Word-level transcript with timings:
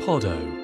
Podot. 0.00 0.54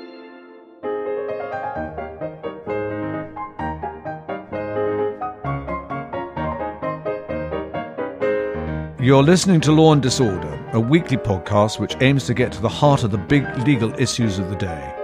You're 9.00 9.22
listening 9.22 9.60
to 9.62 9.72
Law 9.72 9.92
and 9.92 10.02
Disorder, 10.02 10.58
a 10.72 10.80
weekly 10.80 11.16
podcast 11.16 11.78
which 11.78 11.94
aims 12.00 12.24
to 12.26 12.34
get 12.34 12.52
to 12.52 12.62
the 12.62 12.68
heart 12.68 13.04
of 13.04 13.10
the 13.10 13.18
big 13.18 13.44
legal 13.66 13.92
issues 14.00 14.38
of 14.38 14.48
the 14.48 14.56
day. 14.56 14.94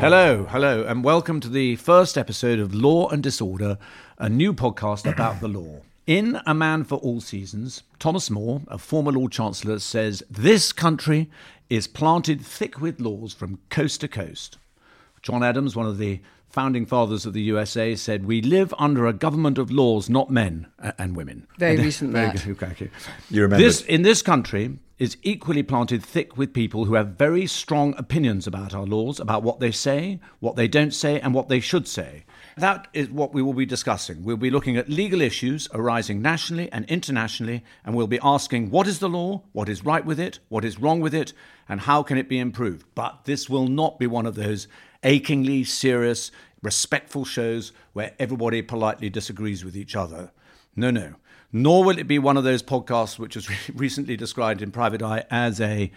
Hello, 0.00 0.46
hello, 0.48 0.84
and 0.84 1.04
welcome 1.04 1.40
to 1.40 1.48
the 1.48 1.76
first 1.76 2.16
episode 2.16 2.60
of 2.60 2.72
Law 2.72 3.08
and 3.08 3.22
Disorder, 3.22 3.76
a 4.16 4.28
new 4.28 4.54
podcast 4.54 5.10
about 5.12 5.40
the 5.40 5.48
law. 5.48 5.82
In 6.08 6.40
A 6.46 6.54
Man 6.54 6.84
for 6.84 6.94
All 6.96 7.20
Seasons, 7.20 7.82
Thomas 7.98 8.30
More, 8.30 8.62
a 8.68 8.78
former 8.78 9.12
Lord 9.12 9.30
Chancellor, 9.30 9.78
says 9.78 10.22
this 10.30 10.72
country 10.72 11.28
is 11.68 11.86
planted 11.86 12.40
thick 12.40 12.80
with 12.80 12.98
laws 12.98 13.34
from 13.34 13.58
coast 13.68 14.00
to 14.00 14.08
coast. 14.08 14.56
John 15.20 15.42
Adams, 15.42 15.76
one 15.76 15.84
of 15.84 15.98
the 15.98 16.22
founding 16.48 16.86
fathers 16.86 17.26
of 17.26 17.34
the 17.34 17.42
USA, 17.42 17.94
said, 17.94 18.24
We 18.24 18.40
live 18.40 18.72
under 18.78 19.06
a 19.06 19.12
government 19.12 19.58
of 19.58 19.70
laws, 19.70 20.08
not 20.08 20.30
men 20.30 20.68
and 20.96 21.14
women. 21.14 21.46
Very 21.58 21.74
And- 21.74 21.84
recent 21.84 22.12
very 22.12 22.28
that. 22.28 22.42
good, 22.42 22.58
thank 22.58 22.80
you. 22.80 22.88
You 23.28 23.42
remember 23.42 23.62
This, 23.62 23.82
in 23.82 24.00
this 24.00 24.22
country, 24.22 24.78
is 24.98 25.18
equally 25.22 25.62
planted 25.62 26.02
thick 26.02 26.38
with 26.38 26.54
people 26.54 26.86
who 26.86 26.94
have 26.94 27.08
very 27.18 27.46
strong 27.46 27.94
opinions 27.98 28.46
about 28.46 28.72
our 28.74 28.86
laws, 28.86 29.20
about 29.20 29.42
what 29.42 29.60
they 29.60 29.72
say, 29.72 30.20
what 30.40 30.56
they 30.56 30.68
don't 30.68 30.94
say, 30.94 31.20
and 31.20 31.34
what 31.34 31.50
they 31.50 31.60
should 31.60 31.86
say. 31.86 32.24
That 32.58 32.88
is 32.92 33.08
what 33.10 33.32
we 33.32 33.42
will 33.42 33.54
be 33.54 33.66
discussing. 33.66 34.24
We'll 34.24 34.36
be 34.36 34.50
looking 34.50 34.76
at 34.76 34.88
legal 34.88 35.20
issues 35.20 35.68
arising 35.72 36.20
nationally 36.20 36.70
and 36.72 36.84
internationally, 36.86 37.64
and 37.84 37.94
we'll 37.94 38.06
be 38.06 38.20
asking 38.22 38.70
what 38.70 38.86
is 38.86 38.98
the 38.98 39.08
law, 39.08 39.42
what 39.52 39.68
is 39.68 39.84
right 39.84 40.04
with 40.04 40.18
it, 40.18 40.40
what 40.48 40.64
is 40.64 40.78
wrong 40.78 41.00
with 41.00 41.14
it, 41.14 41.32
and 41.68 41.82
how 41.82 42.02
can 42.02 42.18
it 42.18 42.28
be 42.28 42.38
improved. 42.38 42.86
But 42.94 43.24
this 43.24 43.48
will 43.48 43.68
not 43.68 43.98
be 43.98 44.06
one 44.06 44.26
of 44.26 44.34
those 44.34 44.68
achingly 45.02 45.64
serious, 45.64 46.30
respectful 46.62 47.24
shows 47.24 47.72
where 47.92 48.14
everybody 48.18 48.62
politely 48.62 49.08
disagrees 49.08 49.64
with 49.64 49.76
each 49.76 49.94
other. 49.94 50.32
No, 50.74 50.90
no. 50.90 51.14
Nor 51.52 51.84
will 51.84 51.98
it 51.98 52.08
be 52.08 52.18
one 52.18 52.36
of 52.36 52.44
those 52.44 52.62
podcasts 52.62 53.18
which 53.18 53.36
was 53.36 53.48
recently 53.74 54.16
described 54.16 54.62
in 54.62 54.70
Private 54.70 55.02
Eye 55.02 55.24
as 55.30 55.60
a 55.60 55.90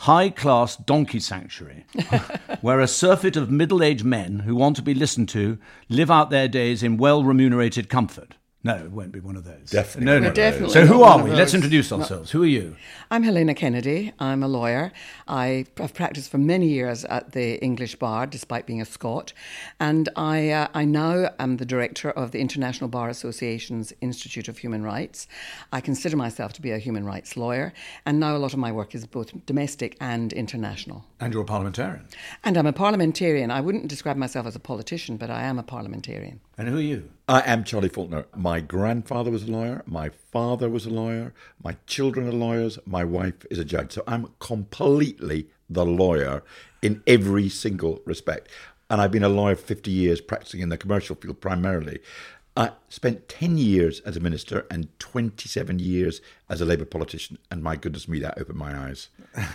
high 0.00 0.30
class 0.30 0.76
donkey 0.76 1.20
sanctuary, 1.20 1.84
where 2.62 2.80
a 2.80 2.88
surfeit 2.88 3.36
of 3.36 3.50
middle 3.50 3.82
aged 3.82 4.04
men 4.04 4.40
who 4.40 4.56
want 4.56 4.74
to 4.76 4.82
be 4.82 4.94
listened 4.94 5.28
to 5.28 5.58
live 5.90 6.10
out 6.10 6.30
their 6.30 6.48
days 6.48 6.82
in 6.82 6.96
well 6.96 7.22
remunerated 7.22 7.90
comfort. 7.90 8.36
No, 8.62 8.76
it 8.76 8.90
won't 8.90 9.10
be 9.10 9.20
one 9.20 9.36
of 9.36 9.44
those. 9.44 9.70
Definitely 9.70 10.04
No, 10.04 10.18
not 10.18 10.28
no. 10.28 10.34
Definitely 10.34 10.74
So, 10.74 10.84
who 10.84 10.98
one 10.98 11.20
are 11.20 11.24
we? 11.24 11.30
Let's 11.30 11.54
introduce 11.54 11.90
ourselves. 11.90 12.30
Who 12.32 12.42
are 12.42 12.46
you? 12.46 12.76
I'm 13.10 13.22
Helena 13.22 13.54
Kennedy. 13.54 14.12
I'm 14.18 14.42
a 14.42 14.48
lawyer. 14.48 14.92
I 15.26 15.64
have 15.78 15.94
practiced 15.94 16.30
for 16.30 16.36
many 16.36 16.66
years 16.66 17.06
at 17.06 17.32
the 17.32 17.58
English 17.64 17.96
Bar, 17.96 18.26
despite 18.26 18.66
being 18.66 18.82
a 18.82 18.84
Scot. 18.84 19.32
And 19.78 20.10
I, 20.14 20.50
uh, 20.50 20.68
I 20.74 20.84
now 20.84 21.30
am 21.38 21.56
the 21.56 21.64
director 21.64 22.10
of 22.10 22.32
the 22.32 22.40
International 22.40 22.90
Bar 22.90 23.08
Association's 23.08 23.94
Institute 24.02 24.46
of 24.46 24.58
Human 24.58 24.82
Rights. 24.82 25.26
I 25.72 25.80
consider 25.80 26.18
myself 26.18 26.52
to 26.52 26.60
be 26.60 26.70
a 26.70 26.78
human 26.78 27.06
rights 27.06 27.38
lawyer. 27.38 27.72
And 28.04 28.20
now 28.20 28.36
a 28.36 28.38
lot 28.38 28.52
of 28.52 28.58
my 28.58 28.72
work 28.72 28.94
is 28.94 29.06
both 29.06 29.32
domestic 29.46 29.96
and 30.02 30.34
international. 30.34 31.06
And 31.18 31.32
you're 31.32 31.44
a 31.44 31.46
parliamentarian. 31.46 32.06
And 32.44 32.58
I'm 32.58 32.66
a 32.66 32.74
parliamentarian. 32.74 33.50
I 33.50 33.62
wouldn't 33.62 33.88
describe 33.88 34.18
myself 34.18 34.46
as 34.46 34.54
a 34.54 34.60
politician, 34.60 35.16
but 35.16 35.30
I 35.30 35.44
am 35.44 35.58
a 35.58 35.62
parliamentarian. 35.62 36.40
And 36.58 36.68
who 36.68 36.76
are 36.76 36.82
you? 36.82 37.08
I 37.30 37.42
am 37.46 37.62
Charlie 37.62 37.88
Falconer. 37.88 38.26
My 38.34 38.58
grandfather 38.58 39.30
was 39.30 39.44
a 39.44 39.52
lawyer. 39.52 39.84
My 39.86 40.08
father 40.08 40.68
was 40.68 40.84
a 40.84 40.90
lawyer. 40.90 41.32
My 41.62 41.76
children 41.86 42.26
are 42.26 42.32
lawyers. 42.32 42.76
My 42.84 43.04
wife 43.04 43.46
is 43.52 43.60
a 43.60 43.64
judge. 43.64 43.92
So 43.92 44.02
I'm 44.04 44.32
completely 44.40 45.46
the 45.68 45.86
lawyer 45.86 46.42
in 46.82 47.04
every 47.06 47.48
single 47.48 48.02
respect. 48.04 48.48
And 48.90 49.00
I've 49.00 49.12
been 49.12 49.22
a 49.22 49.28
lawyer 49.28 49.54
for 49.54 49.64
50 49.64 49.92
years, 49.92 50.20
practicing 50.20 50.58
in 50.58 50.70
the 50.70 50.76
commercial 50.76 51.14
field 51.14 51.40
primarily. 51.40 52.00
I 52.56 52.72
spent 52.88 53.28
10 53.28 53.58
years 53.58 54.00
as 54.00 54.16
a 54.16 54.20
minister 54.20 54.66
and 54.68 54.88
27 54.98 55.78
years 55.78 56.20
as 56.48 56.60
a 56.60 56.64
Labour 56.64 56.84
politician. 56.84 57.38
And 57.48 57.62
my 57.62 57.76
goodness 57.76 58.08
me, 58.08 58.18
that 58.18 58.38
opened 58.38 58.58
my 58.58 58.76
eyes. 58.76 59.08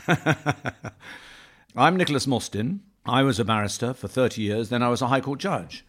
I'm 1.76 1.98
Nicholas 1.98 2.26
Mostyn. 2.26 2.84
I 3.06 3.24
was 3.24 3.38
a 3.38 3.44
barrister 3.44 3.94
for 3.94 4.08
30 4.08 4.42
years, 4.42 4.70
then 4.70 4.82
I 4.82 4.88
was 4.88 5.02
a 5.02 5.08
High 5.08 5.20
Court 5.20 5.42
judge. 5.42 5.84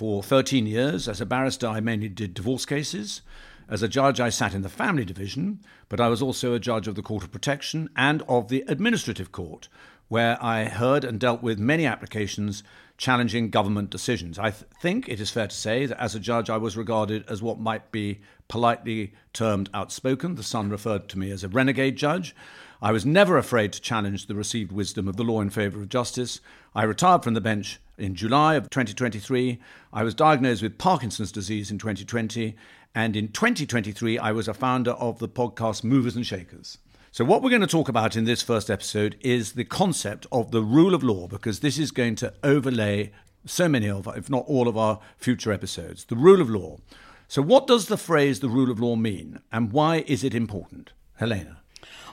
For 0.00 0.22
13 0.22 0.64
years, 0.64 1.08
as 1.08 1.20
a 1.20 1.26
barrister, 1.26 1.66
I 1.66 1.80
mainly 1.80 2.08
did 2.08 2.32
divorce 2.32 2.64
cases. 2.64 3.20
As 3.68 3.82
a 3.82 3.86
judge, 3.86 4.18
I 4.18 4.30
sat 4.30 4.54
in 4.54 4.62
the 4.62 4.70
family 4.70 5.04
division, 5.04 5.60
but 5.90 6.00
I 6.00 6.08
was 6.08 6.22
also 6.22 6.54
a 6.54 6.58
judge 6.58 6.88
of 6.88 6.94
the 6.94 7.02
Court 7.02 7.22
of 7.22 7.30
Protection 7.30 7.90
and 7.94 8.22
of 8.26 8.48
the 8.48 8.64
Administrative 8.66 9.30
Court, 9.30 9.68
where 10.08 10.42
I 10.42 10.64
heard 10.64 11.04
and 11.04 11.20
dealt 11.20 11.42
with 11.42 11.58
many 11.58 11.84
applications 11.84 12.62
challenging 12.96 13.50
government 13.50 13.90
decisions. 13.90 14.38
I 14.38 14.52
th- 14.52 14.64
think 14.80 15.06
it 15.06 15.20
is 15.20 15.30
fair 15.30 15.48
to 15.48 15.54
say 15.54 15.84
that 15.84 16.00
as 16.02 16.14
a 16.14 16.18
judge, 16.18 16.48
I 16.48 16.56
was 16.56 16.78
regarded 16.78 17.26
as 17.28 17.42
what 17.42 17.60
might 17.60 17.92
be 17.92 18.22
politely 18.48 19.12
termed 19.34 19.68
outspoken. 19.74 20.36
The 20.36 20.42
Sun 20.42 20.70
referred 20.70 21.10
to 21.10 21.18
me 21.18 21.30
as 21.30 21.44
a 21.44 21.48
renegade 21.48 21.96
judge. 21.96 22.34
I 22.80 22.92
was 22.92 23.04
never 23.04 23.36
afraid 23.36 23.74
to 23.74 23.82
challenge 23.82 24.28
the 24.28 24.34
received 24.34 24.72
wisdom 24.72 25.08
of 25.08 25.16
the 25.16 25.24
law 25.24 25.42
in 25.42 25.50
favour 25.50 25.82
of 25.82 25.90
justice. 25.90 26.40
I 26.72 26.84
retired 26.84 27.24
from 27.24 27.34
the 27.34 27.40
bench 27.40 27.80
in 27.98 28.14
July 28.14 28.54
of 28.54 28.70
2023. 28.70 29.58
I 29.92 30.04
was 30.04 30.14
diagnosed 30.14 30.62
with 30.62 30.78
Parkinson's 30.78 31.32
disease 31.32 31.70
in 31.72 31.78
2020. 31.78 32.54
And 32.94 33.16
in 33.16 33.28
2023, 33.28 34.18
I 34.18 34.30
was 34.30 34.46
a 34.46 34.54
founder 34.54 34.92
of 34.92 35.18
the 35.18 35.28
podcast 35.28 35.82
Movers 35.82 36.14
and 36.14 36.24
Shakers. 36.24 36.78
So, 37.10 37.24
what 37.24 37.42
we're 37.42 37.50
going 37.50 37.60
to 37.60 37.66
talk 37.66 37.88
about 37.88 38.14
in 38.14 38.24
this 38.24 38.40
first 38.40 38.70
episode 38.70 39.16
is 39.20 39.52
the 39.52 39.64
concept 39.64 40.28
of 40.30 40.52
the 40.52 40.62
rule 40.62 40.94
of 40.94 41.02
law, 41.02 41.26
because 41.26 41.58
this 41.58 41.76
is 41.76 41.90
going 41.90 42.14
to 42.16 42.32
overlay 42.44 43.10
so 43.44 43.68
many 43.68 43.90
of, 43.90 44.06
if 44.16 44.30
not 44.30 44.44
all 44.46 44.68
of 44.68 44.76
our 44.76 45.00
future 45.18 45.52
episodes. 45.52 46.04
The 46.04 46.14
rule 46.14 46.40
of 46.40 46.48
law. 46.48 46.78
So, 47.26 47.42
what 47.42 47.66
does 47.66 47.86
the 47.86 47.96
phrase 47.96 48.38
the 48.38 48.48
rule 48.48 48.70
of 48.70 48.78
law 48.78 48.94
mean, 48.94 49.40
and 49.50 49.72
why 49.72 50.04
is 50.06 50.22
it 50.22 50.36
important? 50.36 50.92
Helena. 51.16 51.58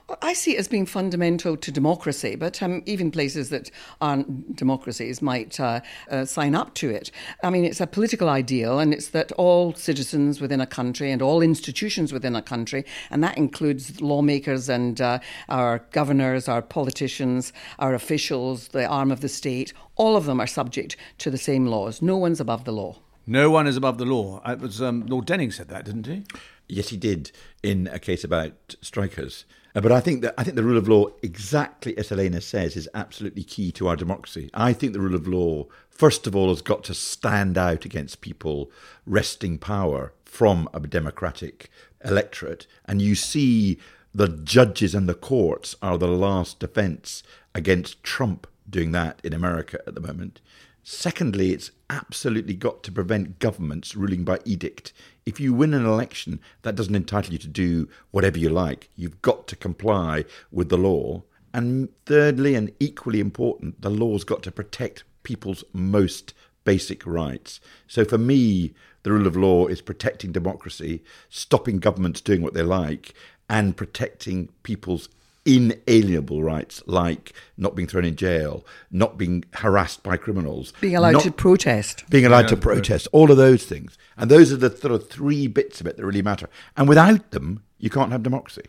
Well, 0.07 0.17
I 0.21 0.31
see 0.31 0.55
it 0.55 0.59
as 0.59 0.69
being 0.69 0.85
fundamental 0.85 1.57
to 1.57 1.69
democracy, 1.69 2.37
but 2.37 2.63
um, 2.63 2.81
even 2.85 3.11
places 3.11 3.49
that 3.49 3.69
aren't 3.99 4.55
democracies 4.55 5.21
might 5.21 5.59
uh, 5.59 5.81
uh, 6.09 6.23
sign 6.23 6.55
up 6.55 6.75
to 6.75 6.89
it. 6.89 7.11
I 7.43 7.49
mean, 7.49 7.65
it's 7.65 7.81
a 7.81 7.87
political 7.87 8.29
ideal, 8.29 8.79
and 8.79 8.93
it's 8.93 9.09
that 9.09 9.33
all 9.33 9.73
citizens 9.73 10.39
within 10.39 10.61
a 10.61 10.65
country 10.65 11.11
and 11.11 11.21
all 11.21 11.41
institutions 11.41 12.13
within 12.13 12.37
a 12.37 12.41
country, 12.41 12.85
and 13.11 13.21
that 13.21 13.37
includes 13.37 13.99
lawmakers 13.99 14.69
and 14.69 15.01
uh, 15.01 15.19
our 15.49 15.79
governors, 15.91 16.47
our 16.47 16.61
politicians, 16.61 17.51
our 17.77 17.93
officials, 17.93 18.69
the 18.69 18.85
arm 18.85 19.11
of 19.11 19.19
the 19.19 19.27
state, 19.27 19.73
all 19.97 20.15
of 20.15 20.25
them 20.25 20.39
are 20.39 20.47
subject 20.47 20.95
to 21.17 21.29
the 21.29 21.37
same 21.37 21.65
laws. 21.65 22.01
No 22.01 22.15
one's 22.15 22.39
above 22.39 22.63
the 22.63 22.71
law. 22.71 22.97
No 23.25 23.51
one 23.51 23.67
is 23.67 23.75
above 23.75 23.97
the 23.97 24.05
law. 24.05 24.41
It 24.49 24.59
was 24.59 24.81
um, 24.81 25.05
Lord 25.05 25.25
Denning 25.25 25.51
said 25.51 25.67
that, 25.67 25.83
didn't 25.83 26.07
he? 26.07 26.23
Yes, 26.69 26.89
he 26.89 26.97
did 26.97 27.33
in 27.61 27.87
a 27.87 27.99
case 27.99 28.23
about 28.23 28.75
strikers. 28.81 29.43
Uh, 29.77 29.81
But 29.81 29.91
I 29.91 30.01
think 30.01 30.23
that 30.23 30.33
I 30.37 30.43
think 30.43 30.55
the 30.55 30.63
rule 30.63 30.77
of 30.77 30.87
law, 30.87 31.05
exactly 31.21 31.95
as 31.97 32.09
Helena 32.09 32.41
says, 32.41 32.75
is 32.75 32.89
absolutely 32.95 33.43
key 33.43 33.71
to 33.73 33.87
our 33.87 33.95
democracy. 33.95 34.49
I 34.53 34.73
think 34.73 34.93
the 34.93 34.99
rule 34.99 35.15
of 35.15 35.27
law, 35.27 35.67
first 35.89 36.25
of 36.25 36.35
all, 36.35 36.49
has 36.49 36.63
got 36.63 36.83
to 36.85 36.95
stand 36.95 37.57
out 37.57 37.85
against 37.85 38.21
people 38.21 38.71
wresting 39.05 39.59
power 39.59 40.13
from 40.25 40.67
a 40.73 40.79
democratic 40.79 41.69
electorate, 42.03 42.65
and 42.85 43.01
you 43.01 43.13
see 43.13 43.77
the 44.15 44.27
judges 44.27 44.95
and 44.95 45.07
the 45.07 45.13
courts 45.13 45.75
are 45.81 45.97
the 45.99 46.07
last 46.07 46.59
defence 46.59 47.21
against 47.53 48.03
Trump 48.03 48.47
doing 48.67 48.91
that 48.93 49.21
in 49.23 49.33
America 49.33 49.79
at 49.85 49.93
the 49.93 50.01
moment. 50.01 50.41
Secondly, 50.89 51.51
it's 51.51 51.71
absolutely 51.89 52.53
got 52.53 52.81
to 52.81 52.93
prevent 52.93 53.39
governments 53.39 53.93
ruling 53.93 54.23
by 54.23 54.39
edict. 54.45 54.93
If 55.25 55.37
you 55.37 55.53
win 55.53 55.73
an 55.73 55.85
election, 55.85 56.39
that 56.61 56.75
doesn't 56.75 56.95
entitle 56.95 57.33
you 57.33 57.39
to 57.39 57.47
do 57.49 57.89
whatever 58.11 58.39
you 58.39 58.47
like. 58.47 58.89
You've 58.95 59.21
got 59.21 59.49
to 59.49 59.57
comply 59.57 60.23
with 60.49 60.69
the 60.69 60.77
law. 60.77 61.23
And 61.53 61.89
thirdly, 62.05 62.55
and 62.55 62.71
equally 62.79 63.19
important, 63.19 63.81
the 63.81 63.89
law's 63.89 64.23
got 64.23 64.43
to 64.43 64.51
protect 64.51 65.03
people's 65.23 65.65
most 65.73 66.33
basic 66.63 67.05
rights. 67.05 67.59
So 67.85 68.05
for 68.05 68.17
me, 68.17 68.73
the 69.03 69.11
rule 69.11 69.27
of 69.27 69.35
law 69.35 69.67
is 69.67 69.81
protecting 69.81 70.31
democracy, 70.31 71.03
stopping 71.27 71.79
governments 71.79 72.21
doing 72.21 72.41
what 72.41 72.53
they 72.53 72.63
like, 72.63 73.13
and 73.49 73.75
protecting 73.75 74.47
people's 74.63 75.09
inalienable 75.47 76.43
rights, 76.43 76.83
like 76.85 77.33
not 77.57 77.75
being 77.75 77.87
thrown 77.87 78.05
in 78.05 78.15
jail, 78.15 78.65
not 78.91 79.17
being 79.17 79.45
harassed 79.53 80.03
by 80.03 80.17
criminals, 80.17 80.73
Being 80.81 80.95
allowed 80.95 81.13
not 81.13 81.23
to 81.23 81.31
protest. 81.31 82.03
being 82.09 82.25
allowed 82.25 82.47
to 82.49 82.57
protest, 82.57 83.07
all 83.11 83.31
of 83.31 83.37
those 83.37 83.65
things. 83.65 83.97
And 84.17 84.29
those 84.29 84.51
are 84.51 84.57
the 84.57 84.75
sort 84.75 84.93
of 84.93 85.09
three 85.09 85.47
bits 85.47 85.79
of 85.81 85.87
it 85.87 85.97
that 85.97 86.05
really 86.05 86.21
matter. 86.21 86.49
And 86.75 86.87
without 86.89 87.31
them, 87.31 87.63
you 87.79 87.89
can't 87.89 88.11
have 88.11 88.21
democracy. 88.23 88.63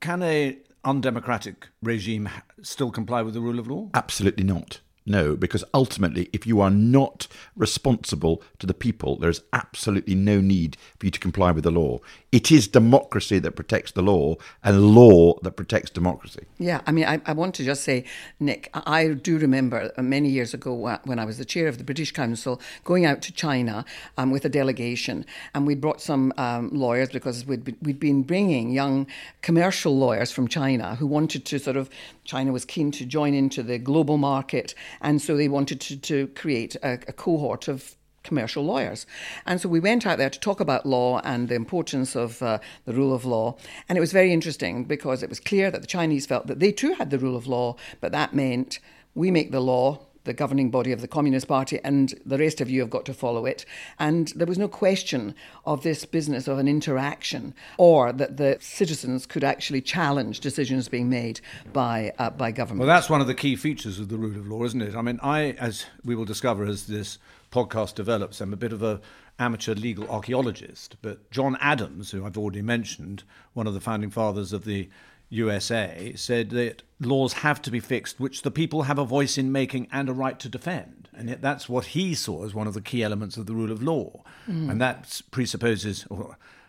Can 0.00 0.22
a 0.22 0.58
undemocratic 0.84 1.68
regime 1.82 2.28
still 2.62 2.90
comply 2.90 3.22
with 3.22 3.34
the 3.34 3.40
rule 3.40 3.58
of 3.58 3.66
law? 3.68 3.90
Absolutely 3.94 4.44
not. 4.44 4.80
No, 5.06 5.36
because 5.36 5.64
ultimately, 5.72 6.28
if 6.32 6.46
you 6.46 6.60
are 6.60 6.70
not 6.70 7.28
responsible 7.54 8.42
to 8.58 8.66
the 8.66 8.74
people, 8.74 9.16
there's 9.16 9.42
absolutely 9.52 10.16
no 10.16 10.40
need 10.40 10.76
for 10.98 11.06
you 11.06 11.12
to 11.12 11.20
comply 11.20 11.52
with 11.52 11.64
the 11.64 11.70
law. 11.70 12.00
It 12.32 12.50
is 12.50 12.66
democracy 12.66 13.38
that 13.38 13.52
protects 13.52 13.92
the 13.92 14.02
law 14.02 14.34
and 14.64 14.94
law 14.94 15.38
that 15.40 15.52
protects 15.52 15.90
democracy. 15.90 16.44
Yeah, 16.58 16.80
I 16.86 16.92
mean, 16.92 17.04
I, 17.04 17.20
I 17.24 17.32
want 17.32 17.54
to 17.54 17.64
just 17.64 17.84
say, 17.84 18.04
Nick, 18.40 18.68
I 18.74 19.08
do 19.08 19.38
remember 19.38 19.92
many 19.96 20.28
years 20.28 20.52
ago 20.52 20.98
when 21.04 21.18
I 21.18 21.24
was 21.24 21.38
the 21.38 21.44
chair 21.44 21.68
of 21.68 21.78
the 21.78 21.84
British 21.84 22.12
Council 22.12 22.60
going 22.84 23.06
out 23.06 23.22
to 23.22 23.32
China 23.32 23.84
um, 24.18 24.30
with 24.30 24.44
a 24.44 24.48
delegation, 24.48 25.24
and 25.54 25.66
we 25.66 25.76
brought 25.76 26.00
some 26.00 26.32
um, 26.36 26.68
lawyers 26.72 27.08
because 27.10 27.46
we'd, 27.46 27.64
be, 27.64 27.76
we'd 27.80 28.00
been 28.00 28.22
bringing 28.24 28.70
young 28.70 29.06
commercial 29.40 29.96
lawyers 29.96 30.32
from 30.32 30.48
China 30.48 30.96
who 30.96 31.06
wanted 31.06 31.44
to 31.46 31.58
sort 31.58 31.76
of, 31.76 31.88
China 32.24 32.52
was 32.52 32.64
keen 32.64 32.90
to 32.90 33.06
join 33.06 33.34
into 33.34 33.62
the 33.62 33.78
global 33.78 34.18
market, 34.18 34.74
and 35.00 35.20
so 35.20 35.36
they 35.36 35.48
wanted 35.48 35.80
to, 35.80 35.96
to 35.96 36.26
create 36.28 36.76
a, 36.76 36.94
a 37.08 37.12
cohort 37.12 37.68
of 37.68 37.96
commercial 38.26 38.64
lawyers. 38.64 39.06
And 39.46 39.60
so 39.60 39.68
we 39.68 39.80
went 39.80 40.06
out 40.06 40.18
there 40.18 40.28
to 40.28 40.40
talk 40.40 40.60
about 40.60 40.84
law 40.84 41.20
and 41.24 41.48
the 41.48 41.54
importance 41.54 42.16
of 42.16 42.42
uh, 42.42 42.58
the 42.84 42.92
rule 42.92 43.14
of 43.14 43.24
law. 43.24 43.56
And 43.88 43.96
it 43.96 44.00
was 44.00 44.12
very 44.12 44.32
interesting 44.32 44.84
because 44.84 45.22
it 45.22 45.28
was 45.28 45.40
clear 45.40 45.70
that 45.70 45.80
the 45.80 45.86
Chinese 45.86 46.26
felt 46.26 46.48
that 46.48 46.58
they 46.58 46.72
too 46.72 46.94
had 46.94 47.10
the 47.10 47.18
rule 47.18 47.36
of 47.36 47.46
law, 47.46 47.76
but 48.00 48.12
that 48.12 48.34
meant 48.34 48.80
we 49.14 49.30
make 49.30 49.52
the 49.52 49.60
law, 49.60 50.00
the 50.26 50.34
governing 50.34 50.70
body 50.70 50.92
of 50.92 51.00
the 51.00 51.08
Communist 51.08 51.48
Party, 51.48 51.80
and 51.82 52.14
the 52.26 52.36
rest 52.36 52.60
of 52.60 52.68
you 52.68 52.80
have 52.80 52.90
got 52.90 53.06
to 53.06 53.14
follow 53.14 53.46
it. 53.46 53.64
And 53.98 54.28
there 54.36 54.46
was 54.46 54.58
no 54.58 54.68
question 54.68 55.34
of 55.64 55.82
this 55.82 56.04
business 56.04 56.46
of 56.46 56.58
an 56.58 56.68
interaction, 56.68 57.54
or 57.78 58.12
that 58.12 58.36
the 58.36 58.58
citizens 58.60 59.24
could 59.24 59.42
actually 59.42 59.80
challenge 59.80 60.40
decisions 60.40 60.88
being 60.88 61.08
made 61.08 61.40
by 61.72 62.12
uh, 62.18 62.30
by 62.30 62.52
government. 62.52 62.86
Well, 62.86 62.94
that's 62.94 63.08
one 63.08 63.22
of 63.22 63.26
the 63.26 63.34
key 63.34 63.56
features 63.56 63.98
of 63.98 64.08
the 64.08 64.18
rule 64.18 64.36
of 64.36 64.46
law, 64.46 64.64
isn't 64.64 64.82
it? 64.82 64.94
I 64.94 65.02
mean, 65.02 65.18
I, 65.22 65.52
as 65.52 65.86
we 66.04 66.14
will 66.14 66.26
discover 66.26 66.66
as 66.66 66.86
this 66.86 67.18
podcast 67.50 67.94
develops, 67.94 68.40
I'm 68.40 68.52
a 68.52 68.56
bit 68.56 68.72
of 68.72 68.82
a 68.82 69.00
amateur 69.38 69.74
legal 69.74 70.10
archaeologist. 70.10 70.96
But 71.02 71.30
John 71.30 71.56
Adams, 71.60 72.10
who 72.10 72.24
I've 72.24 72.38
already 72.38 72.62
mentioned, 72.62 73.22
one 73.54 73.66
of 73.66 73.74
the 73.74 73.80
founding 73.80 74.10
fathers 74.10 74.52
of 74.52 74.64
the 74.64 74.88
USA 75.28 76.12
said 76.16 76.50
that 76.50 76.82
laws 77.00 77.34
have 77.34 77.60
to 77.62 77.70
be 77.70 77.80
fixed, 77.80 78.20
which 78.20 78.42
the 78.42 78.50
people 78.50 78.82
have 78.82 78.98
a 78.98 79.04
voice 79.04 79.36
in 79.36 79.50
making 79.50 79.88
and 79.90 80.08
a 80.08 80.12
right 80.12 80.38
to 80.40 80.48
defend. 80.48 81.08
And 81.12 81.28
yet 81.28 81.42
that's 81.42 81.68
what 81.68 81.86
he 81.86 82.14
saw 82.14 82.44
as 82.44 82.54
one 82.54 82.66
of 82.66 82.74
the 82.74 82.80
key 82.80 83.02
elements 83.02 83.36
of 83.36 83.46
the 83.46 83.54
rule 83.54 83.72
of 83.72 83.82
law. 83.82 84.22
Mm. 84.48 84.70
And 84.70 84.80
that 84.80 85.22
presupposes 85.30 86.06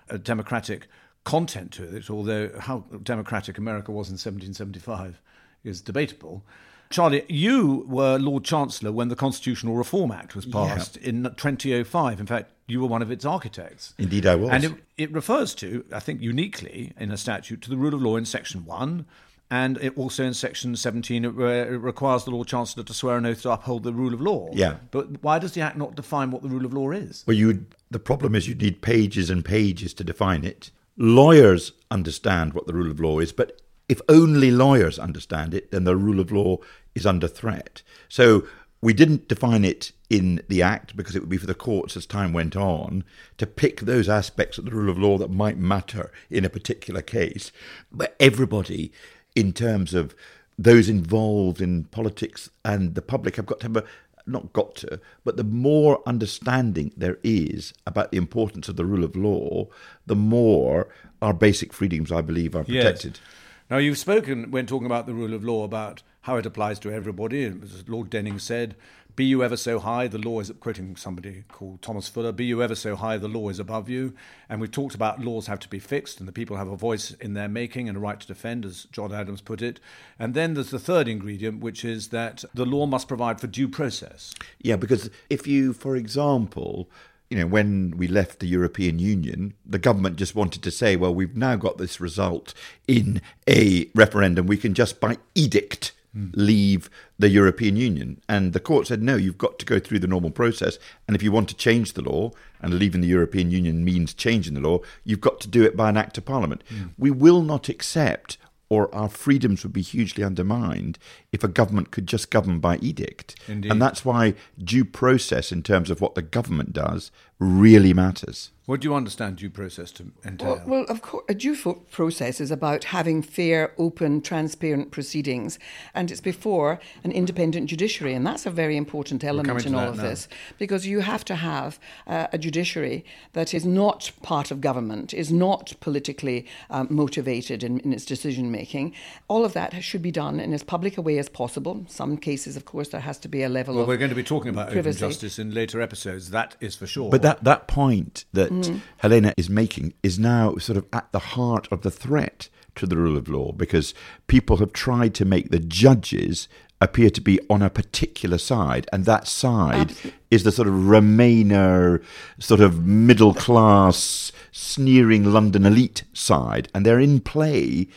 a 0.10 0.18
democratic 0.18 0.88
content 1.24 1.72
to 1.74 1.96
it, 1.96 2.10
although 2.10 2.52
how 2.60 2.86
democratic 3.04 3.58
America 3.58 3.92
was 3.92 4.08
in 4.08 4.14
1775 4.14 5.22
is 5.64 5.82
debatable. 5.82 6.44
Charlie, 6.90 7.26
you 7.28 7.86
were 7.88 8.18
Lord 8.18 8.44
Chancellor 8.44 8.92
when 8.92 9.10
the 9.10 9.16
Constitutional 9.16 9.76
Reform 9.76 10.12
Act 10.12 10.36
was 10.36 10.46
passed 10.46 10.98
yeah. 11.02 11.10
in 11.10 11.24
2005. 11.24 12.20
In 12.20 12.26
fact, 12.26 12.52
you 12.68 12.82
were 12.82 12.88
one 12.88 13.02
of 13.02 13.12
its 13.12 13.26
architects. 13.26 13.94
Indeed, 13.98 14.26
I 14.26 14.36
was. 14.36 14.50
And 14.52 14.64
it, 14.64 14.74
it, 14.98 15.12
refers 15.12 15.56
to, 15.56 15.86
I 15.94 16.00
think, 16.00 16.22
uniquely 16.22 16.94
in 17.00 17.12
a 17.12 17.18
statute 17.18 17.62
to 17.64 17.70
the 17.70 17.78
rule 17.78 17.94
of 17.94 18.02
law 18.02 18.16
in 18.18 18.26
Section 18.26 18.66
1. 18.66 19.06
And 19.50 19.78
it 19.78 19.98
also 19.98 20.26
in 20.26 20.34
Section 20.34 20.76
17, 20.76 21.24
it, 21.24 21.30
re- 21.30 21.62
it 21.62 21.80
requires 21.80 22.26
the 22.26 22.32
Lord 22.32 22.50
Chancellor 22.50 22.84
to 22.84 22.94
swear 22.94 23.18
an 23.18 23.26
oath 23.26 23.44
to 23.44 23.52
uphold 23.52 23.84
the 23.84 23.94
rule 23.94 24.14
of 24.14 24.20
law. 24.20 24.50
Yeah. 24.52 24.78
But 24.92 25.24
why 25.24 25.40
does 25.40 25.54
the 25.54 25.62
Act 25.62 25.78
not 25.78 25.96
define 25.96 26.32
what 26.32 26.42
the 26.42 26.50
rule 26.50 26.66
of 26.66 26.74
law 26.74 26.92
is? 26.92 27.24
Well, 27.26 27.38
you 27.38 27.66
the 27.90 28.00
problem 28.00 28.36
is 28.36 28.50
you 28.50 28.56
need 28.56 28.82
pages 28.82 29.30
and 29.30 29.46
pages 29.46 29.94
to 29.96 30.04
define 30.04 30.44
it. 30.44 30.72
Lawyers 30.98 31.72
understand 31.90 32.54
what 32.54 32.68
the 32.68 32.74
rule 32.74 32.92
of 32.92 33.00
law 33.00 33.20
is, 33.20 33.32
but 33.32 33.62
if 33.90 34.02
only 34.10 34.52
lawyers 34.52 35.00
understand 35.00 35.54
it, 35.54 35.72
then 35.72 35.84
the 35.84 35.96
rule 35.96 36.20
of 36.20 36.32
law 36.32 36.58
is 36.94 37.06
under 37.06 37.28
threat. 37.28 37.82
So 38.10 38.46
we 38.82 38.94
didn't 38.94 39.28
define 39.28 39.66
it 39.66 39.92
in 40.10 40.42
the 40.48 40.62
Act 40.62 40.96
because 40.96 41.16
it 41.16 41.20
would 41.20 41.30
be 41.30 41.38
for 41.38 41.48
the 41.48 41.54
courts 41.54 41.98
as 41.98 42.06
time 42.06 42.34
went 42.34 42.56
on 42.56 43.04
to 43.38 43.48
pick 43.48 43.82
those 43.82 44.08
aspects 44.08 44.58
of 44.58 44.66
the 44.66 44.72
rule 44.72 44.90
of 44.90 45.00
law 45.00 45.18
that 45.18 45.32
might 45.32 45.58
matter 45.58 46.12
in 46.30 46.46
a 46.46 46.50
particular 46.50 47.02
case. 47.02 47.52
But 47.92 48.16
everybody, 48.20 48.92
in 49.36 49.54
terms 49.54 49.94
of 49.94 50.16
those 50.60 50.90
involved 50.90 51.62
in 51.62 51.86
politics 51.86 52.50
and 52.66 52.96
the 52.96 53.02
public, 53.02 53.36
have 53.38 53.46
got 53.46 53.60
to 53.62 53.68
have 53.68 53.78
a 53.78 53.84
not 54.30 54.52
got 54.52 54.76
to, 54.76 55.00
but 55.24 55.38
the 55.38 55.44
more 55.44 56.02
understanding 56.06 56.92
there 56.98 57.18
is 57.24 57.74
about 57.86 58.12
the 58.12 58.18
importance 58.18 58.68
of 58.68 58.76
the 58.76 58.84
rule 58.86 59.06
of 59.06 59.16
law, 59.16 59.68
the 60.06 60.16
more 60.16 60.90
our 61.22 61.34
basic 61.34 61.72
freedoms, 61.72 62.12
I 62.12 62.22
believe, 62.22 62.54
are 62.54 62.66
protected. 62.66 63.20
Yes. 63.24 63.47
Now, 63.70 63.78
you've 63.78 63.98
spoken, 63.98 64.50
when 64.50 64.66
talking 64.66 64.86
about 64.86 65.08
the 65.08 65.14
rule 65.14 65.34
of 65.34 65.44
law, 65.44 65.66
about 65.66 66.02
how 66.22 66.38
it 66.38 66.46
applies 66.46 66.80
to 66.80 66.92
everybody. 66.92 67.44
As 67.44 67.88
Lord 67.88 68.10
Denning 68.10 68.40
said, 68.40 68.76
be 69.18 69.26
you 69.26 69.44
ever 69.44 69.58
so 69.58 69.80
high, 69.80 70.08
the 70.08 70.18
law 70.20 70.40
is, 70.40 70.52
quoting 70.60 70.96
somebody 70.96 71.44
called 71.52 71.82
Thomas 71.82 72.08
Fuller, 72.08 72.32
be 72.32 72.46
you 72.46 72.62
ever 72.62 72.76
so 72.76 72.96
high, 72.96 73.18
the 73.18 73.28
law 73.28 73.50
is 73.50 73.60
above 73.60 73.90
you. 73.90 74.14
And 74.48 74.62
we've 74.62 74.72
talked 74.72 74.96
about 74.96 75.20
laws 75.20 75.48
have 75.48 75.60
to 75.62 75.68
be 75.68 75.80
fixed 75.80 76.20
and 76.20 76.28
the 76.28 76.34
people 76.34 76.56
have 76.56 76.68
a 76.68 76.78
voice 76.78 77.12
in 77.20 77.34
their 77.34 77.50
making 77.50 77.90
and 77.90 77.98
a 77.98 78.00
right 78.00 78.20
to 78.20 78.28
defend, 78.28 78.64
as 78.64 78.86
John 78.92 79.12
Adams 79.12 79.42
put 79.42 79.62
it. 79.62 79.80
And 80.18 80.34
then 80.34 80.54
there's 80.54 80.70
the 80.70 80.80
third 80.80 81.08
ingredient, 81.08 81.60
which 81.62 81.84
is 81.84 82.10
that 82.10 82.46
the 82.54 82.66
law 82.66 82.86
must 82.86 83.08
provide 83.08 83.42
for 83.42 83.48
due 83.48 83.68
process. 83.68 84.34
Yeah, 84.62 84.78
because 84.78 85.10
if 85.30 85.48
you, 85.48 85.74
for 85.74 85.96
example, 85.98 86.90
you 87.30 87.38
know, 87.38 87.48
when 87.48 87.94
we 87.98 88.08
left 88.08 88.40
the 88.40 88.48
European 88.48 89.00
Union, 89.00 89.54
the 89.66 89.80
government 89.80 90.16
just 90.16 90.36
wanted 90.36 90.64
to 90.64 90.72
say, 90.72 90.96
well, 90.96 91.14
we've 91.14 91.36
now 91.36 91.56
got 91.56 91.78
this 91.78 92.00
result 92.00 92.54
in 92.88 93.22
a 93.48 93.90
referendum. 93.94 94.48
We 94.48 94.58
can 94.58 94.74
just 94.74 95.00
by 95.00 95.18
edict 95.36 95.92
mm. 96.16 96.32
leave 96.34 96.90
the 97.20 97.30
European 97.30 97.76
Union. 97.76 98.22
And 98.30 98.54
the 98.54 98.62
court 98.62 98.88
said, 98.88 99.04
no, 99.04 99.18
you've 99.18 99.38
got 99.38 99.60
to 99.60 99.66
go 99.66 99.78
through 99.78 100.00
the 100.00 100.08
normal 100.08 100.32
process. 100.32 100.80
And 101.06 101.16
if 101.16 101.24
you 101.24 101.32
want 101.32 101.50
to 101.50 101.56
change 101.56 101.94
the 101.94 102.02
law, 102.02 102.32
and 102.62 102.80
leaving 102.80 103.02
the 103.02 103.08
European 103.08 103.52
Union 103.52 103.86
means 103.86 104.14
changing 104.14 104.54
the 104.54 104.62
law, 104.62 104.80
you've 105.04 105.22
got 105.22 105.40
to 105.42 105.48
do 105.48 105.64
it 105.64 105.78
by 105.78 105.90
an 105.90 105.98
act 105.98 106.18
of 106.18 106.26
parliament. 106.26 106.64
Mm. 106.74 106.92
We 106.98 107.12
will 107.12 107.42
not 107.42 107.70
accept 107.70 108.38
or 108.70 108.94
our 108.94 109.10
freedoms 109.10 109.64
would 109.64 109.74
be 109.74 109.82
hugely 109.82 110.24
undermined 110.24 110.98
if 111.32 111.44
a 111.44 111.48
government 111.48 111.92
could 111.92 112.08
just 112.08 112.30
govern 112.30 112.60
by 112.60 112.78
edict. 112.78 113.36
Indeed. 113.48 113.72
And 113.72 113.82
that's 113.82 114.04
why 114.04 114.34
due 114.62 114.86
process, 114.86 115.52
in 115.52 115.64
terms 115.64 115.90
of 115.90 116.02
what 116.02 116.16
the 116.16 116.22
government 116.22 116.74
does, 116.74 117.12
really 117.40 117.94
matters. 117.94 118.52
What 118.68 118.82
do 118.82 118.90
you 118.90 118.96
understand 118.96 119.38
due 119.38 119.50
process 119.50 119.94
to 119.94 120.12
entail? 120.26 120.56
Well, 120.56 120.64
well, 120.68 120.86
of 120.90 121.02
course, 121.02 121.24
a 121.30 121.34
due 121.34 121.56
process 121.90 122.42
is 122.42 122.52
about 122.52 122.84
having 122.84 123.22
fair, 123.22 123.72
open, 123.78 124.20
transparent 124.20 124.92
proceedings, 124.92 125.58
and 125.96 126.12
it's 126.12 126.20
before 126.20 126.78
an 127.06 127.14
independent 127.14 127.70
judiciary, 127.70 128.14
and 128.14 128.28
that's 128.28 128.46
a 128.46 128.52
very 128.52 128.76
important 128.76 129.24
element 129.24 129.66
in 129.66 129.74
all 129.74 129.88
of 129.88 129.96
now. 129.96 130.04
this 130.04 130.28
because 130.58 130.86
you 130.86 131.00
have 131.00 131.24
to 131.24 131.36
have 131.36 131.80
uh, 132.08 132.28
a 132.34 132.38
judiciary 132.38 133.06
that 133.32 133.54
is 133.54 133.66
not 133.66 134.12
part 134.22 134.52
of 134.52 134.60
government, 134.60 135.14
is 135.14 135.32
not 135.32 135.72
politically 135.80 136.46
um, 136.70 136.88
motivated 136.90 137.64
in, 137.64 137.80
in 137.80 137.94
its 137.94 138.04
decision 138.04 138.52
making. 138.52 138.94
All 139.30 139.46
of 139.46 139.54
that 139.54 139.82
should 139.82 140.02
be 140.02 140.12
done 140.12 140.42
in 140.42 140.54
as 140.54 140.62
public 140.62 140.98
a 140.98 141.02
way 141.02 141.18
as 141.20 141.30
possible. 141.30 141.86
Some 141.88 142.18
cases, 142.18 142.58
of 142.58 142.66
course, 142.66 142.90
there 142.90 143.00
has 143.00 143.18
to 143.20 143.30
be 143.30 143.44
a 143.44 143.50
level 143.50 143.76
well, 143.76 143.84
of. 143.84 143.88
Well, 143.88 143.96
we're 143.96 144.00
going 144.00 144.10
to 144.10 144.16
be 144.16 144.24
talking 144.24 144.50
about 144.50 144.72
privacy. 144.72 145.06
open 145.06 145.10
justice 145.10 145.40
in 145.40 145.54
later 145.54 145.80
episodes. 145.80 146.32
That 146.32 146.58
is 146.60 146.76
for 146.76 146.86
sure. 146.86 147.10
But 147.10 147.22
that 147.22 147.46
that 147.46 147.70
point 147.70 148.26
that 148.34 148.52
mm. 148.52 148.57
Mm-hmm. 148.64 148.78
Helena 148.98 149.34
is 149.38 149.50
making 149.50 149.94
is 150.04 150.18
now 150.20 150.56
sort 150.58 150.78
of 150.78 150.86
at 150.94 151.12
the 151.12 151.20
heart 151.20 151.68
of 151.72 151.82
the 151.82 151.92
threat 151.92 152.50
to 152.76 152.86
the 152.86 152.98
rule 152.98 153.18
of 153.18 153.28
law 153.28 153.52
because 153.52 153.94
people 154.28 154.58
have 154.58 154.74
tried 154.74 155.14
to 155.16 155.26
make 155.26 155.50
the 155.50 155.60
judges 155.60 156.48
appear 156.80 157.10
to 157.10 157.22
be 157.22 157.40
on 157.50 157.62
a 157.62 157.70
particular 157.70 158.38
side, 158.38 158.88
and 158.94 159.06
that 159.06 159.28
side 159.28 159.92
Absolutely. 159.92 160.20
is 160.30 160.44
the 160.44 160.52
sort 160.52 160.68
of 160.68 160.76
Remainer, 160.76 162.04
sort 162.40 162.62
of 162.62 162.86
middle 162.86 163.34
class, 163.34 164.32
sneering 164.52 165.32
London 165.34 165.66
elite 165.66 166.04
side, 166.14 166.70
and 166.74 166.86
they're 166.86 167.00
in 167.00 167.20
play 167.20 167.88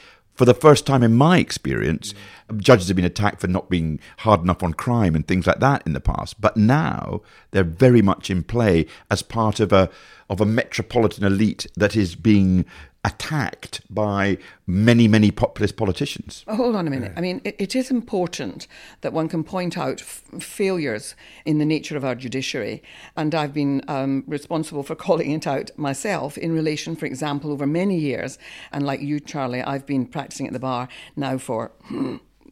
for 0.40 0.46
the 0.46 0.54
first 0.54 0.86
time 0.86 1.02
in 1.02 1.12
my 1.12 1.36
experience. 1.36 2.14
Judges 2.56 2.88
have 2.88 2.96
been 2.96 3.04
attacked 3.04 3.42
for 3.42 3.46
not 3.46 3.68
being 3.68 4.00
hard 4.20 4.40
enough 4.40 4.62
on 4.62 4.72
crime 4.72 5.14
and 5.14 5.28
things 5.28 5.46
like 5.46 5.60
that 5.60 5.82
in 5.84 5.92
the 5.92 6.00
past, 6.00 6.40
but 6.40 6.56
now 6.56 7.20
they're 7.50 7.62
very 7.62 8.00
much 8.00 8.30
in 8.30 8.42
play 8.42 8.86
as 9.10 9.20
part 9.20 9.60
of 9.60 9.70
a 9.70 9.90
of 10.30 10.40
a 10.40 10.46
metropolitan 10.46 11.24
elite 11.24 11.66
that 11.76 11.94
is 11.94 12.16
being 12.16 12.64
attacked 13.02 13.80
by 13.88 14.36
many, 14.66 15.08
many 15.08 15.30
populist 15.30 15.76
politicians. 15.76 16.44
Oh, 16.46 16.56
hold 16.56 16.76
on 16.76 16.86
a 16.86 16.90
minute. 16.90 17.12
I 17.16 17.20
mean, 17.20 17.40
it, 17.44 17.56
it 17.58 17.74
is 17.74 17.90
important 17.90 18.66
that 19.00 19.12
one 19.12 19.28
can 19.28 19.42
point 19.42 19.78
out 19.78 20.02
f- 20.02 20.22
failures 20.38 21.14
in 21.46 21.58
the 21.58 21.64
nature 21.64 21.96
of 21.96 22.04
our 22.04 22.14
judiciary. 22.14 22.82
And 23.16 23.34
I've 23.34 23.54
been 23.54 23.82
um, 23.88 24.24
responsible 24.26 24.82
for 24.82 24.94
calling 25.06 25.30
it 25.30 25.46
out 25.46 25.70
myself 25.78 26.36
in 26.36 26.52
relation, 26.52 26.94
for 26.94 27.06
example, 27.06 27.52
over 27.52 27.66
many 27.66 27.98
years. 27.98 28.38
And 28.70 28.84
like 28.84 29.00
you, 29.00 29.18
Charlie, 29.18 29.62
I've 29.62 29.86
been 29.86 30.04
practicing 30.04 30.46
at 30.46 30.52
the 30.52 30.58
bar 30.58 30.88
now 31.16 31.38
for. 31.38 31.72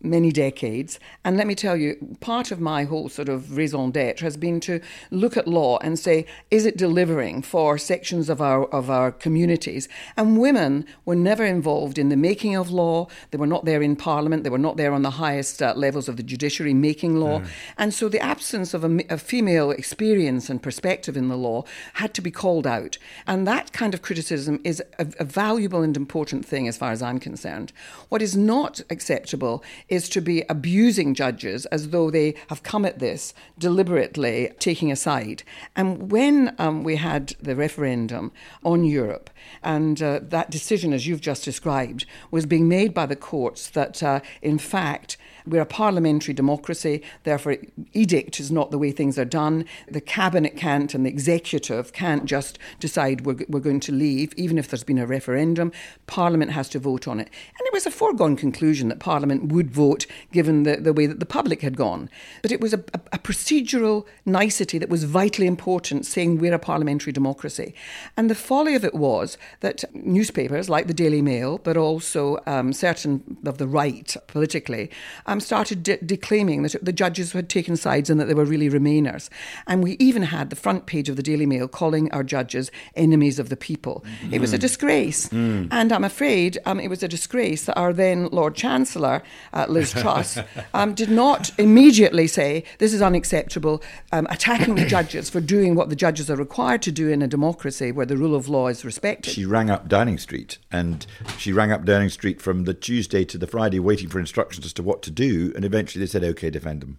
Many 0.00 0.30
decades. 0.30 0.98
And 1.24 1.36
let 1.36 1.46
me 1.46 1.54
tell 1.54 1.76
you, 1.76 2.16
part 2.20 2.50
of 2.50 2.60
my 2.60 2.84
whole 2.84 3.08
sort 3.08 3.28
of 3.28 3.56
raison 3.56 3.90
d'etre 3.90 4.24
has 4.24 4.36
been 4.36 4.60
to 4.60 4.80
look 5.10 5.36
at 5.36 5.46
law 5.48 5.78
and 5.78 5.98
say, 5.98 6.26
is 6.50 6.66
it 6.66 6.76
delivering 6.76 7.42
for 7.42 7.78
sections 7.78 8.28
of 8.28 8.40
our 8.40 8.66
of 8.66 8.90
our 8.90 9.10
communities? 9.10 9.88
And 10.16 10.38
women 10.38 10.84
were 11.04 11.16
never 11.16 11.44
involved 11.44 11.98
in 11.98 12.08
the 12.08 12.16
making 12.16 12.56
of 12.56 12.70
law. 12.70 13.08
They 13.30 13.38
were 13.38 13.46
not 13.46 13.64
there 13.64 13.82
in 13.82 13.96
Parliament. 13.96 14.44
They 14.44 14.50
were 14.50 14.58
not 14.58 14.76
there 14.76 14.92
on 14.92 15.02
the 15.02 15.10
highest 15.10 15.62
uh, 15.62 15.74
levels 15.76 16.08
of 16.08 16.16
the 16.16 16.22
judiciary 16.22 16.74
making 16.74 17.16
law. 17.16 17.40
Mm. 17.40 17.48
And 17.76 17.94
so 17.94 18.08
the 18.08 18.20
absence 18.20 18.74
of 18.74 18.84
a, 18.84 19.04
a 19.10 19.18
female 19.18 19.70
experience 19.70 20.50
and 20.50 20.62
perspective 20.62 21.16
in 21.16 21.28
the 21.28 21.36
law 21.36 21.64
had 21.94 22.14
to 22.14 22.22
be 22.22 22.30
called 22.30 22.66
out. 22.66 22.98
And 23.26 23.46
that 23.46 23.72
kind 23.72 23.94
of 23.94 24.02
criticism 24.02 24.60
is 24.64 24.82
a, 24.98 25.06
a 25.18 25.24
valuable 25.24 25.82
and 25.82 25.96
important 25.96 26.46
thing 26.46 26.68
as 26.68 26.76
far 26.76 26.92
as 26.92 27.02
I'm 27.02 27.18
concerned. 27.18 27.72
What 28.08 28.22
is 28.22 28.36
not 28.36 28.80
acceptable 28.90 29.62
is 29.88 30.08
to 30.10 30.20
be 30.20 30.44
abusing 30.48 31.14
judges 31.14 31.66
as 31.66 31.90
though 31.90 32.10
they 32.10 32.34
have 32.48 32.62
come 32.62 32.84
at 32.84 32.98
this 32.98 33.34
deliberately 33.58 34.50
taking 34.58 34.92
a 34.92 34.96
side. 34.96 35.42
And 35.74 36.10
when 36.10 36.54
um, 36.58 36.84
we 36.84 36.96
had 36.96 37.34
the 37.40 37.56
referendum 37.56 38.32
on 38.64 38.84
Europe, 38.84 39.30
and 39.62 40.00
uh, 40.02 40.20
that 40.22 40.50
decision, 40.50 40.92
as 40.92 41.06
you've 41.06 41.20
just 41.20 41.44
described, 41.44 42.06
was 42.30 42.46
being 42.46 42.68
made 42.68 42.92
by 42.92 43.06
the 43.06 43.16
courts 43.16 43.70
that, 43.70 44.02
uh, 44.02 44.20
in 44.42 44.58
fact, 44.58 45.16
we're 45.48 45.62
a 45.62 45.66
parliamentary 45.66 46.34
democracy, 46.34 47.02
therefore, 47.24 47.56
edict 47.92 48.40
is 48.40 48.50
not 48.50 48.70
the 48.70 48.78
way 48.78 48.92
things 48.92 49.18
are 49.18 49.24
done. 49.24 49.64
The 49.88 50.00
cabinet 50.00 50.56
can't 50.56 50.94
and 50.94 51.04
the 51.04 51.10
executive 51.10 51.92
can't 51.92 52.24
just 52.24 52.58
decide 52.80 53.26
we're, 53.26 53.44
we're 53.48 53.60
going 53.60 53.80
to 53.80 53.92
leave, 53.92 54.32
even 54.36 54.58
if 54.58 54.68
there's 54.68 54.84
been 54.84 54.98
a 54.98 55.06
referendum. 55.06 55.72
Parliament 56.06 56.52
has 56.52 56.68
to 56.70 56.78
vote 56.78 57.08
on 57.08 57.20
it. 57.20 57.28
And 57.58 57.66
it 57.66 57.72
was 57.72 57.86
a 57.86 57.90
foregone 57.90 58.36
conclusion 58.36 58.88
that 58.88 59.00
Parliament 59.00 59.52
would 59.52 59.70
vote 59.70 60.06
given 60.32 60.62
the, 60.62 60.76
the 60.76 60.92
way 60.92 61.06
that 61.06 61.20
the 61.20 61.26
public 61.26 61.62
had 61.62 61.76
gone. 61.76 62.10
But 62.42 62.52
it 62.52 62.60
was 62.60 62.72
a, 62.72 62.78
a, 62.94 63.00
a 63.14 63.18
procedural 63.18 64.06
nicety 64.24 64.78
that 64.78 64.88
was 64.88 65.04
vitally 65.04 65.46
important, 65.46 66.06
saying 66.06 66.38
we're 66.38 66.54
a 66.54 66.58
parliamentary 66.58 67.12
democracy. 67.12 67.74
And 68.16 68.30
the 68.30 68.34
folly 68.34 68.74
of 68.74 68.84
it 68.84 68.94
was 68.94 69.38
that 69.60 69.84
newspapers 69.94 70.68
like 70.68 70.86
the 70.86 70.94
Daily 70.94 71.22
Mail, 71.22 71.58
but 71.58 71.76
also 71.76 72.38
um, 72.46 72.72
certain 72.72 73.38
of 73.44 73.58
the 73.58 73.66
right 73.66 74.16
politically, 74.26 74.90
um, 75.26 75.37
um, 75.38 75.40
started 75.40 75.82
de- 75.82 75.98
declaiming 75.98 76.62
that 76.62 76.84
the 76.84 76.92
judges 76.92 77.32
had 77.32 77.48
taken 77.48 77.76
sides 77.76 78.10
and 78.10 78.20
that 78.20 78.26
they 78.26 78.34
were 78.34 78.44
really 78.44 78.68
Remainers. 78.68 79.28
And 79.66 79.82
we 79.82 79.92
even 79.98 80.22
had 80.22 80.50
the 80.50 80.56
front 80.56 80.86
page 80.86 81.08
of 81.08 81.16
the 81.16 81.22
Daily 81.22 81.46
Mail 81.46 81.68
calling 81.68 82.10
our 82.12 82.24
judges 82.24 82.70
enemies 82.96 83.38
of 83.38 83.48
the 83.48 83.56
people. 83.56 84.04
Mm. 84.24 84.34
It 84.34 84.40
was 84.40 84.52
a 84.52 84.58
disgrace. 84.58 85.28
Mm. 85.28 85.68
And 85.70 85.92
I'm 85.92 86.04
afraid 86.04 86.58
um, 86.66 86.80
it 86.80 86.88
was 86.88 87.02
a 87.02 87.08
disgrace 87.08 87.66
that 87.66 87.78
our 87.78 87.92
then 87.92 88.28
Lord 88.28 88.54
Chancellor, 88.56 89.22
uh, 89.52 89.66
Liz 89.68 89.92
Truss, 90.00 90.38
um, 90.74 90.94
did 90.94 91.10
not 91.10 91.50
immediately 91.58 92.26
say, 92.26 92.64
this 92.78 92.92
is 92.92 93.00
unacceptable, 93.00 93.82
um, 94.12 94.26
attacking 94.30 94.74
the 94.74 94.86
judges 94.86 95.30
for 95.30 95.40
doing 95.40 95.74
what 95.74 95.88
the 95.88 95.96
judges 95.96 96.30
are 96.30 96.36
required 96.36 96.82
to 96.82 96.92
do 96.92 97.08
in 97.08 97.22
a 97.22 97.28
democracy 97.28 97.92
where 97.92 98.06
the 98.06 98.16
rule 98.16 98.34
of 98.34 98.48
law 98.48 98.66
is 98.66 98.84
respected. 98.84 99.32
She 99.32 99.44
rang 99.44 99.70
up 99.70 99.88
Downing 99.88 100.18
Street 100.18 100.58
and 100.72 101.06
she 101.38 101.52
rang 101.52 101.70
up 101.70 101.84
Downing 101.84 102.10
Street 102.10 102.42
from 102.42 102.64
the 102.64 102.74
Tuesday 102.74 103.24
to 103.24 103.38
the 103.38 103.46
Friday 103.46 103.78
waiting 103.78 104.08
for 104.08 104.18
instructions 104.18 104.66
as 104.66 104.72
to 104.74 104.82
what 104.82 105.02
to 105.02 105.10
do 105.10 105.27
and 105.28 105.64
eventually 105.64 106.04
they 106.04 106.10
said, 106.10 106.24
okay, 106.24 106.50
defend 106.50 106.82
them. 106.82 106.98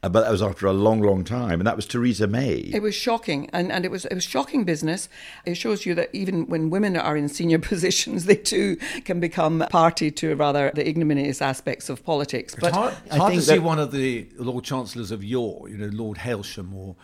Uh, 0.00 0.08
but 0.08 0.20
that 0.20 0.30
was 0.30 0.40
after 0.40 0.66
a 0.66 0.72
long, 0.72 1.02
long 1.02 1.24
time, 1.24 1.58
and 1.58 1.66
that 1.66 1.74
was 1.74 1.84
Theresa 1.84 2.28
May. 2.28 2.70
It 2.72 2.82
was 2.82 2.94
shocking, 2.94 3.50
and, 3.52 3.72
and 3.72 3.84
it 3.84 3.90
was 3.90 4.04
it 4.04 4.14
was 4.14 4.22
shocking 4.22 4.62
business. 4.62 5.08
It 5.44 5.56
shows 5.56 5.84
you 5.84 5.94
that 5.96 6.10
even 6.12 6.46
when 6.46 6.70
women 6.70 6.96
are 6.96 7.16
in 7.16 7.28
senior 7.28 7.58
positions, 7.72 8.26
they 8.26 8.36
too 8.36 8.76
can 9.04 9.18
become 9.18 9.64
party 9.70 10.12
to 10.12 10.36
rather 10.36 10.70
the 10.72 10.88
ignominious 10.88 11.42
aspects 11.42 11.88
of 11.88 12.04
politics. 12.04 12.54
But 12.54 12.68
it's 12.68 12.76
hard, 12.76 12.94
it's 13.06 13.16
hard 13.16 13.34
to 13.34 13.42
see 13.42 13.58
one 13.58 13.80
of 13.80 13.90
the 13.90 14.28
Lord 14.36 14.62
Chancellors 14.62 15.10
of 15.10 15.24
yore, 15.24 15.68
you 15.68 15.76
know, 15.76 15.88
Lord 15.92 16.18
Hailsham 16.18 16.72
or 16.74 16.94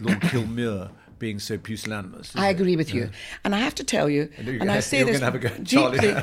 Lord 0.00 0.20
Kilmuir 0.22 0.90
being 1.18 1.38
so 1.38 1.58
pusillanimous. 1.58 2.32
I 2.34 2.48
agree 2.48 2.76
with 2.76 2.94
you. 2.94 3.10
And 3.44 3.54
I 3.54 3.58
have 3.58 3.74
to 3.76 3.84
tell 3.84 4.08
you, 4.08 4.30
and 4.38 4.70
I 4.70 4.80
say 4.80 5.02
this 5.02 5.20
deeply, 5.62 6.14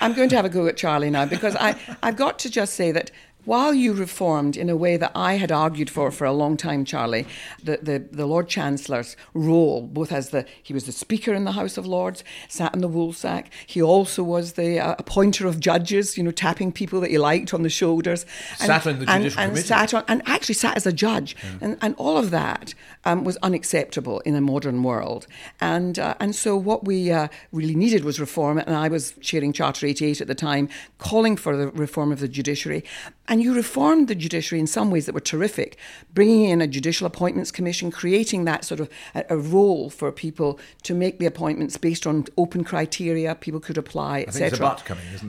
I'm 0.00 0.12
going 0.12 0.28
to 0.28 0.36
have 0.36 0.44
a 0.44 0.48
go 0.48 0.66
at 0.66 0.76
Charlie 0.76 1.10
now 1.10 1.26
because 1.26 1.56
I, 1.56 1.76
I've 2.02 2.16
got 2.16 2.38
to 2.40 2.50
just 2.50 2.74
say 2.74 2.92
that 2.92 3.10
while 3.44 3.74
you 3.74 3.92
reformed 3.92 4.56
in 4.56 4.70
a 4.70 4.76
way 4.76 4.96
that 4.96 5.10
I 5.14 5.34
had 5.34 5.50
argued 5.50 5.90
for 5.90 6.10
for 6.10 6.24
a 6.24 6.32
long 6.32 6.56
time, 6.56 6.84
Charlie, 6.84 7.26
the, 7.62 7.78
the, 7.82 7.98
the, 7.98 8.26
Lord 8.26 8.48
Chancellor's 8.48 9.16
role, 9.34 9.82
both 9.82 10.12
as 10.12 10.30
the 10.30 10.46
he 10.62 10.72
was 10.72 10.86
the 10.86 10.92
Speaker 10.92 11.34
in 11.34 11.44
the 11.44 11.52
House 11.52 11.76
of 11.76 11.86
Lords, 11.86 12.22
sat 12.48 12.74
in 12.74 12.80
the 12.80 12.88
woolsack. 12.88 13.46
He 13.66 13.82
also 13.82 14.22
was 14.22 14.52
the 14.52 14.78
uh, 14.78 14.94
appointer 14.98 15.46
of 15.46 15.58
judges, 15.58 16.16
you 16.16 16.22
know, 16.22 16.30
tapping 16.30 16.72
people 16.72 17.00
that 17.00 17.10
he 17.10 17.18
liked 17.18 17.52
on 17.52 17.62
the 17.62 17.70
shoulders. 17.70 18.24
And, 18.60 18.66
sat 18.66 18.86
on 18.86 19.00
the 19.00 19.06
judicial 19.06 19.40
and, 19.40 19.56
and 19.56 19.64
sat 19.64 19.92
on, 19.92 20.04
and 20.08 20.22
actually 20.26 20.54
sat 20.54 20.76
as 20.76 20.86
a 20.86 20.92
judge, 20.92 21.36
yeah. 21.42 21.50
and, 21.60 21.78
and 21.82 21.94
all 21.96 22.16
of 22.16 22.30
that 22.30 22.74
um, 23.04 23.24
was 23.24 23.36
unacceptable 23.38 24.20
in 24.20 24.36
a 24.36 24.40
modern 24.40 24.82
world. 24.82 25.26
And 25.60 25.98
uh, 25.98 26.14
and 26.20 26.34
so 26.34 26.56
what 26.56 26.84
we 26.84 27.10
uh, 27.10 27.28
really 27.50 27.74
needed 27.74 28.04
was 28.04 28.20
reform, 28.20 28.58
and 28.58 28.76
I 28.76 28.88
was 28.88 29.14
chairing 29.20 29.52
Charter 29.52 29.86
88 29.86 30.20
at 30.20 30.26
the 30.28 30.34
time, 30.34 30.68
calling 30.98 31.36
for 31.36 31.56
the 31.56 31.68
reform 31.68 32.12
of 32.12 32.20
the 32.20 32.28
judiciary. 32.28 32.84
And 33.28 33.40
you 33.40 33.54
reformed 33.54 34.08
the 34.08 34.16
judiciary 34.16 34.58
in 34.58 34.66
some 34.66 34.90
ways 34.90 35.06
that 35.06 35.14
were 35.14 35.20
terrific, 35.20 35.78
bringing 36.12 36.44
in 36.50 36.60
a 36.60 36.66
judicial 36.66 37.06
appointments 37.06 37.52
commission, 37.52 37.92
creating 37.92 38.46
that 38.46 38.64
sort 38.64 38.80
of 38.80 38.90
a, 39.14 39.24
a 39.30 39.36
role 39.36 39.90
for 39.90 40.10
people 40.10 40.58
to 40.82 40.92
make 40.92 41.20
the 41.20 41.26
appointments 41.26 41.76
based 41.76 42.04
on 42.04 42.26
open 42.36 42.64
criteria. 42.64 43.36
People 43.36 43.60
could 43.60 43.78
apply, 43.78 44.22
etc. 44.22 44.76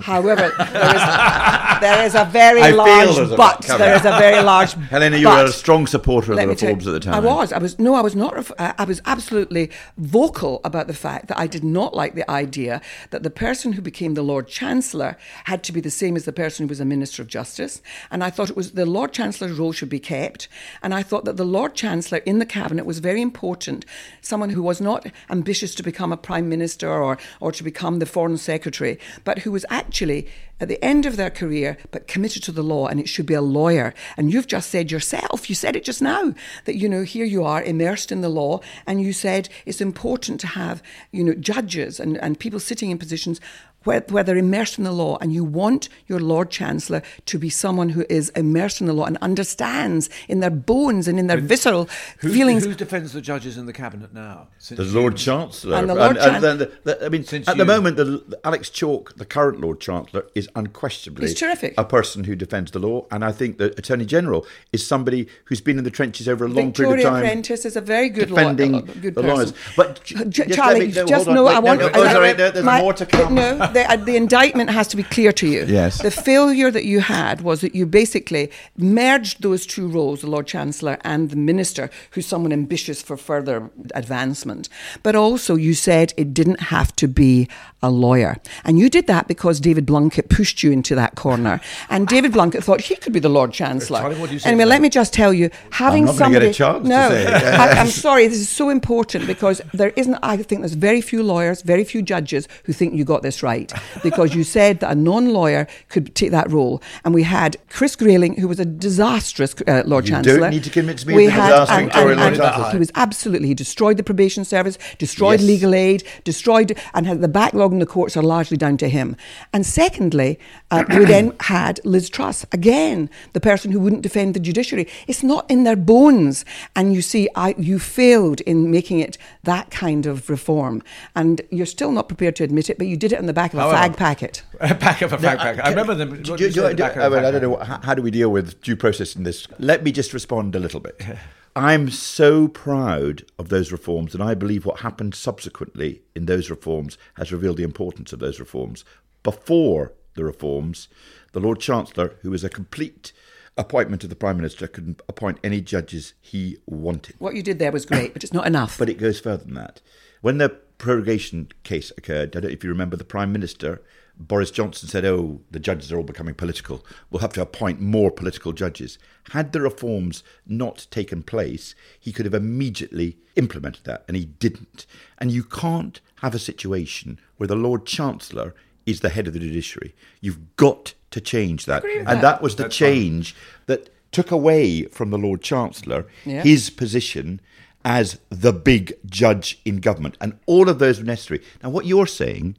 However, 0.02 0.52
there 0.58 0.96
is, 0.96 1.02
there 1.82 2.06
is 2.06 2.16
a 2.16 2.26
very 2.26 2.64
I 2.64 2.72
large 2.72 3.38
but. 3.38 3.62
There 3.62 3.96
is 3.96 4.06
a 4.06 4.18
very 4.18 4.42
large. 4.44 4.74
Helena, 4.90 5.18
you 5.18 5.28
were 5.28 5.46
a 5.46 5.52
strong 5.52 5.86
supporter 5.86 6.32
of 6.32 6.40
the 6.40 6.48
reforms 6.48 6.88
at 6.88 6.94
the 6.94 7.00
time. 7.00 7.14
I 7.14 7.20
was. 7.20 7.54
I 7.54 7.60
was. 7.60 7.78
No, 7.78 7.94
I 7.94 8.02
was 8.02 8.16
not. 8.16 8.52
I 8.60 8.86
was 8.86 9.02
absolutely 9.06 9.70
vocal 9.98 10.62
about 10.64 10.88
the 10.88 10.96
fact 10.96 11.28
that 11.28 11.38
I 11.38 11.46
did 11.46 11.64
not 11.64 11.94
like 11.94 12.16
the 12.16 12.30
idea 12.30 12.82
that 13.12 13.22
the 13.22 13.30
person 13.30 13.74
who 13.74 13.84
became 13.84 14.16
the 14.16 14.24
Lord 14.24 14.48
Chancellor 14.48 15.16
had 15.44 15.64
to 15.66 15.72
be 15.72 15.80
the 15.80 15.92
same 15.92 16.16
as 16.16 16.26
the 16.26 16.34
person 16.34 16.66
who 16.66 16.70
was 16.70 16.80
a 16.80 16.86
Minister 16.86 17.22
of 17.22 17.28
Justice 17.28 17.84
and 18.12 18.24
I 18.24 18.30
thought 18.30 18.50
it 18.50 18.56
was 18.56 18.72
the 18.72 18.86
Lord 18.86 19.14
Chancellor's 19.14 19.58
role 19.58 19.72
should 19.72 19.90
be 19.90 20.00
kept. 20.00 20.48
And 20.82 20.94
I 20.94 21.04
thought 21.04 21.26
that 21.26 21.38
the 21.38 21.46
Lord 21.46 21.76
Chancellor 21.76 22.20
in 22.20 22.40
the 22.40 22.46
cabinet 22.46 22.86
was 22.86 23.00
very 23.00 23.22
important, 23.22 23.86
someone 24.22 24.52
who 24.52 24.64
was 24.64 24.82
not 24.82 25.08
ambitious 25.30 25.76
to 25.76 25.84
become 25.84 26.12
a 26.12 26.18
prime 26.18 26.50
minister 26.50 26.90
or, 26.90 27.18
or 27.40 27.52
to 27.52 27.64
become 27.64 28.00
the 28.00 28.06
foreign 28.06 28.38
secretary, 28.38 29.00
but 29.24 29.40
who 29.40 29.52
was 29.52 29.66
actually 29.70 30.28
at 30.60 30.68
the 30.70 30.84
end 30.84 31.06
of 31.06 31.18
their 31.18 31.30
career, 31.30 31.78
but 31.92 32.08
committed 32.08 32.42
to 32.44 32.52
the 32.52 32.64
law, 32.64 32.88
and 32.88 33.00
it 33.00 33.10
should 33.10 33.26
be 33.26 33.34
a 33.34 33.42
lawyer. 33.42 33.94
And 34.16 34.32
you've 34.32 34.48
just 34.48 34.70
said 34.70 34.92
yourself, 34.92 35.50
you 35.50 35.56
said 35.56 35.76
it 35.76 35.84
just 35.84 36.02
now, 36.02 36.34
that, 36.66 36.76
you 36.76 36.88
know, 36.88 37.04
here 37.04 37.26
you 37.26 37.44
are 37.44 37.62
immersed 37.62 38.12
in 38.12 38.22
the 38.22 38.30
law, 38.30 38.62
and 38.88 39.02
you 39.02 39.12
said 39.12 39.50
it's 39.66 39.82
important 39.82 40.40
to 40.42 40.48
have, 40.48 40.82
you 41.12 41.24
know, 41.24 41.34
judges 41.34 42.00
and, 42.00 42.18
and 42.18 42.40
people 42.40 42.60
sitting 42.60 42.92
in 42.92 42.98
positions 42.98 43.42
where, 43.84 44.02
where 44.10 44.24
they're 44.24 44.38
immersed 44.38 44.78
in 44.78 44.84
the 44.84 44.92
law, 44.92 45.18
and 45.22 45.34
you 45.34 45.44
want 45.44 45.90
your 46.08 46.20
Lord 46.20 46.50
Chancellor 46.50 47.02
to 47.26 47.38
be 47.38 47.50
someone 47.50 47.90
who 47.90 48.06
is 48.10 48.30
immersed 48.30 48.82
in 48.82 48.88
the 48.88 48.94
law 48.94 49.06
and 49.06 49.18
understands 49.18 50.10
in 50.28 50.40
their 50.40 50.50
bones 50.50 51.08
and 51.08 51.20
in 51.20 51.28
their 51.28 51.38
visceral 51.38 51.90
who, 52.20 52.32
feelings. 52.32 52.66
Who 52.66 52.74
defends 52.74 53.14
the 53.14 53.22
judges 53.22 53.58
in 53.58 53.66
the 53.66 53.74
cabinet 53.74 54.14
now? 54.14 54.48
The 54.70 54.84
Lord 54.84 55.18
Chancellor. 55.18 55.78
And 55.78 55.90
the 55.90 55.96
Lord 55.96 56.18
and, 56.18 56.44
and, 56.44 56.60
the, 56.60 56.72
the, 56.84 57.06
I 57.06 57.10
mean, 57.10 57.24
since 57.24 57.48
at 57.48 57.56
you... 57.56 57.64
the 57.64 57.66
moment, 57.66 57.98
the, 57.98 58.40
Alex 58.44 58.70
Chalk, 58.70 59.16
the 59.16 59.26
current 59.26 59.60
Lord 59.62 59.80
Chancellor, 59.80 60.26
is 60.36 60.50
unquestionably 60.56 61.28
He's 61.28 61.40
terrific. 61.40 61.74
a 61.78 61.86
person 61.86 62.24
who 62.24 62.36
defends 62.36 62.72
the 62.72 62.80
law, 62.80 63.06
and 63.12 63.24
I 63.24 63.32
think 63.32 63.58
the 63.58 63.72
Attorney 63.78 64.06
General 64.06 64.46
is 64.72 64.86
somebody 64.86 65.28
who's 65.46 65.62
been 65.62 65.78
in 65.78 65.84
the 65.84 65.92
trenches 65.92 66.28
over 66.28 66.46
a 66.46 66.48
long 66.48 66.68
Victoria 66.68 66.90
period 66.92 67.08
of 67.08 67.14
time. 67.14 67.24
Prentis 67.24 67.66
is 67.66 67.76
a 67.76 67.82
very 67.82 68.10
good 68.10 68.30
defending 68.30 68.72
law, 68.74 68.82
good 68.82 69.16
the 69.16 69.24
lawyers. 69.24 69.54
But 69.76 70.04
J- 70.04 70.50
Charlie, 70.50 70.88
me, 70.88 70.94
no, 70.94 71.06
just 71.06 71.28
know, 71.28 71.48
I 71.48 71.60
want. 71.60 71.80
No, 71.80 71.90
oh, 71.94 72.04
no, 72.04 72.12
sorry, 72.12 72.34
there's 72.34 72.64
my, 72.64 72.82
more 72.82 72.94
to 72.94 73.06
come. 73.06 73.36
No, 73.36 73.58
the, 73.74 73.92
uh, 73.92 73.96
the, 73.96 74.16
indictment 74.16 74.70
has 74.70 74.88
to 74.90 74.98
be 74.98 75.04
clear 75.04 75.32
to 75.34 75.48
you. 75.48 75.66
Yes. 75.66 76.02
The 76.02 76.12
failure 76.12 76.72
that 76.72 76.86
you 76.86 77.00
had 77.00 77.42
was 77.42 77.62
that 77.62 77.76
you 77.76 77.86
basically 77.86 78.52
merged 78.78 79.42
those 79.42 79.66
two 79.66 79.88
roles, 79.88 80.22
the 80.22 80.30
Lord 80.30 80.48
Chancellor 80.48 80.98
and 81.02 81.30
the 81.30 81.36
Minister, 81.36 81.90
who's 82.12 82.26
someone 82.26 82.54
ambitious 82.54 83.02
for 83.02 83.18
further 83.18 83.70
advancement. 83.94 84.70
But 85.02 85.16
also, 85.16 85.56
you 85.56 85.74
said 85.74 86.14
it 86.18 86.34
didn't 86.34 86.62
have 86.62 86.96
to 86.98 87.08
be 87.08 87.48
a 87.84 87.90
lawyer. 87.90 88.38
And 88.64 88.80
you 88.80 88.90
did 88.90 89.08
that 89.08 89.28
because 89.28 89.60
David 89.60 89.86
Blunkett 89.86 90.30
pushed 90.30 90.64
you 90.64 90.72
into 90.72 90.96
that 90.96 91.16
corner. 91.16 91.60
And 91.90 92.08
David 92.08 92.32
Blunkett 92.32 92.64
thought 92.64 92.82
he 92.82 92.96
could 92.96 93.14
be 93.14 93.20
the 93.20 93.30
Lord 93.30 93.52
Chancellor. 93.52 94.00
Anyway, 94.46 94.66
let 94.66 94.82
me 94.82 94.90
just 94.90 95.14
tell 95.14 95.34
you, 95.34 95.50
having 95.72 96.08
I'm 96.08 96.16
somebody. 96.16 96.54
no, 96.58 97.10
I, 97.10 97.78
am 97.78 97.88
sorry, 97.88 98.28
this 98.28 98.40
is 98.40 98.50
so 98.50 98.70
important 98.70 99.28
because 99.28 99.62
there 99.74 99.90
isn't, 99.96 100.18
I 100.24 100.38
think 100.38 100.62
there's 100.62 100.74
very 100.74 101.02
few 101.02 101.22
lawyers, 101.22 101.62
very 101.62 101.84
few 101.84 102.02
judges 102.02 102.48
who 102.64 102.74
think 102.74 102.94
you 102.94 103.04
got 103.04 103.22
this 103.22 103.44
right. 103.44 103.63
Right 103.72 104.04
because 104.04 104.36
you 104.36 104.44
said 104.44 104.80
that 104.82 104.92
a 104.92 104.96
non-lawyer 104.96 105.68
could 105.90 106.14
take 106.16 106.32
that 106.32 106.52
role, 106.52 106.82
and 107.06 107.14
we 107.14 107.24
had 107.24 107.58
Chris 107.70 107.96
Grayling, 107.96 108.36
who 108.40 108.48
was 108.48 108.60
a 108.60 108.66
disastrous 108.66 109.56
uh, 109.68 109.84
Lord 109.86 110.06
You 110.08 110.12
Chancellor. 110.16 110.40
don't 110.40 110.50
need 110.52 110.64
to 110.64 110.70
convince 110.70 111.06
me 111.06 111.14
we 111.16 111.26
had, 111.26 111.50
disaster 111.50 111.74
and, 111.76 111.86
Victoria 111.86 112.12
and- 112.12 112.20
Lord 112.22 112.36
Chancellor. 112.36 112.72
He 112.72 112.78
was 112.80 112.92
absolutely 112.96 113.48
he 113.50 113.54
destroyed 113.54 113.98
the 113.98 114.04
probation 114.04 114.46
service, 114.46 114.78
destroyed 114.98 115.40
Yes. 115.40 115.48
legal 115.48 115.74
aid, 115.76 116.04
destroyed, 116.24 116.78
and 116.94 117.08
had 117.08 117.22
the 117.22 117.28
backlog 117.28 117.72
in 117.72 117.80
the 117.80 117.86
courts 117.86 118.16
are 118.18 118.24
largely 118.24 118.58
down 118.58 118.78
to 118.78 118.90
him. 118.90 119.16
And 119.54 119.66
secondly, 119.66 120.40
uh, 120.72 120.84
we 120.90 121.06
then 121.14 121.34
had 121.42 121.80
Liz 121.84 122.10
Truss 122.10 122.46
again, 122.52 123.10
the 123.34 123.40
person 123.40 123.72
who 123.72 123.80
wouldn't 123.80 124.02
defend 124.02 124.34
the 124.34 124.40
judiciary. 124.40 124.88
It's 125.08 125.24
not 125.24 125.50
in 125.50 125.64
their 125.64 125.76
bones, 125.76 126.46
and 126.76 126.94
you 126.94 127.02
see, 127.02 127.30
I 127.36 127.56
you 127.58 127.80
failed 127.80 128.42
in 128.42 128.70
making 128.72 129.00
it 129.00 129.18
that 129.44 129.72
kind 129.72 130.06
of 130.06 130.30
reform, 130.30 130.82
and 131.16 131.42
you're 131.52 131.66
still 131.66 131.92
not 131.92 132.08
prepared 132.08 132.36
to 132.38 132.44
admit 132.44 132.70
it, 132.70 132.78
but 132.78 132.88
you 132.88 132.98
did 132.98 133.12
it 133.14 133.20
on 133.20 133.26
the 133.26 133.34
back 133.34 133.53
of 133.60 133.60
a 133.60 133.76
However- 133.76 133.94
fag 133.94 133.98
packet. 133.98 134.44
back 134.60 135.02
uh, 135.02 135.06
of 135.06 135.14
a 135.14 135.18
fact 135.18 135.42
packet. 135.42 135.66
I 135.66 135.70
remember 135.70 135.96
them. 135.96 136.22
Do, 136.24 136.38
do, 136.38 136.38
do, 136.38 136.52
said, 136.52 136.78
do, 136.78 136.84
back 136.84 136.96
of 136.96 137.02
I, 137.02 137.06
a 137.06 137.10
mean, 137.10 137.26
I 137.26 137.32
don't 137.32 137.42
know. 137.42 137.58
How, 137.58 137.80
how 137.82 137.94
do 137.94 138.02
we 138.02 138.12
deal 138.12 138.30
with 138.30 138.62
due 138.62 138.76
process 138.76 139.16
in 139.16 139.24
this? 139.24 139.48
Let 139.60 139.84
me 139.84 139.92
just 139.92 140.14
respond 140.14 140.56
a 140.56 140.60
little 140.60 140.80
bit. 140.80 141.02
I'm 141.56 141.92
so 141.92 142.48
proud 142.48 143.26
of 143.38 143.50
those 143.50 143.72
reforms, 143.72 144.16
and 144.16 144.24
I 144.24 144.34
believe 144.34 144.66
what 144.66 144.80
happened 144.80 145.14
subsequently 145.14 146.02
in 146.16 146.26
those 146.26 146.50
reforms 146.50 146.98
has 147.16 147.32
revealed 147.32 147.58
the 147.58 147.64
importance 147.64 148.12
of 148.12 148.20
those 148.20 148.40
reforms. 148.40 148.84
Before 149.22 149.94
the 150.16 150.24
reforms, 150.24 150.88
the 151.34 151.40
Lord 151.40 151.60
Chancellor, 151.60 152.16
who 152.24 152.32
was 152.32 152.44
a 152.44 152.50
complete 152.50 153.14
appointment 153.56 154.04
of 154.04 154.10
the 154.10 154.16
Prime 154.16 154.38
Minister, 154.38 154.66
could 154.68 155.00
appoint 155.08 155.38
any 155.44 155.62
judges 155.62 156.16
he 156.20 156.58
wanted. 156.66 157.16
What 157.20 157.36
you 157.36 157.44
did 157.44 157.60
there 157.60 157.72
was 157.72 157.86
great, 157.86 158.14
but 158.14 158.24
it's 158.24 158.34
not 158.34 158.48
enough. 158.48 158.80
But 158.80 158.90
it 158.90 158.98
goes 158.98 159.20
further 159.20 159.44
than 159.44 159.54
that. 159.54 159.80
When 160.22 160.40
the 160.40 160.50
prorogation 160.84 161.48
case 161.64 161.94
occurred, 161.98 162.36
I 162.36 162.42
don't 162.42 162.50
know 162.50 162.54
if 162.54 162.62
you 162.62 162.70
remember, 162.70 162.98
the 162.98 163.06
Prime 163.06 163.32
Minister, 163.32 163.82
Boris 164.18 164.52
Johnson, 164.52 164.90
said, 164.90 165.06
Oh, 165.06 165.40
the 165.50 165.60
judges 165.60 165.94
are 165.94 165.98
all 165.98 166.04
becoming 166.04 166.36
political. 166.36 166.86
We'll 167.10 167.22
have 167.22 167.32
to 167.34 167.42
appoint 167.42 167.80
more 167.80 168.12
political 168.12 168.52
judges. 168.52 169.00
Had 169.32 169.54
the 169.54 169.62
reforms 169.62 170.26
not 170.46 170.88
taken 170.92 171.24
place, 171.24 171.74
he 171.98 172.12
could 172.12 172.26
have 172.26 172.34
immediately 172.34 173.18
implemented 173.38 173.86
that, 173.86 174.04
and 174.10 174.18
he 174.18 174.26
didn't. 174.26 174.86
And 175.20 175.32
you 175.32 175.46
can't 175.46 176.02
have 176.18 176.36
a 176.36 176.40
situation 176.40 177.18
where 177.38 177.48
the 177.48 177.56
Lord 177.56 177.86
Chancellor 177.86 178.54
is 178.86 179.00
the 179.00 179.10
head 179.10 179.26
of 179.26 179.32
the 179.32 179.40
judiciary. 179.40 179.96
You've 180.20 180.58
got 180.58 180.96
to 181.12 181.22
change 181.22 181.66
that. 181.66 181.86
And 181.86 182.08
that, 182.08 182.22
that. 182.22 182.42
was 182.42 182.58
the 182.58 182.68
change 182.68 183.38
that 183.68 183.90
took 184.12 184.32
away 184.32 184.84
from 184.84 185.12
the 185.12 185.18
Lord 185.18 185.42
Chancellor 185.42 186.08
Yeah. 186.26 186.44
his 186.44 186.70
position 186.70 187.40
as 187.86 188.20
the 188.30 188.54
big 188.54 188.94
judge 189.06 189.60
in 189.66 189.78
government. 189.78 190.18
And 190.22 190.38
all 190.46 190.70
of 190.70 190.80
those 190.80 191.00
were 191.00 191.06
necessary. 191.06 191.42
Now, 191.62 191.70
what 191.70 191.86
you're 191.86 192.08
saying 192.08 192.58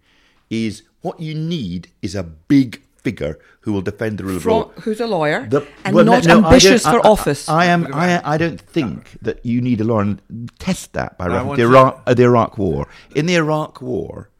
is 0.51 0.83
what 1.03 1.21
you 1.21 1.35
need 1.35 1.89
is 2.03 2.15
a 2.15 2.23
big 2.23 2.83
figure 2.97 3.39
who 3.61 3.73
will 3.73 3.83
defend 3.83 4.17
the 4.19 4.25
rule 4.25 4.37
of 4.37 4.47
law. 4.47 4.69
who's 4.81 4.99
a 5.01 5.07
lawyer 5.07 5.47
The- 5.47 5.67
and 5.85 5.95
well, 5.95 6.05
not 6.07 6.25
no, 6.27 6.39
ambitious 6.45 6.83
don't- 6.85 6.93
for 6.95 7.07
I- 7.07 7.09
I- 7.09 7.13
office. 7.13 7.49
I, 7.49 7.65
am. 7.67 7.93
I, 7.93 8.21
I 8.25 8.39
don't 8.39 8.59
think 8.61 9.19
that 9.21 9.45
you 9.45 9.61
need 9.61 9.81
a 9.81 9.85
lawyer. 9.85 10.03
And 10.03 10.51
test 10.59 10.93
that 10.95 11.19
by 11.19 11.27
I 11.27 11.29
reference 11.29 11.57
the 11.59 11.63
Iraq, 11.65 12.03
uh, 12.07 12.15
the 12.15 12.23
Iraq 12.25 12.57
War. 12.59 12.89
In 13.15 13.27
the 13.27 13.35
Iraq 13.37 13.83
War, 13.83 14.31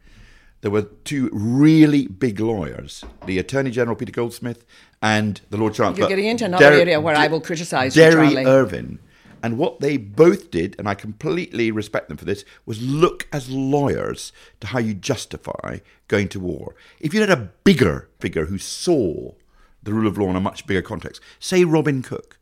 there 0.63 0.71
were 0.71 0.83
two 1.05 1.29
really 1.33 2.07
big 2.07 2.41
lawyers: 2.41 3.05
the 3.27 3.39
Attorney 3.39 3.71
General 3.71 3.97
Peter 3.97 4.13
Goldsmith 4.13 4.65
and 5.03 5.43
the 5.51 5.59
Lord 5.59 5.75
Chancellor. 5.75 6.01
You're 6.01 6.09
getting 6.09 6.27
into 6.27 6.47
another 6.47 6.65
Derry- 6.71 6.81
area 6.81 7.01
where 7.03 7.17
I 7.17 7.27
will 7.27 7.41
criticise 7.43 7.95
you, 7.95 8.03
Derry 8.03 8.29
Charlie. 8.29 8.47
Irvine. 8.47 8.99
And 9.45 9.59
what 9.59 9.81
they 9.81 9.99
both 9.99 10.51
did, 10.51 10.75
and 10.79 10.89
I 10.89 10.95
completely 10.95 11.71
respect 11.71 12.09
them 12.09 12.17
for 12.17 12.25
this, 12.25 12.47
was 12.65 12.81
look 12.81 13.29
as 13.31 13.51
lawyers 13.51 14.33
to 14.61 14.69
how 14.69 14.79
you 14.79 14.95
justify 14.95 15.81
going 16.09 16.29
to 16.29 16.41
war. 16.41 16.75
If 16.99 17.13
you 17.13 17.21
had 17.21 17.29
a 17.29 17.51
bigger 17.63 18.09
figure 18.19 18.47
who 18.47 18.57
saw 18.57 19.33
the 19.83 19.93
rule 19.93 20.07
of 20.07 20.17
law 20.17 20.31
in 20.31 20.37
a 20.37 20.41
much 20.41 20.67
bigger 20.67 20.81
context, 20.81 21.21
say 21.39 21.63
Robin 21.63 22.01
Cook, 22.01 22.39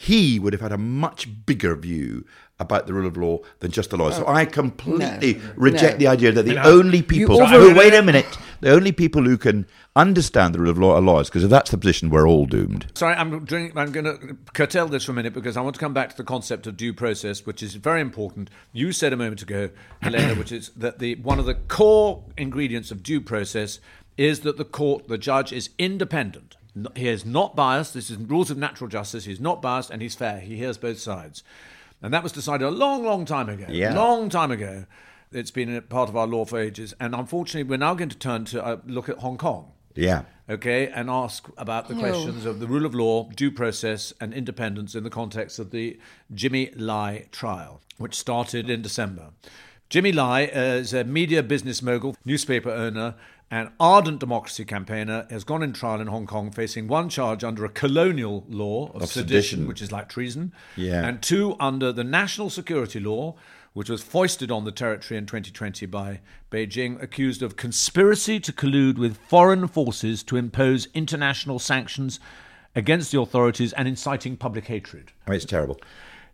he 0.00 0.38
would 0.38 0.52
have 0.52 0.62
had 0.62 0.70
a 0.70 0.78
much 0.78 1.28
bigger 1.44 1.74
view 1.74 2.24
about 2.60 2.86
the 2.86 2.92
rule 2.94 3.06
of 3.06 3.16
law 3.16 3.38
than 3.58 3.72
just 3.72 3.90
the 3.90 3.96
lawyers. 3.96 4.14
so 4.14 4.24
I 4.28 4.44
completely 4.44 5.40
reject 5.56 5.94
No. 5.94 5.98
the 5.98 6.06
idea 6.06 6.30
that 6.30 6.44
the 6.46 6.54
know, 6.54 6.62
only 6.62 7.02
people 7.02 7.42
over- 7.42 7.58
who, 7.60 7.74
wait 7.74 7.92
a 7.94 8.02
minute, 8.02 8.38
the 8.60 8.70
only 8.70 8.92
people 8.92 9.24
who 9.24 9.36
can 9.36 9.66
understand 9.96 10.54
the 10.54 10.60
rule 10.60 10.70
of 10.70 10.78
law 10.78 10.94
are 10.94 11.00
lawyers, 11.00 11.28
because 11.28 11.42
if 11.42 11.50
that's 11.50 11.72
the 11.72 11.78
position, 11.78 12.10
we're 12.10 12.28
all 12.28 12.46
doomed. 12.46 12.86
Sorry, 12.94 13.16
I'm, 13.16 13.44
doing, 13.44 13.72
I'm 13.74 13.90
going 13.90 14.04
to 14.04 14.36
curtail 14.54 14.86
this 14.86 15.04
for 15.04 15.10
a 15.10 15.14
minute 15.16 15.34
because 15.34 15.56
I 15.56 15.62
want 15.62 15.74
to 15.74 15.80
come 15.80 15.92
back 15.94 16.10
to 16.10 16.16
the 16.16 16.22
concept 16.22 16.68
of 16.68 16.76
due 16.76 16.92
process, 16.94 17.44
which 17.44 17.60
is 17.60 17.74
very 17.74 18.00
important. 18.00 18.50
You 18.72 18.92
said 18.92 19.12
a 19.12 19.16
moment 19.16 19.42
ago, 19.42 19.70
Helena, 20.00 20.36
which 20.36 20.52
is 20.52 20.70
that 20.76 21.00
the 21.00 21.16
one 21.16 21.40
of 21.40 21.46
the 21.46 21.54
core 21.54 22.22
ingredients 22.36 22.92
of 22.92 23.02
due 23.02 23.20
process 23.20 23.80
is 24.16 24.40
that 24.40 24.56
the 24.58 24.64
court, 24.64 25.08
the 25.08 25.18
judge, 25.18 25.52
is 25.52 25.70
independent. 25.76 26.56
N- 26.78 26.86
He 26.96 27.08
is 27.08 27.24
not 27.24 27.54
biased. 27.56 27.94
This 27.94 28.10
is 28.10 28.16
rules 28.16 28.50
of 28.50 28.58
natural 28.58 28.88
justice. 28.88 29.24
He's 29.24 29.40
not 29.40 29.60
biased 29.62 29.90
and 29.90 30.00
he's 30.02 30.14
fair. 30.14 30.40
He 30.40 30.56
hears 30.56 30.78
both 30.78 30.98
sides. 30.98 31.42
And 32.02 32.14
that 32.14 32.22
was 32.22 32.32
decided 32.32 32.64
a 32.64 32.70
long, 32.70 33.04
long 33.04 33.24
time 33.24 33.48
ago. 33.48 33.66
Yeah. 33.68 33.94
Long 33.94 34.28
time 34.28 34.50
ago. 34.50 34.84
It's 35.32 35.50
been 35.50 35.74
a 35.74 35.82
part 35.82 36.08
of 36.08 36.16
our 36.16 36.26
law 36.26 36.44
for 36.44 36.58
ages. 36.58 36.94
And 37.00 37.14
unfortunately, 37.14 37.68
we're 37.68 37.76
now 37.76 37.94
going 37.94 38.08
to 38.10 38.16
turn 38.16 38.44
to 38.46 38.64
uh, 38.64 38.76
look 38.86 39.08
at 39.08 39.18
Hong 39.18 39.36
Kong 39.36 39.72
Yeah. 39.94 40.22
okay, 40.48 40.86
and 40.88 41.10
ask 41.10 41.48
about 41.58 41.88
the 41.88 41.94
questions 41.96 42.46
of 42.46 42.60
the 42.60 42.66
rule 42.66 42.86
of 42.86 42.94
law, 42.94 43.28
due 43.36 43.50
process, 43.50 44.12
and 44.20 44.32
independence 44.32 44.94
in 44.94 45.02
the 45.04 45.10
context 45.10 45.58
of 45.58 45.70
the 45.70 45.98
Jimmy 46.32 46.70
Lai 46.76 47.26
trial, 47.32 47.80
which 47.98 48.14
started 48.14 48.70
in 48.70 48.80
December. 48.80 49.30
Jimmy 49.90 50.12
Lai 50.12 50.42
is 50.44 50.94
a 50.94 51.02
media 51.04 51.42
business 51.42 51.82
mogul, 51.82 52.14
newspaper 52.24 52.70
owner, 52.70 53.14
and 53.50 53.70
ardent 53.80 54.20
democracy 54.20 54.64
campaigner, 54.64 55.26
has 55.30 55.42
gone 55.44 55.62
in 55.62 55.72
trial 55.72 56.00
in 56.00 56.06
Hong 56.08 56.26
Kong 56.26 56.50
facing 56.50 56.86
one 56.86 57.08
charge 57.08 57.42
under 57.42 57.64
a 57.64 57.68
colonial 57.70 58.44
law 58.48 58.88
of, 58.94 59.02
Of 59.02 59.08
sedition, 59.10 59.28
sedition. 59.28 59.66
which 59.68 59.80
is 59.80 59.90
like 59.90 60.08
treason, 60.08 60.52
Yeah. 60.76 61.06
and 61.06 61.22
two 61.22 61.56
under 61.58 61.90
the 61.92 62.04
national 62.04 62.50
security 62.50 63.00
law, 63.00 63.36
which 63.72 63.88
was 63.88 64.02
foisted 64.02 64.50
on 64.50 64.64
the 64.64 64.72
territory 64.72 65.16
in 65.16 65.24
2020 65.26 65.86
by 65.86 66.20
Beijing, 66.50 67.00
accused 67.02 67.42
of 67.42 67.56
conspiracy 67.56 68.38
to 68.40 68.52
collude 68.52 68.98
with 68.98 69.16
foreign 69.16 69.66
forces 69.68 70.22
to 70.24 70.36
impose 70.36 70.88
international 70.94 71.58
sanctions 71.58 72.20
against 72.74 73.12
the 73.12 73.20
authorities 73.20 73.72
and 73.72 73.88
inciting 73.88 74.36
public 74.36 74.66
hatred. 74.66 75.12
I 75.26 75.30
mean, 75.30 75.36
it's 75.36 75.44
terrible. 75.46 75.80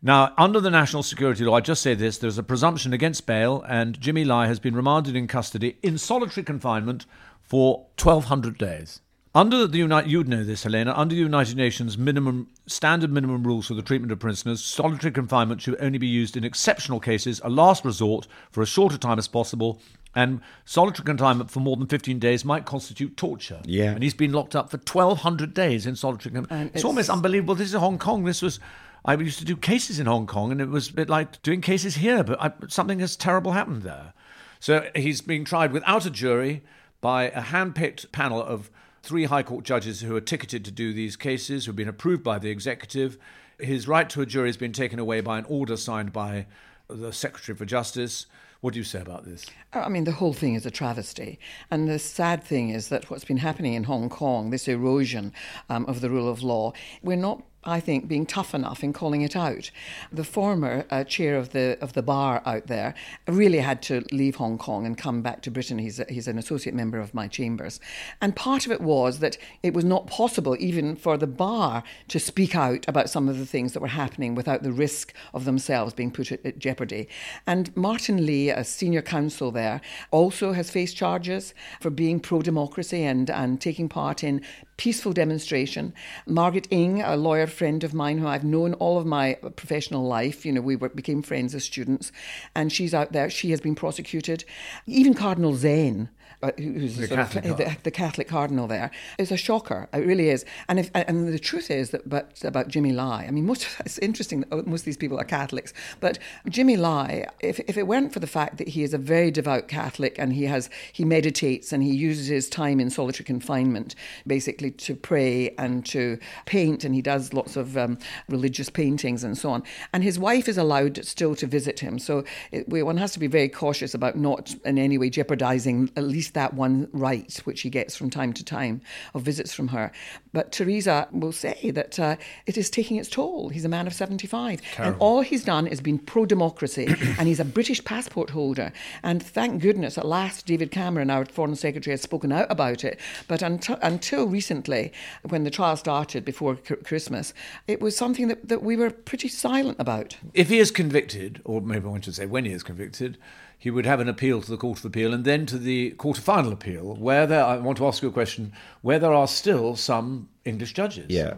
Now, 0.03 0.33
under 0.37 0.61
the 0.61 0.71
national 0.71 1.03
security 1.03 1.45
law, 1.45 1.55
I 1.55 1.61
just 1.61 1.83
say 1.83 1.95
this 1.95 2.19
there's 2.19 2.39
a 2.39 2.43
presumption 2.43 2.93
against 2.93 3.27
bail, 3.27 3.65
and 3.69 3.99
Jimmy 4.01 4.25
Lai 4.25 4.47
has 4.47 4.59
been 4.59 4.77
remanded 4.77 5.17
in 5.17 5.27
custody 5.27 5.79
in 5.83 5.97
solitary 5.99 6.45
confinement 6.45 7.07
for 7.43 7.87
1,200 8.03 8.59
days. 8.59 9.01
Under 9.37 9.67
the 9.67 9.79
United, 9.79 10.09
you'd 10.11 10.29
know 10.29 10.45
this, 10.45 10.63
Helena. 10.63 10.95
Under 10.97 11.15
the 11.15 11.21
United 11.21 11.57
Nations 11.57 11.99
minimum 11.99 12.49
standard 12.67 13.11
minimum 13.11 13.43
rules 13.45 13.67
for 13.67 13.75
the 13.75 13.83
treatment 13.83 14.13
of 14.13 14.21
prisoners, 14.21 14.63
solitary 14.63 15.11
confinement 15.11 15.61
should 15.61 15.77
only 15.81 15.99
be 15.99 16.07
used 16.07 16.37
in 16.37 16.45
exceptional 16.45 17.01
cases, 17.01 17.41
a 17.43 17.49
last 17.51 17.85
resort, 17.85 18.29
for 18.53 18.63
as 18.63 18.69
short 18.69 18.93
a 18.95 18.99
time 18.99 19.19
as 19.19 19.27
possible, 19.27 19.81
and 20.15 20.41
solitary 20.65 21.05
confinement 21.05 21.51
for 21.51 21.59
more 21.59 21.75
than 21.77 21.89
15 21.89 22.21
days 22.21 22.45
might 22.45 22.65
constitute 22.65 23.17
torture. 23.17 23.61
Yeah. 23.65 23.91
and 23.91 24.05
he's 24.05 24.15
been 24.15 24.33
locked 24.33 24.55
up 24.55 24.71
for 24.71 24.77
1,200 24.77 25.53
days 25.53 25.85
in 25.85 25.97
solitary 25.97 26.33
confinement. 26.33 26.69
It's, 26.69 26.77
it's- 26.83 26.85
almost 26.85 27.11
unbelievable. 27.11 27.57
This 27.57 27.69
is 27.69 27.75
Hong 27.75 27.99
Kong. 27.99 28.23
This 28.25 28.41
was. 28.43 28.61
I 29.05 29.15
used 29.15 29.39
to 29.39 29.45
do 29.45 29.57
cases 29.57 30.01
in 30.01 30.07
Hong 30.07 30.27
Kong, 30.27 30.51
and 30.51 30.61
it 30.61 30.69
was 30.69 30.89
a 30.89 30.95
bit 30.95 31.11
like 31.11 31.43
doing 31.43 31.61
cases 31.61 31.97
here, 31.97 32.25
but 32.25 32.41
I, 32.41 32.53
something 32.69 33.01
has 33.01 33.17
terrible 33.17 33.53
happened 33.53 33.83
there. 33.83 34.15
So 34.61 34.89
he's 34.97 35.21
being 35.21 35.45
tried 35.45 35.73
without 35.73 36.07
a 36.07 36.11
jury 36.11 36.63
by 37.03 37.25
a 37.25 37.43
hand-picked 37.43 38.13
panel 38.13 38.43
of 38.43 38.71
three 39.03 39.25
High 39.25 39.43
Court 39.43 39.63
judges 39.63 40.01
who 40.01 40.17
are 40.17 40.23
ticketed 40.23 40.65
to 40.65 40.71
do 40.71 40.95
these 40.95 41.17
cases, 41.17 41.67
who've 41.67 41.77
been 41.77 41.89
approved 41.89 42.25
by 42.25 42.39
the 42.39 42.49
executive. 42.49 43.19
His 43.59 43.87
right 43.87 44.09
to 44.09 44.23
a 44.23 44.27
jury 44.27 44.49
has 44.49 44.57
been 44.57 44.73
taken 44.73 44.99
away 44.99 45.21
by 45.21 45.39
an 45.39 45.45
order 45.51 45.77
signed 45.77 46.13
by 46.13 46.47
the 46.89 47.13
Secretary 47.13 47.55
for 47.55 47.67
Justice. 47.67 48.25
What 48.63 48.73
do 48.73 48.81
you 48.81 48.85
say 48.85 49.03
about 49.03 49.27
this? 49.27 49.45
I 49.75 49.91
mean, 49.91 50.05
the 50.05 50.13
whole 50.13 50.33
thing 50.33 50.55
is 50.55 50.65
a 50.65 50.71
travesty. 50.71 51.39
And 51.71 51.87
the 51.87 51.99
sad 51.99 52.43
thing 52.43 52.71
is 52.71 52.89
that 52.89 53.11
what's 53.11 53.27
been 53.27 53.37
happening 53.37 53.75
in 53.75 53.85
Hong 53.85 54.09
Kong, 54.09 54.49
this 54.49 54.67
erosion 54.67 55.35
um, 55.69 55.85
of 55.85 56.01
the 56.01 56.09
rule 56.09 56.31
of 56.31 56.43
law, 56.43 56.73
we're 57.03 57.17
not. 57.17 57.43
I 57.65 57.81
think 57.81 58.09
being 58.09 58.27
tough 58.27 58.55
enough 58.55 58.85
in 58.85 58.93
calling 58.93 59.23
it 59.23 59.35
out. 59.35 59.71
The 60.13 60.25
former 60.25 60.85
uh, 60.91 61.05
chair 61.05 61.37
of 61.37 61.51
the 61.51 61.79
of 61.81 61.93
the 61.95 62.03
bar 62.03 62.43
out 62.45 62.67
there 62.67 62.95
really 63.27 63.59
had 63.59 63.83
to 63.83 64.05
leave 64.13 64.37
Hong 64.37 64.59
Kong 64.59 64.87
and 64.87 64.97
come 64.97 65.23
back 65.23 65.43
to 65.43 65.51
Britain. 65.51 65.79
He's 65.79 66.01
a, 66.01 66.07
he's 66.09 66.29
an 66.29 66.39
associate 66.39 66.75
member 66.75 66.99
of 66.99 67.15
my 67.15 67.29
chambers, 67.29 67.81
and 68.21 68.37
part 68.37 68.67
of 68.67 68.73
it 68.73 68.81
was 68.81 69.19
that 69.21 69.39
it 69.63 69.75
was 69.75 69.85
not 69.85 70.07
possible 70.07 70.57
even 70.59 70.97
for 70.97 71.17
the 71.17 71.27
bar 71.27 71.83
to 72.09 72.21
speak 72.21 72.55
out 72.55 72.87
about 72.89 73.11
some 73.11 73.29
of 73.29 73.39
the 73.39 73.47
things 73.47 73.73
that 73.73 73.81
were 73.81 73.89
happening 73.89 74.35
without 74.35 74.63
the 74.63 74.73
risk 74.73 75.15
of 75.33 75.45
themselves 75.45 75.95
being 75.95 76.11
put 76.11 76.33
at, 76.33 76.45
at 76.45 76.59
jeopardy. 76.59 77.09
And 77.47 77.75
Martin 77.77 78.27
Lee, 78.27 78.51
a 78.51 78.65
senior 78.65 79.03
counsel 79.03 79.51
there, 79.51 79.81
also 80.11 80.53
has 80.53 80.71
faced 80.71 80.97
charges 80.97 81.55
for 81.81 81.91
being 81.91 82.21
pro-democracy 82.21 83.03
and 83.03 83.31
and 83.31 83.61
taking 83.61 83.89
part 83.89 84.23
in 84.23 84.41
peaceful 84.77 85.13
demonstration. 85.13 85.95
Margaret 86.27 86.67
Ng, 86.71 87.01
a 87.01 87.17
lawyer 87.17 87.47
friend 87.55 87.85
of 87.85 87.95
mine 87.95 88.19
who 88.19 88.27
I've 88.27 88.45
known 88.45 88.75
all 88.75 88.99
of 88.99 89.07
my 89.07 89.35
professional 89.57 90.07
life. 90.07 90.45
You 90.45 90.53
know, 90.53 90.61
we 90.61 90.77
were, 90.77 90.89
became 90.89 91.23
friends 91.23 91.55
as 91.55 91.65
students, 91.65 92.13
and 92.55 92.73
she's 92.73 92.95
out 92.95 93.13
there. 93.13 93.31
She 93.31 93.51
has 93.51 93.61
been 93.61 93.75
prosecuted. 93.75 94.45
Even 94.87 95.15
Cardinal 95.15 95.55
Zen 95.55 96.09
uh, 96.45 96.51
who's 96.59 96.97
The 96.97 97.07
sort 97.07 97.21
of- 97.21 97.31
Catholic 97.31 97.57
the, 97.57 97.77
the 97.85 97.91
Catholic 97.91 98.29
cardinal 98.29 98.67
there, 98.67 98.91
is 99.19 99.33
a 99.33 99.37
shocker. 99.37 99.89
It 99.93 100.07
really 100.07 100.29
is. 100.29 100.45
And 100.69 100.79
if 100.79 100.91
and 100.95 101.29
the 101.33 101.39
truth 101.39 101.71
is 101.71 101.91
that 101.91 102.09
but 102.09 102.43
about 102.45 102.69
Jimmy 102.69 102.93
Lai, 102.93 103.25
I 103.27 103.31
mean, 103.31 103.47
most 103.47 103.67
it's 103.81 103.99
interesting 103.99 104.41
that 104.41 104.67
most 104.67 104.83
of 104.83 104.85
these 104.85 104.97
people 104.97 105.19
are 105.19 105.25
Catholics, 105.25 105.73
but 106.01 106.19
Jimmy 106.49 106.77
Lai, 106.77 107.27
if 107.41 107.61
if 107.61 107.77
it 107.77 107.87
weren't 107.87 108.13
for 108.13 108.21
the 108.21 108.27
fact 108.27 108.59
that 108.59 108.69
he 108.69 108.83
is 108.83 108.93
a 108.93 108.99
very 108.99 109.31
devout 109.31 109.69
Catholic 109.69 110.19
and 110.19 110.33
he 110.35 110.45
has 110.45 110.69
he 110.93 111.05
meditates 111.05 111.73
and 111.73 111.83
he 111.83 111.95
uses 111.95 112.27
his 112.27 112.49
time 112.49 112.81
in 112.81 112.91
solitary 112.91 113.25
confinement 113.25 113.95
basically 114.27 114.71
to 114.71 114.95
pray 114.95 115.55
and 115.57 115.87
to 115.87 116.19
paint, 116.45 116.85
and 116.85 116.95
he 116.95 117.03
does 117.03 117.33
lots 117.33 117.57
of 117.57 117.77
um, 117.77 117.99
religious 118.29 118.69
paintings 118.69 119.25
and 119.25 119.39
so 119.39 119.51
on. 119.51 119.63
And 119.93 120.03
his 120.05 120.19
wife 120.19 120.49
is 120.49 120.59
allowed 120.59 121.05
still 121.05 121.35
to 121.37 121.47
visit 121.47 121.81
him, 121.81 121.99
so 121.99 122.25
it, 122.53 122.69
we, 122.69 122.83
one 122.83 122.99
has 122.99 123.13
to 123.13 123.19
be 123.19 123.27
very 123.27 123.49
cautious 123.49 123.95
about 123.95 124.17
not 124.17 124.55
in 124.65 124.79
any 124.79 124.99
way 124.99 125.09
jeopardising 125.11 125.91
at 125.97 126.05
least 126.05 126.34
that 126.35 126.55
one 126.55 126.89
right 126.93 127.41
which 127.45 127.63
he 127.63 127.71
gets 127.71 127.97
from 127.97 128.11
time 128.11 128.33
to 128.35 128.45
time 128.45 128.81
of 129.15 129.23
visits 129.23 129.53
from 129.53 129.69
her. 129.69 129.91
But 130.33 130.53
Teresa 130.53 131.09
will 131.13 131.33
say 131.33 131.71
that 131.75 131.99
uh, 131.99 132.17
it 132.47 132.57
is 132.59 132.71
taking 132.71 132.97
its 132.97 133.09
toll. 133.09 133.49
He's 133.49 133.65
a 133.65 133.69
man 133.69 133.87
of 133.87 133.95
75. 133.95 134.61
And 134.79 134.97
all 134.99 135.23
he's 135.23 135.45
done 135.45 135.67
is 135.67 135.81
been 135.81 135.99
pro 135.99 136.27
democracy, 136.27 136.87
and 137.19 137.29
he's 137.29 137.41
a 137.41 137.45
British 137.45 137.83
passport 137.85 138.31
holder. 138.31 138.73
And 139.03 139.23
thank 139.23 139.63
goodness, 139.63 139.97
at 139.97 140.07
last, 140.07 140.47
David 140.47 140.71
Cameron, 140.71 141.11
our 141.11 141.25
Foreign 141.25 141.57
Secretary, 141.57 141.93
has 141.93 142.03
spoken 142.03 142.33
out 142.33 142.47
about 142.51 142.85
it. 142.85 142.99
But 143.29 143.43
until, 143.43 143.79
until 143.83 144.27
recently, 144.27 144.93
when 145.23 145.45
the 145.45 145.51
trial 145.51 145.77
started 145.77 146.25
before 146.25 146.59
C- 146.67 146.77
Christmas, 146.77 147.33
it 147.67 147.81
was 147.81 147.97
something 147.97 148.29
that, 148.29 148.49
that 148.49 148.63
we 148.63 148.77
were 148.77 148.91
pretty 148.91 149.29
silent 149.29 149.77
about. 149.79 150.17
If 150.35 150.49
he 150.49 150.59
is 150.59 150.71
convicted, 150.71 151.41
or 151.45 151.61
maybe 151.61 151.87
one 151.87 152.01
should 152.01 152.15
say 152.15 152.27
when 152.27 152.45
he 152.45 152.53
is 152.53 152.63
convicted, 152.63 153.19
he 153.65 153.71
would 153.71 153.87
have 153.87 153.99
an 153.99 154.11
appeal 154.11 154.43
to 154.43 154.51
the 154.51 154.59
Court 154.59 154.79
of 154.79 154.85
Appeal 154.85 155.15
and 155.15 155.25
then 155.25 155.47
to 155.47 155.57
the 155.57 155.93
Court 155.93 156.19
of 156.19 156.25
Final 156.25 156.53
Appeal, 156.53 156.97
where 156.97 157.27
there, 157.27 157.43
I 157.43 157.57
want 157.57 157.79
to 157.79 157.87
ask 157.87 158.03
you 158.03 158.11
a 158.11 158.13
question, 158.13 158.53
where 158.83 158.99
there 158.99 159.15
are 159.15 159.27
still 159.27 159.75
some 159.75 160.29
English 160.45 160.75
judges. 160.75 161.07
Yeah. 161.09 161.37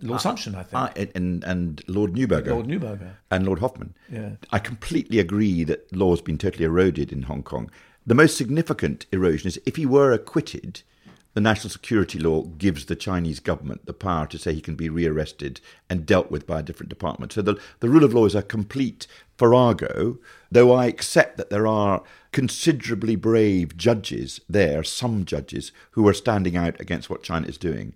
Lord 0.00 0.22
Sumption, 0.22 0.54
I 0.54 0.62
think. 0.62 0.74
I, 0.74 1.08
and, 1.14 1.44
and 1.44 1.82
Lord 1.86 2.14
Neuberger. 2.14 2.46
Lord 2.46 2.66
Neuberger. 2.66 3.10
And 3.30 3.44
Lord 3.44 3.58
Hoffmann. 3.58 3.94
Yeah. 4.10 4.36
I 4.50 4.58
completely 4.58 5.18
agree 5.18 5.64
that 5.64 5.94
law 5.94 6.12
has 6.12 6.22
been 6.22 6.38
totally 6.38 6.64
eroded 6.64 7.12
in 7.12 7.24
Hong 7.24 7.42
Kong. 7.42 7.70
The 8.06 8.14
most 8.14 8.38
significant 8.38 9.04
erosion 9.12 9.48
is 9.48 9.60
if 9.66 9.76
he 9.76 9.84
were 9.84 10.12
acquitted, 10.12 10.80
the 11.36 11.40
national 11.42 11.68
security 11.68 12.18
law 12.18 12.44
gives 12.56 12.86
the 12.86 12.96
Chinese 12.96 13.40
government 13.40 13.84
the 13.84 13.92
power 13.92 14.26
to 14.26 14.38
say 14.38 14.54
he 14.54 14.60
can 14.62 14.74
be 14.74 14.88
rearrested 14.88 15.60
and 15.90 16.06
dealt 16.06 16.30
with 16.30 16.46
by 16.46 16.60
a 16.60 16.62
different 16.62 16.88
department. 16.88 17.30
So 17.30 17.42
the, 17.42 17.60
the 17.80 17.90
rule 17.90 18.04
of 18.04 18.14
law 18.14 18.24
is 18.24 18.34
a 18.34 18.40
complete 18.40 19.06
farrago, 19.36 20.16
though 20.50 20.72
I 20.72 20.86
accept 20.86 21.36
that 21.36 21.50
there 21.50 21.66
are 21.66 22.02
considerably 22.32 23.16
brave 23.16 23.76
judges 23.76 24.40
there, 24.48 24.82
some 24.82 25.26
judges, 25.26 25.72
who 25.90 26.08
are 26.08 26.14
standing 26.14 26.56
out 26.56 26.80
against 26.80 27.10
what 27.10 27.22
China 27.22 27.46
is 27.46 27.58
doing. 27.58 27.92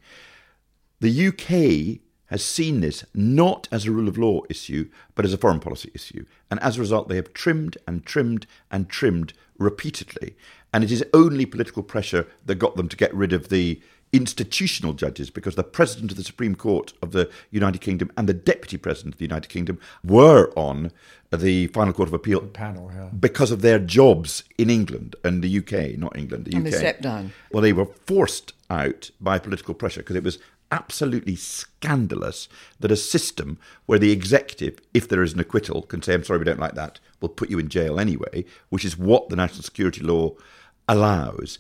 The 1.01 1.29
UK 1.29 2.03
has 2.27 2.45
seen 2.45 2.83
this 2.83 3.07
not 3.15 3.69
as 3.73 3.87
a 3.87 3.91
rule 3.91 4.07
of 4.07 4.19
law 4.19 4.43
issue, 4.51 4.91
but 5.15 5.25
as 5.25 5.33
a 5.33 5.39
foreign 5.39 5.61
policy 5.61 5.91
issue. 5.95 6.27
And 6.51 6.61
as 6.61 6.77
a 6.77 6.81
result, 6.81 7.09
they 7.09 7.17
have 7.17 7.33
trimmed 7.33 7.79
and 7.87 8.05
trimmed 8.05 8.47
and 8.71 8.91
trimmed 8.91 9.33
repeatedly. 9.61 10.35
And 10.73 10.83
it 10.83 10.91
is 10.91 11.05
only 11.15 11.47
political 11.47 11.85
pressure 11.85 12.27
that 12.47 12.57
got 12.57 12.75
them 12.77 12.89
to 12.89 12.97
get 12.97 13.15
rid 13.15 13.33
of 13.33 13.49
the 13.49 13.81
institutional 14.13 14.93
judges 14.93 15.31
because 15.31 15.55
the 15.55 15.63
president 15.63 16.11
of 16.11 16.17
the 16.17 16.25
Supreme 16.25 16.57
Court 16.57 16.93
of 17.01 17.13
the 17.13 17.31
United 17.53 17.81
Kingdom 17.81 18.11
and 18.17 18.29
the 18.29 18.35
deputy 18.35 18.77
president 18.77 19.15
of 19.15 19.19
the 19.19 19.25
United 19.25 19.49
Kingdom 19.49 19.79
were 20.03 20.53
on 20.57 20.91
the 21.33 21.69
final 21.69 21.93
court 21.93 22.09
of 22.09 22.15
appeal 22.15 22.41
panel, 22.41 22.91
yeah. 22.93 23.09
because 23.19 23.53
of 23.53 23.63
their 23.63 23.79
jobs 23.79 24.43
in 24.59 24.69
England 24.69 25.15
and 25.23 25.45
the 25.45 25.59
UK, 25.59 25.97
not 25.97 26.17
England, 26.17 26.47
the 26.47 26.57
And 26.57 26.67
UK. 26.67 26.73
they 26.73 26.79
stepped 26.79 27.03
down. 27.03 27.33
Well, 27.53 27.63
they 27.63 27.73
were 27.73 27.85
forced 27.87 28.53
out 28.69 29.11
by 29.21 29.39
political 29.39 29.75
pressure 29.75 30.01
because 30.01 30.17
it 30.17 30.25
was 30.25 30.41
absolutely 30.71 31.37
scandalous 31.37 32.49
that 32.79 32.93
a 32.93 32.97
system 32.97 33.59
where 33.87 33.99
the 33.99 34.13
executive, 34.13 34.79
if 34.95 35.09
there 35.09 35.23
is 35.23 35.33
an 35.33 35.41
acquittal, 35.41 35.83
can 35.83 36.03
say, 36.03 36.15
I'm 36.15 36.25
sorry, 36.25 36.39
we 36.39 36.45
don't 36.45 36.61
like 36.61 36.75
that, 36.75 37.01
will 37.21 37.29
put 37.29 37.51
you 37.51 37.59
in 37.59 37.69
jail 37.69 37.99
anyway, 37.99 38.45
which 38.69 38.85
is 38.85 38.99
what 38.99 39.29
the 39.29 39.37
national 39.37 39.63
security 39.63 40.03
law 40.03 40.35
allows. 40.89 41.59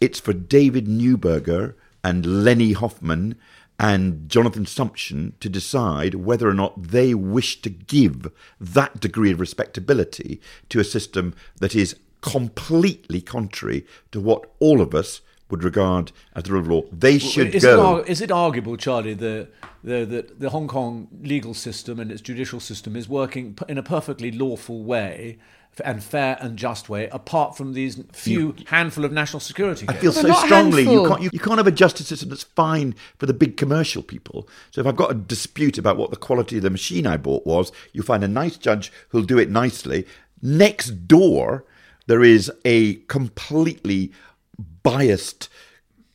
It's 0.00 0.20
for 0.20 0.32
David 0.32 0.86
Neuberger 0.86 1.74
and 2.02 2.44
Lenny 2.44 2.72
Hoffmann 2.72 3.36
and 3.78 4.28
Jonathan 4.28 4.64
Sumption 4.64 5.32
to 5.40 5.48
decide 5.48 6.14
whether 6.14 6.48
or 6.48 6.54
not 6.54 6.80
they 6.80 7.14
wish 7.14 7.60
to 7.62 7.70
give 7.70 8.30
that 8.60 9.00
degree 9.00 9.32
of 9.32 9.40
respectability 9.40 10.40
to 10.68 10.78
a 10.78 10.84
system 10.84 11.34
that 11.58 11.74
is 11.74 11.96
completely 12.20 13.20
contrary 13.20 13.84
to 14.12 14.20
what 14.20 14.50
all 14.58 14.80
of 14.80 14.94
us 14.94 15.20
would 15.50 15.62
regard 15.62 16.12
as 16.34 16.44
the 16.44 16.52
rule 16.52 16.60
of 16.60 16.68
law. 16.68 16.82
They 16.90 17.18
should 17.18 17.54
is, 17.54 17.64
it, 17.64 17.68
go. 17.68 17.96
ar- 17.96 18.06
is 18.06 18.20
it 18.20 18.30
arguable, 18.30 18.76
Charlie, 18.76 19.14
that 19.14 19.48
the, 19.82 20.04
the, 20.04 20.26
the 20.38 20.50
Hong 20.50 20.68
Kong 20.68 21.08
legal 21.22 21.54
system 21.54 22.00
and 22.00 22.10
its 22.10 22.20
judicial 22.20 22.60
system 22.60 22.96
is 22.96 23.08
working 23.08 23.56
in 23.68 23.78
a 23.78 23.82
perfectly 23.82 24.30
lawful 24.30 24.82
way 24.82 25.38
and 25.84 26.02
fair 26.02 26.36
and 26.40 26.56
just 26.56 26.88
way, 26.88 27.08
apart 27.08 27.56
from 27.56 27.72
these 27.72 28.02
few 28.12 28.54
handful 28.66 29.04
of 29.04 29.12
national 29.12 29.40
security 29.40 29.86
I 29.88 29.94
feel 29.94 30.12
They're 30.12 30.22
so 30.22 30.28
not 30.28 30.44
strongly 30.44 30.82
you 30.82 31.06
can't 31.08 31.22
you, 31.22 31.30
you 31.32 31.40
can't 31.40 31.58
have 31.58 31.66
a 31.66 31.72
justice 31.72 32.06
system 32.06 32.28
that's 32.28 32.44
fine 32.44 32.94
for 33.18 33.26
the 33.26 33.34
big 33.34 33.56
commercial 33.56 34.02
people. 34.02 34.48
So 34.70 34.80
if 34.80 34.86
I've 34.86 34.96
got 34.96 35.10
a 35.10 35.14
dispute 35.14 35.78
about 35.78 35.96
what 35.96 36.10
the 36.10 36.16
quality 36.16 36.58
of 36.58 36.62
the 36.62 36.70
machine 36.70 37.06
I 37.06 37.16
bought 37.16 37.46
was, 37.46 37.72
you 37.92 38.02
find 38.02 38.22
a 38.22 38.28
nice 38.28 38.56
judge 38.56 38.92
who'll 39.08 39.22
do 39.22 39.38
it 39.38 39.50
nicely. 39.50 40.06
Next 40.40 41.08
door, 41.08 41.64
there 42.06 42.22
is 42.22 42.52
a 42.64 42.96
completely 43.06 44.12
biased 44.82 45.48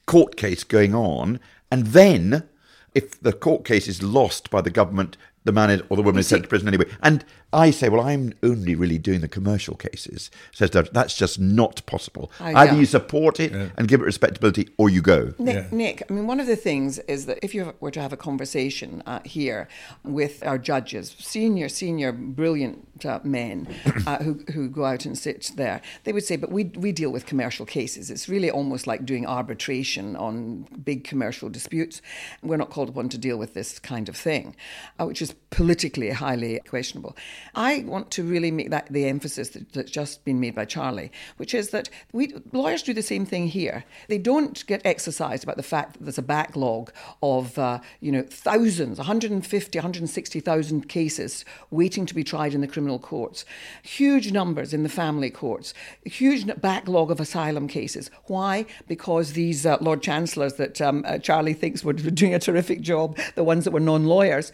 court 0.06 0.36
case 0.36 0.63
going 0.63 0.95
on, 0.95 1.39
and 1.71 1.88
then 1.88 2.49
if 2.95 3.19
the 3.21 3.34
court 3.34 3.65
case 3.65 3.88
is 3.88 4.02
lost 4.02 4.49
by 4.49 4.62
the 4.62 4.71
government, 4.71 5.17
the 5.45 5.52
man 5.52 5.69
is, 5.69 5.82
or 5.89 5.97
the 5.97 6.04
woman 6.04 6.19
is 6.19 6.28
sent 6.28 6.43
to 6.43 6.49
prison 6.49 6.67
anyway. 6.67 6.86
And 7.02 7.23
I 7.52 7.71
say, 7.71 7.89
well, 7.89 8.02
I'm 8.02 8.34
only 8.43 8.75
really 8.75 8.97
doing 8.97 9.21
the 9.21 9.28
commercial 9.28 9.75
cases. 9.75 10.30
Says 10.52 10.71
that 10.71 10.93
that's 10.93 11.17
just 11.17 11.39
not 11.39 11.86
possible. 11.86 12.32
Oh, 12.39 12.45
Either 12.45 12.73
yeah. 12.73 12.80
you 12.80 12.86
support 12.86 13.39
it 13.39 13.52
and 13.78 13.88
give 13.88 14.02
it 14.02 14.06
respectability, 14.06 14.69
or 14.78 14.89
you 14.89 15.02
go. 15.02 15.34
Nick, 15.39 15.71
Nick, 15.71 16.04
I 16.10 16.13
mean, 16.13 16.28
one 16.28 16.39
of 16.39 16.47
the 16.47 16.56
things 16.56 16.99
is 16.99 17.25
that 17.25 17.39
if 17.41 17.56
you 17.56 17.73
were 17.80 17.91
to 17.91 18.02
have 18.02 18.13
a 18.13 18.17
conversation 18.17 19.02
uh, 19.06 19.19
here 19.23 19.67
with 20.04 20.45
our 20.45 20.58
judges, 20.58 21.15
senior, 21.17 21.69
senior, 21.69 22.12
brilliant 22.12 23.06
uh, 23.06 23.19
men 23.23 23.67
uh, 24.06 24.17
who, 24.17 24.43
who 24.54 24.69
go 24.69 24.86
out 24.86 25.06
and 25.06 25.17
sit 25.17 25.52
there, 25.56 25.82
they 26.04 26.13
would 26.13 26.23
say, 26.23 26.36
but 26.36 26.52
we, 26.52 26.65
we 26.65 26.91
deal 26.91 27.10
with 27.10 27.25
commercial 27.25 27.65
cases. 27.65 28.12
It's 28.12 28.30
really 28.30 28.52
almost 28.52 28.86
like 28.86 29.06
doing 29.06 29.25
arbitration 29.25 30.15
on 30.15 30.67
big 30.84 31.04
commercial 31.04 31.49
disputes. 31.49 32.02
We're 32.43 32.58
not 32.58 32.69
called 32.69 32.89
upon 32.89 33.10
to 33.10 33.17
deal 33.17 33.38
with 33.38 33.54
this 33.54 33.80
kind 33.80 34.10
of 34.10 34.15
thing, 34.15 34.56
uh, 34.99 35.06
which 35.06 35.21
is 35.21 35.29
politically 35.50 36.10
highly 36.12 36.60
questionable. 36.68 37.15
I 37.56 37.84
want 37.88 38.12
to 38.12 38.24
really 38.24 38.52
make 38.52 38.70
that 38.70 38.88
the 38.92 39.06
emphasis 39.06 39.50
that, 39.50 39.74
that's 39.74 39.92
just 39.92 40.24
been 40.24 40.39
made 40.39 40.56
by 40.56 40.65
Charlie, 40.65 41.12
which 41.38 41.54
is 41.54 41.72
that 41.72 41.89
we 42.13 42.34
lawyers 42.54 42.84
do 42.84 42.94
the 42.94 43.02
same 43.02 43.26
thing 43.26 43.48
here. 43.48 43.84
They 44.08 44.18
don't 44.18 44.65
get 44.68 44.82
exercised 44.86 45.44
about 45.44 45.58
the 45.58 45.63
fact 45.63 45.94
that 45.94 46.04
there's 46.04 46.18
a 46.18 46.24
backlog 46.24 46.92
of 47.24 47.58
uh, 47.58 47.80
you 48.00 48.12
know 48.12 48.24
thousands, 48.24 48.98
150, 48.98 49.78
160,000 49.78 50.88
cases 50.88 51.46
waiting 51.72 52.06
to 52.06 52.15
be 52.15 52.24
tried 52.24 52.54
in 52.54 52.62
the 52.62 52.68
criminal 52.68 53.00
courts, 53.00 53.44
huge 53.84 54.32
numbers 54.32 54.74
in 54.74 54.84
the 54.84 54.89
family 54.89 55.30
courts, 55.30 55.74
huge 56.06 56.46
backlog 56.62 57.12
of 57.12 57.20
asylum 57.20 57.68
cases. 57.68 58.12
Why? 58.26 58.65
Because 58.88 59.34
these 59.34 59.65
uh, 59.65 59.78
Lord 59.82 60.02
Chancellors 60.02 60.54
that 60.54 60.80
um, 60.82 61.04
uh, 61.08 61.18
Charlie 61.18 61.54
thinks 61.54 61.84
were 61.84 61.94
doing 61.94 62.34
a 62.34 62.39
terrific 62.39 62.82
job, 62.82 63.18
the 63.36 63.44
ones 63.44 63.65
that 63.65 63.72
were 63.72 63.80
non-lawyers, 63.80 64.52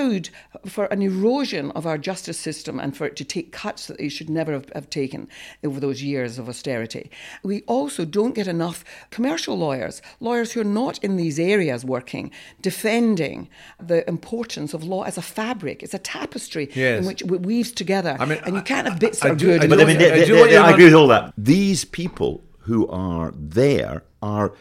allowed 0.00 0.30
for 0.66 0.86
an 0.86 1.02
erosion 1.02 1.70
of 1.72 1.86
our 1.86 1.98
justice 1.98 2.38
system 2.38 2.78
and 2.80 2.96
for 2.96 3.06
it 3.06 3.16
to 3.16 3.24
take 3.24 3.52
cuts 3.52 3.86
that 3.86 3.98
they 3.98 4.08
should 4.08 4.28
never 4.30 4.52
have, 4.52 4.68
have 4.74 4.90
taken 4.90 5.28
over 5.64 5.80
those 5.80 6.02
years 6.02 6.38
of 6.38 6.48
austerity. 6.48 7.10
We 7.42 7.62
also 7.62 8.04
don't 8.04 8.34
get 8.34 8.46
enough 8.48 8.84
commercial 9.10 9.56
lawyers, 9.56 10.02
lawyers 10.20 10.52
who 10.52 10.60
are 10.60 10.64
not 10.64 10.98
in 11.04 11.16
these 11.16 11.38
areas 11.38 11.84
working, 11.84 12.30
defending 12.60 13.48
the 13.78 14.08
importance 14.08 14.74
of 14.74 14.84
law 14.84 15.02
as 15.04 15.16
a 15.18 15.22
fabric. 15.22 15.82
It's 15.82 15.94
a 15.94 15.98
tapestry 15.98 16.70
Yes. 16.74 17.00
in 17.00 17.06
which 17.06 17.22
it 17.22 17.42
weaves 17.42 17.72
together. 17.72 18.16
I 18.18 18.24
mean, 18.24 18.38
and 18.44 18.54
you 18.56 18.62
can't 18.62 18.88
have 18.88 18.98
bits 18.98 19.22
I 19.22 19.28
that 19.28 19.32
are 19.32 19.36
do- 19.36 19.46
good. 19.46 19.60
I 19.60 19.64
do 19.64 19.68
But 19.68 19.80
I 19.80 19.84
mean, 19.84 19.96
want- 19.96 19.98
that 20.00 20.14
they- 20.14 20.24
they- 20.24 20.48
they- 20.50 20.56
I 20.56 20.70
agree 20.72 20.84
with 20.84 20.94
all 20.94 21.08
that. 21.08 21.32
These 21.36 21.84
people 21.84 22.42
who 22.60 22.86
are 22.88 23.32
there 23.36 24.02
are 24.22 24.52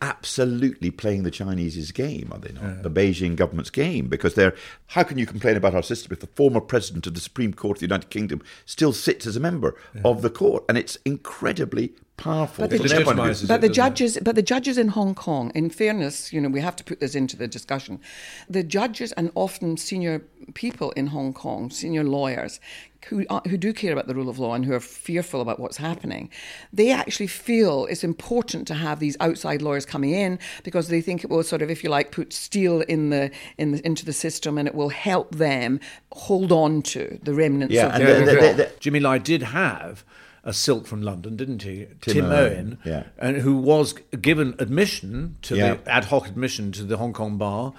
absolutely 0.00 0.90
playing 0.90 1.22
the 1.22 1.30
Chinese's 1.30 1.92
game, 1.92 2.30
are 2.32 2.38
they 2.38 2.52
not? 2.52 2.82
The 2.82 2.90
Beijing 2.90 3.36
government's 3.36 3.70
game, 3.70 4.08
because 4.08 4.34
they're. 4.34 4.54
How 4.88 5.02
can 5.02 5.18
you 5.18 5.26
complain 5.26 5.56
about 5.56 5.74
our 5.74 5.82
system 5.82 6.12
if 6.12 6.20
the 6.20 6.28
former 6.28 6.60
president 6.60 7.06
of 7.06 7.14
the 7.14 7.20
Supreme 7.20 7.52
Court 7.52 7.76
of 7.76 7.80
the 7.80 7.86
United 7.86 8.10
Kingdom 8.10 8.42
still 8.64 8.92
sits 8.92 9.26
as 9.26 9.36
a 9.36 9.40
member 9.40 9.74
of 10.04 10.22
the 10.22 10.30
court? 10.30 10.64
And 10.68 10.78
it's 10.78 10.98
incredibly 11.04 11.92
powerful. 12.16 12.62
But 12.62 12.70
the, 12.70 12.76
It 12.76 12.82
legitimises 12.82 13.44
it, 13.44 13.46
the 13.48 13.54
doesn't 13.58 13.64
it? 13.70 13.72
judges, 13.74 14.18
but 14.22 14.34
the 14.34 14.42
judges 14.42 14.78
in 14.78 14.88
Hong 14.88 15.14
Kong, 15.14 15.52
in 15.54 15.70
fairness, 15.70 16.32
you 16.32 16.40
know, 16.40 16.48
we 16.48 16.60
have 16.60 16.76
to 16.76 16.84
put 16.84 17.00
this 17.00 17.14
into 17.14 17.36
the 17.36 17.46
discussion. 17.48 18.00
The 18.48 18.62
judges 18.62 19.12
and 19.12 19.30
often 19.34 19.76
senior 19.76 20.22
people 20.54 20.92
in 20.92 21.08
Hong 21.08 21.32
Kong, 21.32 21.70
senior 21.70 22.04
lawyers, 22.04 22.60
who 23.08 23.24
are, 23.30 23.42
who 23.48 23.56
do 23.56 23.72
care 23.72 23.92
about 23.92 24.08
the 24.08 24.14
rule 24.16 24.28
of 24.28 24.38
law 24.40 24.54
and 24.54 24.64
who 24.64 24.72
are 24.72 24.80
fearful 24.80 25.40
about 25.40 25.60
what's 25.60 25.76
happening, 25.76 26.28
they 26.72 26.90
actually 26.90 27.28
feel 27.28 27.86
it's 27.86 28.02
important 28.02 28.66
to 28.66 28.74
have 28.74 28.98
these 28.98 29.16
outside 29.20 29.62
lawyers 29.62 29.86
coming 29.86 30.10
in 30.10 30.38
because 30.64 30.88
they 30.88 31.00
think 31.00 31.22
it 31.22 31.30
will 31.30 31.44
sort 31.44 31.62
of, 31.62 31.70
if 31.70 31.84
you 31.84 31.90
like, 31.90 32.10
put 32.10 32.32
steel 32.32 32.80
in 32.82 33.10
the, 33.10 33.30
in 33.58 33.70
the 33.72 33.86
into 33.86 34.04
the 34.04 34.12
system 34.12 34.58
and 34.58 34.66
it 34.66 34.74
will 34.74 34.88
help 34.88 35.36
them 35.36 35.78
hold 36.12 36.50
on 36.50 36.82
to 36.82 37.16
the 37.22 37.32
remnants 37.32 37.72
Yeah, 37.74 37.86
of 37.86 37.92
and 37.94 38.02
the 38.02 38.06
the- 38.06 38.12
rule 38.12 38.20
of 38.22 38.26
the- 38.26 38.34
law. 38.34 38.48
the- 38.48 38.54
the- 38.64 38.72
Jimmy 38.80 38.98
Lai 39.00 39.18
did 39.18 39.42
have 39.42 40.04
a 40.46 40.52
silk 40.54 40.86
from 40.86 41.02
London, 41.02 41.36
didn't 41.36 41.62
he? 41.62 41.86
Tim 42.00 42.24
Owen, 42.26 42.32
Owen, 42.32 42.78
yeah. 42.84 43.02
and 43.18 43.36
who 43.38 43.56
was 43.58 43.92
given 44.22 44.54
admission 44.58 45.36
to 45.42 45.56
Yeah. 45.56 45.74
the 45.74 45.90
ad 45.90 46.04
hoc 46.06 46.26
admission 46.28 46.72
to 46.72 46.84
the 46.84 46.96
Hong 46.96 47.12
Kong 47.12 47.36
bar, 47.36 47.74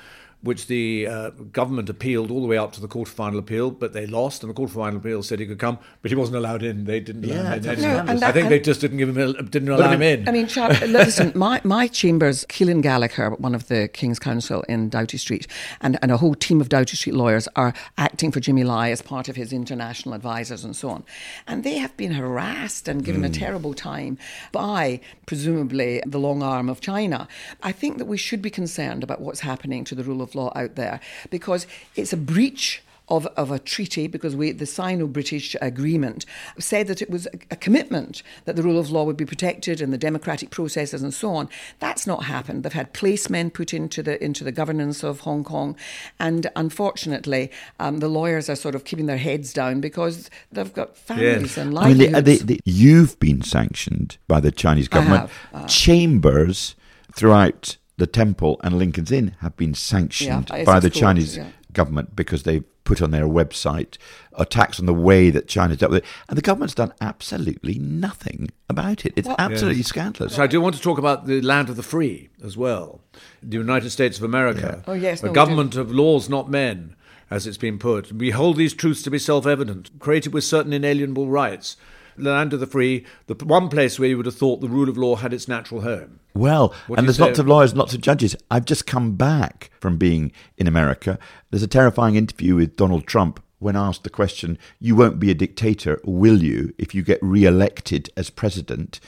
which 0.48 0.68
the 0.68 1.06
uh, 1.08 1.30
government 1.52 1.90
appealed 1.90 2.32
all 2.32 2.42
the 2.42 2.48
way 2.48 2.58
up 2.58 2.72
to 2.74 2.82
the 2.82 2.88
Court 2.88 3.08
of 3.08 3.14
Final 3.14 3.38
Appeal, 3.38 3.70
but 3.70 3.94
they 3.94 4.06
lost, 4.08 4.42
and 4.44 4.50
the 4.50 4.54
Court 4.54 4.70
of 4.70 4.76
Final 4.76 4.98
Appeal 4.98 5.22
said 5.22 5.40
he 5.40 5.46
could 5.46 5.60
come, 5.60 5.78
but 6.02 6.10
he 6.10 6.16
wasn't 6.16 6.38
allowed 6.38 6.64
in. 6.64 6.86
They 6.86 7.00
didn't 7.02 7.26
allow 7.26 7.36
Yeah, 7.36 7.56
him 7.56 7.70
in. 7.70 7.82
No, 7.82 7.98
and 8.00 8.10
I 8.10 8.14
that- 8.16 8.34
think 8.34 8.50
they 8.50 8.60
just 8.60 8.82
didn't 8.82 8.98
give 8.98 9.10
him, 9.16 9.18
a, 9.18 9.44
didn't 9.44 9.70
allow 9.70 9.92
him 9.92 10.02
in. 10.02 10.28
I 10.28 10.32
mean, 10.32 10.48
Chap, 10.48 10.82
listen, 10.88 11.32
my, 11.36 11.60
my 11.64 11.88
chambers, 11.88 12.46
Caoilfhionn 12.46 12.82
Gallagher, 12.82 13.32
one 13.32 13.54
of 13.54 13.68
the 13.68 13.90
King's 13.90 14.20
Counsel 14.20 14.62
in 14.70 14.90
Doughty 14.90 15.18
Street, 15.18 15.48
and, 15.82 16.00
and 16.02 16.12
a 16.12 16.18
whole 16.18 16.34
team 16.34 16.62
of 16.62 16.70
Doughty 16.70 16.96
Street 16.96 17.14
lawyers 17.14 17.48
are 17.56 17.74
acting 17.98 18.32
for 18.32 18.40
Jimmy 18.40 18.64
Lai 18.64 18.90
as 18.92 19.02
part 19.02 19.28
of 19.28 19.36
his 19.36 19.52
international 19.52 20.16
advisors 20.16 20.64
and 20.64 20.76
so 20.76 20.90
on. 20.90 21.04
And 21.46 21.64
they 21.64 21.78
have 21.78 21.96
been 21.98 22.14
harassed 22.14 22.88
and 22.88 23.04
given 23.04 23.26
a 23.26 23.30
terrible 23.30 23.74
time 23.74 24.18
by, 24.52 25.02
presumably, 25.26 26.02
the 26.06 26.20
long 26.20 26.42
arm 26.42 26.70
of 26.70 26.80
China. 26.80 27.28
I 27.62 27.74
think 27.74 27.98
that 27.98 28.06
we 28.06 28.18
should 28.18 28.42
be 28.42 28.50
concerned 28.50 29.04
about 29.04 29.20
what's 29.22 29.42
happening 29.42 29.84
to 29.84 29.96
the 29.96 30.04
rule 30.04 30.22
of 30.22 30.34
law 30.38 30.52
out 30.56 30.76
there 30.76 31.00
because 31.30 31.68
it's 31.96 32.14
a 32.14 32.18
breach 32.18 32.82
of, 33.10 33.26
of 33.38 33.52
a 33.52 33.60
treaty 33.60 34.08
because 34.08 34.36
we, 34.36 34.52
the 34.52 34.66
Sino-British 34.66 35.56
agreement 35.62 36.26
said 36.60 36.88
that 36.88 37.02
it 37.02 37.10
was 37.10 37.26
a, 37.28 37.40
a 37.52 37.56
commitment 37.56 38.22
that 38.46 38.56
the 38.56 38.64
rule 38.64 38.80
of 38.80 38.92
law 38.92 39.04
would 39.04 39.18
be 39.18 39.26
protected 39.26 39.82
and 39.82 39.94
the 39.94 39.98
democratic 39.98 40.50
processes 40.50 41.02
and 41.02 41.14
so 41.14 41.34
on. 41.34 41.48
That's 41.80 42.06
not 42.06 42.24
happened. 42.26 42.64
They've 42.64 42.74
had 42.74 42.94
placemen 42.94 43.54
put 43.54 43.74
into 43.74 44.04
the 44.04 44.22
into 44.24 44.44
the 44.44 44.52
governance 44.52 45.04
of 45.04 45.22
Hong 45.22 45.44
Kong, 45.44 45.76
and 46.20 46.50
unfortunately, 46.56 47.52
um, 47.80 48.00
the 48.00 48.10
lawyers 48.10 48.50
are 48.50 48.56
sort 48.56 48.76
of 48.76 48.84
keeping 48.84 49.06
their 49.06 49.18
heads 49.18 49.54
down 49.54 49.80
because 49.80 50.30
they've 50.52 50.74
got 50.74 50.98
families 50.98 51.56
Yes. 51.56 51.58
and 51.58 51.78
I 51.78 51.94
mean, 51.94 52.12
they, 52.12 52.22
they, 52.22 52.38
they, 52.38 52.60
you've 52.66 53.18
been 53.20 53.42
sanctioned 53.42 54.18
by 54.28 54.40
the 54.40 54.52
Chinese 54.52 54.88
government. 54.88 55.30
have, 55.30 55.64
uh. 55.64 55.68
Chambers 55.68 56.76
throughout 57.14 57.78
the 57.98 58.08
Temple 58.08 58.60
and 58.64 58.78
Lincoln's 58.78 59.12
Inn 59.12 59.36
have 59.40 59.58
been 59.58 59.74
sanctioned 59.74 60.50
Yeah, 60.50 60.64
by 60.64 60.80
the 60.80 60.88
Essex 60.88 61.00
Chinese 61.00 61.38
yeah. 61.38 61.48
government 61.74 62.16
because 62.16 62.44
they've 62.44 62.64
put 62.84 63.02
on 63.02 63.12
their 63.12 63.26
website 63.26 63.98
attacks 64.34 64.80
on 64.80 64.86
the 64.86 64.94
way 64.94 65.30
that 65.30 65.48
China 65.48 65.76
dealt 65.76 65.92
with 65.92 66.04
it. 66.04 66.10
And 66.30 66.38
the 66.38 66.42
government's 66.42 66.76
done 66.76 66.94
absolutely 67.02 67.80
nothing 67.80 68.50
about 68.70 69.06
it. 69.06 69.14
It's 69.18 69.28
absolutely 69.38 69.84
scandalous. 69.84 70.36
So 70.36 70.44
I 70.44 70.48
do 70.48 70.62
want 70.62 70.76
to 70.76 70.82
talk 70.82 70.98
about 70.98 71.26
the 71.26 71.42
land 71.42 71.70
of 71.70 71.76
the 71.76 71.84
free 71.84 72.30
as 72.42 72.56
well, 72.56 73.02
the 73.44 73.58
United 73.58 73.90
States 73.90 74.18
of 74.18 74.24
America. 74.24 74.84
Oh, 74.88 74.94
yes, 74.94 75.22
a 75.22 75.28
no, 75.28 75.34
government 75.34 75.76
of 75.76 75.92
laws, 75.92 76.30
not 76.30 76.50
men, 76.50 76.96
as 77.30 77.46
it's 77.46 77.58
been 77.58 77.78
put. 77.78 78.14
We 78.14 78.30
hold 78.30 78.56
these 78.56 78.74
truths 78.74 79.02
to 79.02 79.12
be 79.12 79.20
self-evident, 79.20 80.00
created 80.00 80.34
with 80.34 80.46
certain 80.46 80.72
inalienable 80.72 81.28
rights. 81.28 81.76
The 82.18 82.32
land 82.32 82.54
of 82.54 82.60
the 82.60 82.68
free, 82.68 83.06
the 83.28 83.36
one 83.46 83.70
place 83.70 84.00
where 84.00 84.10
you 84.10 84.18
would 84.18 84.26
have 84.26 84.36
thought 84.36 84.60
the 84.60 84.68
rule 84.68 84.90
of 84.90 84.98
law 84.98 85.18
had 85.18 85.34
its 85.34 85.48
natural 85.48 85.82
home. 85.82 86.20
Well, 86.34 86.74
What 86.88 87.00
and 87.00 87.08
there's 87.08 87.20
lots 87.20 87.40
of 87.40 87.48
lawyers, 87.48 87.76
lots 87.76 87.94
of 87.94 88.02
judges. 88.02 88.36
I've 88.50 88.66
just 88.66 88.88
come 88.88 89.16
back 89.16 89.72
from 89.80 89.98
being 89.98 90.32
in 90.58 90.68
America. 90.68 91.20
There's 91.52 91.64
a 91.64 91.68
terrifying 91.68 92.16
interview 92.16 92.56
with 92.56 92.76
Donald 92.76 93.06
Trump 93.06 93.42
when 93.60 93.76
asked 93.76 94.04
the 94.04 94.10
question, 94.10 94.58
You 94.80 94.96
won't 94.96 95.20
be 95.20 95.32
a 95.32 95.36
dictator, 95.36 96.00
will 96.04 96.44
you, 96.44 96.74
if 96.78 96.94
you 96.94 97.02
get 97.04 97.20
re 97.22 97.46
elected 97.46 98.10
as 98.18 98.30
president? 98.30 99.00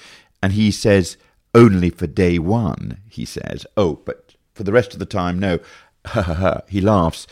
And 0.41 0.54
he 0.54 0.72
says, 0.72 1.17
Only 1.54 1.89
for 1.89 2.08
day 2.08 2.39
one, 2.39 3.00
he 3.10 3.26
says. 3.26 3.65
Oh, 3.76 4.00
but 4.06 4.36
for 4.54 4.63
the 4.63 4.72
rest 4.72 4.93
of 4.93 5.00
the 5.00 5.06
time, 5.06 5.39
no. 5.39 5.60
Ha 6.06 6.22
ha 6.22 6.34
ha. 6.34 6.62
He 6.69 6.80
laughs. 6.80 7.28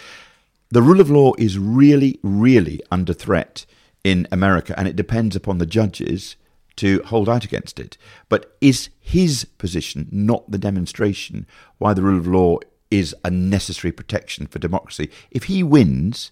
The 0.69 0.81
rule 0.81 0.99
of 0.99 1.09
law 1.09 1.31
is 1.37 1.57
really, 1.57 2.19
really 2.21 2.81
under 2.91 3.13
threat 3.13 3.65
in 4.07 4.25
America, 4.31 4.73
and 4.77 4.87
it 4.87 4.95
depends 4.95 5.35
upon 5.35 5.57
the 5.57 5.65
judges 5.65 6.37
to 6.77 7.01
hold 7.07 7.27
out 7.27 7.43
against 7.43 7.77
it. 7.77 7.97
But 8.29 8.55
is 8.61 8.89
his 9.01 9.45
position 9.57 10.07
not 10.11 10.49
the 10.49 10.57
demonstration 10.57 11.45
why 11.77 11.93
the 11.93 12.03
rule 12.03 12.17
of 12.17 12.27
law 12.27 12.59
is 12.89 13.13
a 13.25 13.29
necessary 13.29 13.91
protection 13.91 14.47
for 14.47 14.59
democracy? 14.59 15.09
If 15.29 15.45
he 15.45 15.61
wins 15.61 16.31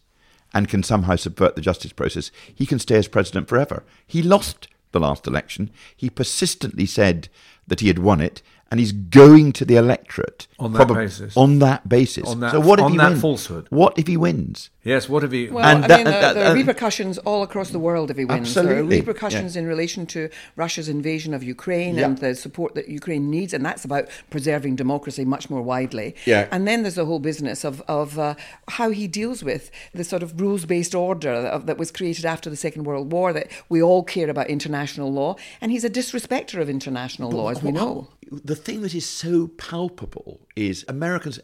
and 0.53 0.69
can 0.69 0.83
somehow 0.83 1.17
subvert 1.17 1.55
the 1.55 1.61
justice 1.61 1.91
process, 1.91 2.31
he 2.53 2.65
can 2.65 2.79
stay 2.79 2.95
as 2.95 3.09
president 3.09 3.49
forever. 3.49 3.83
He 4.07 4.21
lost 4.21 4.69
the 4.93 5.01
last 5.01 5.27
election. 5.27 5.69
He 5.97 6.09
persistently 6.09 6.85
said 6.85 7.27
that 7.67 7.81
he 7.81 7.87
had 7.87 7.99
won 7.99 8.21
it, 8.21 8.41
and 8.71 8.79
he's 8.79 8.91
going 8.91 9.51
to 9.53 9.63
the 9.63 9.75
electorate 9.75 10.47
On 10.59 10.73
that 10.73 10.87
probab- 10.87 10.95
basis. 10.95 11.37
On 11.37 11.59
that 11.59 11.87
basis. 11.87 12.27
On 12.27 12.39
that- 12.39 12.51
so 12.51 12.59
what 12.59 12.79
if 12.79 12.85
on 12.85 12.91
he 12.93 12.97
that 12.97 13.09
wins? 13.09 13.21
falsehood. 13.21 13.67
What 13.69 13.97
if 13.97 14.07
he 14.07 14.17
wins? 14.17 14.69
Yes, 14.83 15.07
what 15.07 15.23
if 15.23 15.31
he? 15.31 15.47
Well, 15.49 15.63
And 15.65 15.83
I 15.85 15.87
that- 15.87 15.97
mean, 15.97 16.05
there, 16.05 16.21
that- 16.21 16.33
there 16.35 16.51
are 16.51 16.55
repercussions 16.55 17.17
all 17.19 17.43
across 17.43 17.69
the 17.69 17.79
world 17.79 18.09
if 18.11 18.17
he 18.17 18.25
wins. 18.25 18.47
Absolutely. 18.49 18.75
There 18.75 18.83
are 18.83 18.87
repercussions 19.01 19.55
yeah. 19.55 19.61
in 19.61 19.67
relation 19.67 20.05
to 20.07 20.29
Russia's 20.55 20.89
invasion 20.89 21.33
of 21.33 21.43
Ukraine 21.43 21.95
Yeah. 21.95 22.05
and 22.05 22.17
the 22.17 22.35
support 22.35 22.75
that 22.75 22.87
Ukraine 22.89 23.29
needs, 23.29 23.53
and 23.53 23.65
that's 23.65 23.85
about 23.85 24.07
preserving 24.29 24.75
democracy 24.75 25.25
much 25.25 25.49
more 25.49 25.61
widely. 25.61 26.15
Yeah. 26.25 26.47
And 26.51 26.67
then 26.67 26.81
there's 26.83 26.95
the 26.95 27.05
whole 27.05 27.19
business 27.19 27.63
of, 27.63 27.81
of 27.87 28.17
uh, 28.19 28.35
how 28.69 28.89
he 28.89 29.07
deals 29.07 29.43
with 29.43 29.69
the 29.93 30.03
sort 30.03 30.23
of 30.23 30.39
rules 30.41 30.65
based 30.65 30.93
order 30.95 31.31
of, 31.31 31.65
that 31.67 31.77
was 31.77 31.91
created 31.91 32.25
after 32.25 32.49
the 32.49 32.55
Second 32.55 32.83
World 32.83 33.11
War, 33.11 33.31
that 33.33 33.47
we 33.69 33.81
all 33.81 34.03
care 34.03 34.29
about 34.29 34.47
international 34.47 35.11
law, 35.11 35.35
and 35.61 35.71
he's 35.71 35.83
a 35.83 35.89
disrespecter 35.89 36.59
of 36.61 36.69
international 36.69 37.31
law, 37.31 37.49
as 37.49 37.61
we 37.63 37.71
know. 37.71 38.07
The 38.31 38.55
thing 38.55 38.81
that 38.81 38.95
is 38.95 39.05
so 39.05 39.47
palpable 39.47 40.47
is 40.55 40.85
Americans 40.87 41.39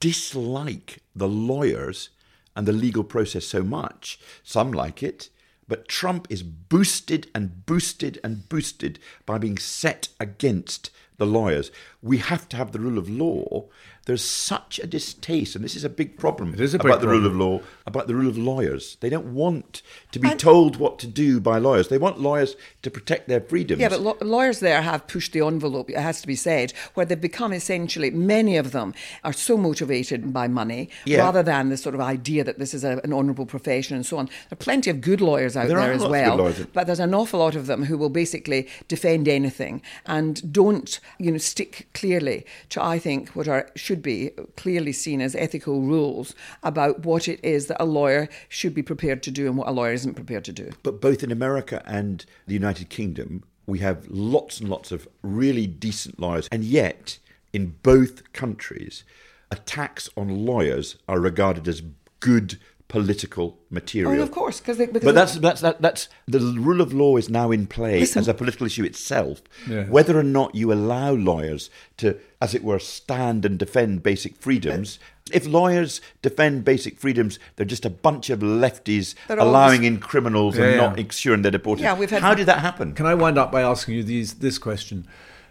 dislike 0.00 1.02
the 1.14 1.28
lawyers 1.28 2.10
and 2.54 2.66
the 2.66 2.72
legal 2.72 3.04
process 3.04 3.46
so 3.46 3.62
much. 3.62 4.18
Some 4.42 4.72
like 4.72 5.02
it, 5.02 5.30
but 5.68 5.88
Trump 5.88 6.26
is 6.30 6.42
boosted 6.42 7.28
and 7.34 7.66
boosted 7.66 8.20
and 8.22 8.48
boosted 8.48 8.98
by 9.24 9.38
being 9.38 9.58
set 9.58 10.08
against 10.20 10.90
the 11.16 11.26
lawyers. 11.26 11.70
We 12.02 12.18
have 12.18 12.48
to 12.50 12.56
have 12.56 12.72
the 12.72 12.80
rule 12.80 12.98
of 12.98 13.08
law. 13.08 13.68
There's 14.06 14.22
such 14.24 14.78
a 14.78 14.86
distaste, 14.86 15.56
and 15.56 15.64
this 15.64 15.74
is 15.74 15.82
a 15.82 15.88
big 15.88 16.16
problem 16.16 16.54
It 16.54 16.60
is 16.60 16.74
a 16.74 16.78
big 16.78 16.86
about 16.86 17.00
the 17.00 17.08
rule 17.08 17.26
of 17.26 17.34
law, 17.34 17.60
about 17.86 18.06
the 18.06 18.14
rule 18.14 18.28
of 18.28 18.38
lawyers. 18.38 18.96
They 19.00 19.08
don't 19.10 19.34
want 19.34 19.82
to 20.12 20.20
be 20.20 20.30
told 20.36 20.76
what 20.76 21.00
to 21.00 21.08
do 21.08 21.40
by 21.40 21.58
lawyers. 21.58 21.88
They 21.88 21.98
want 21.98 22.20
lawyers 22.20 22.54
to 22.82 22.90
protect 22.90 23.26
their 23.28 23.40
freedoms. 23.40 23.80
Yeah, 23.80 23.88
but 23.88 24.00
law- 24.00 24.16
lawyers 24.20 24.60
there 24.60 24.80
have 24.82 25.08
pushed 25.08 25.32
the 25.32 25.44
envelope, 25.44 25.90
it 25.90 25.98
has 25.98 26.20
to 26.20 26.28
be 26.28 26.36
said, 26.36 26.72
where 26.94 27.04
they've 27.04 27.20
become 27.20 27.52
essentially, 27.52 28.10
many 28.10 28.56
of 28.56 28.70
them 28.70 28.94
are 29.24 29.32
so 29.32 29.56
motivated 29.56 30.32
by 30.32 30.46
money 30.46 30.88
Yeah. 31.04 31.18
rather 31.18 31.42
than 31.42 31.68
the 31.70 31.76
sort 31.76 31.96
of 31.96 32.00
idea 32.00 32.44
that 32.44 32.60
this 32.60 32.74
is 32.74 32.84
a, 32.84 33.00
an 33.02 33.12
honourable 33.12 33.44
profession 33.46 33.96
and 33.96 34.06
so 34.06 34.18
on. 34.18 34.26
There 34.26 34.52
are 34.52 34.56
plenty 34.56 34.88
of 34.88 35.00
good 35.00 35.20
lawyers 35.20 35.56
out 35.56 35.66
There 35.66 35.76
there 35.78 35.90
are 35.90 35.92
as 35.92 36.02
lots 36.02 36.06
of 36.06 36.38
well, 36.38 36.52
good 36.52 36.72
but 36.72 36.86
there's 36.86 37.00
an 37.00 37.12
awful 37.12 37.40
lot 37.40 37.56
of 37.56 37.66
them 37.66 37.86
who 37.86 37.98
will 37.98 38.08
basically 38.08 38.68
defend 38.86 39.26
anything 39.26 39.82
and 40.06 40.52
don't, 40.52 41.00
you 41.18 41.32
know, 41.32 41.38
stick 41.38 41.88
clearly 41.92 42.46
to, 42.68 42.80
I 42.80 43.00
think, 43.00 43.30
what 43.30 43.48
are 43.48 43.68
should 43.74 43.95
be 44.02 44.30
clearly 44.56 44.92
seen 44.92 45.20
as 45.20 45.34
ethical 45.34 45.82
rules 45.82 46.34
about 46.62 47.04
what 47.04 47.28
it 47.28 47.40
is 47.44 47.66
that 47.66 47.82
a 47.82 47.84
lawyer 47.84 48.28
should 48.48 48.74
be 48.74 48.82
prepared 48.82 49.22
to 49.24 49.30
do 49.30 49.46
and 49.46 49.56
what 49.56 49.68
a 49.68 49.72
lawyer 49.72 49.92
isn't 49.92 50.14
prepared 50.14 50.44
to 50.44 50.52
do. 50.52 50.70
But 50.82 51.00
both 51.00 51.22
in 51.22 51.32
America 51.32 51.82
and 51.86 52.24
the 52.46 52.54
United 52.54 52.88
Kingdom, 52.88 53.44
we 53.66 53.80
have 53.80 54.06
lots 54.08 54.60
and 54.60 54.68
lots 54.68 54.92
of 54.92 55.08
really 55.22 55.66
decent 55.66 56.20
lawyers. 56.20 56.48
And 56.52 56.64
yet, 56.64 57.18
in 57.52 57.76
both 57.82 58.32
countries, 58.32 59.04
attacks 59.50 60.08
on 60.16 60.46
lawyers 60.46 60.96
are 61.08 61.20
regarded 61.20 61.68
as 61.68 61.82
good 62.20 62.58
political 62.88 63.58
material. 63.68 64.20
Oh, 64.20 64.22
of 64.22 64.30
course, 64.30 64.60
because 64.60 64.78
because 64.78 65.02
But 65.02 65.14
that's 65.14 65.34
that's 65.36 65.60
that, 65.60 65.82
that's 65.82 66.08
the 66.26 66.38
rule 66.38 66.80
of 66.80 66.92
law 66.92 67.16
is 67.16 67.28
now 67.28 67.50
in 67.50 67.66
play 67.66 68.00
Listen. 68.00 68.20
as 68.20 68.28
a 68.28 68.34
political 68.34 68.66
issue 68.66 68.84
itself. 68.84 69.42
Yeah. 69.68 69.84
Whether 69.84 70.18
or 70.18 70.22
not 70.22 70.54
you 70.54 70.72
allow 70.72 71.12
lawyers 71.12 71.68
to, 71.98 72.18
as 72.40 72.54
it 72.54 72.62
were, 72.62 72.78
stand 72.78 73.44
and 73.44 73.58
defend 73.58 74.02
basic 74.02 74.36
freedoms. 74.36 74.98
If 75.32 75.46
lawyers 75.46 76.00
defend 76.22 76.64
basic 76.64 77.00
freedoms, 77.00 77.40
they're 77.56 77.66
just 77.66 77.84
a 77.84 77.90
bunch 77.90 78.30
of 78.30 78.40
lefties 78.40 79.16
They're 79.26 79.38
allowing 79.38 79.80
just- 79.80 79.88
in 79.88 79.98
criminals 79.98 80.56
Yeah, 80.56 80.64
and 80.64 80.72
yeah. 80.72 80.80
not 80.86 80.98
ensuring 80.98 81.42
they're 81.42 81.50
deported. 81.50 81.82
Yeah, 81.82 81.98
we've 81.98 82.10
had- 82.10 82.22
How 82.22 82.34
did 82.34 82.46
that 82.46 82.60
happen? 82.60 82.94
Can 82.94 83.06
I 83.06 83.14
wind 83.14 83.36
up 83.36 83.50
by 83.50 83.62
asking 83.62 83.96
you 83.96 84.02
these, 84.04 84.34
this 84.34 84.58
question? 84.58 85.08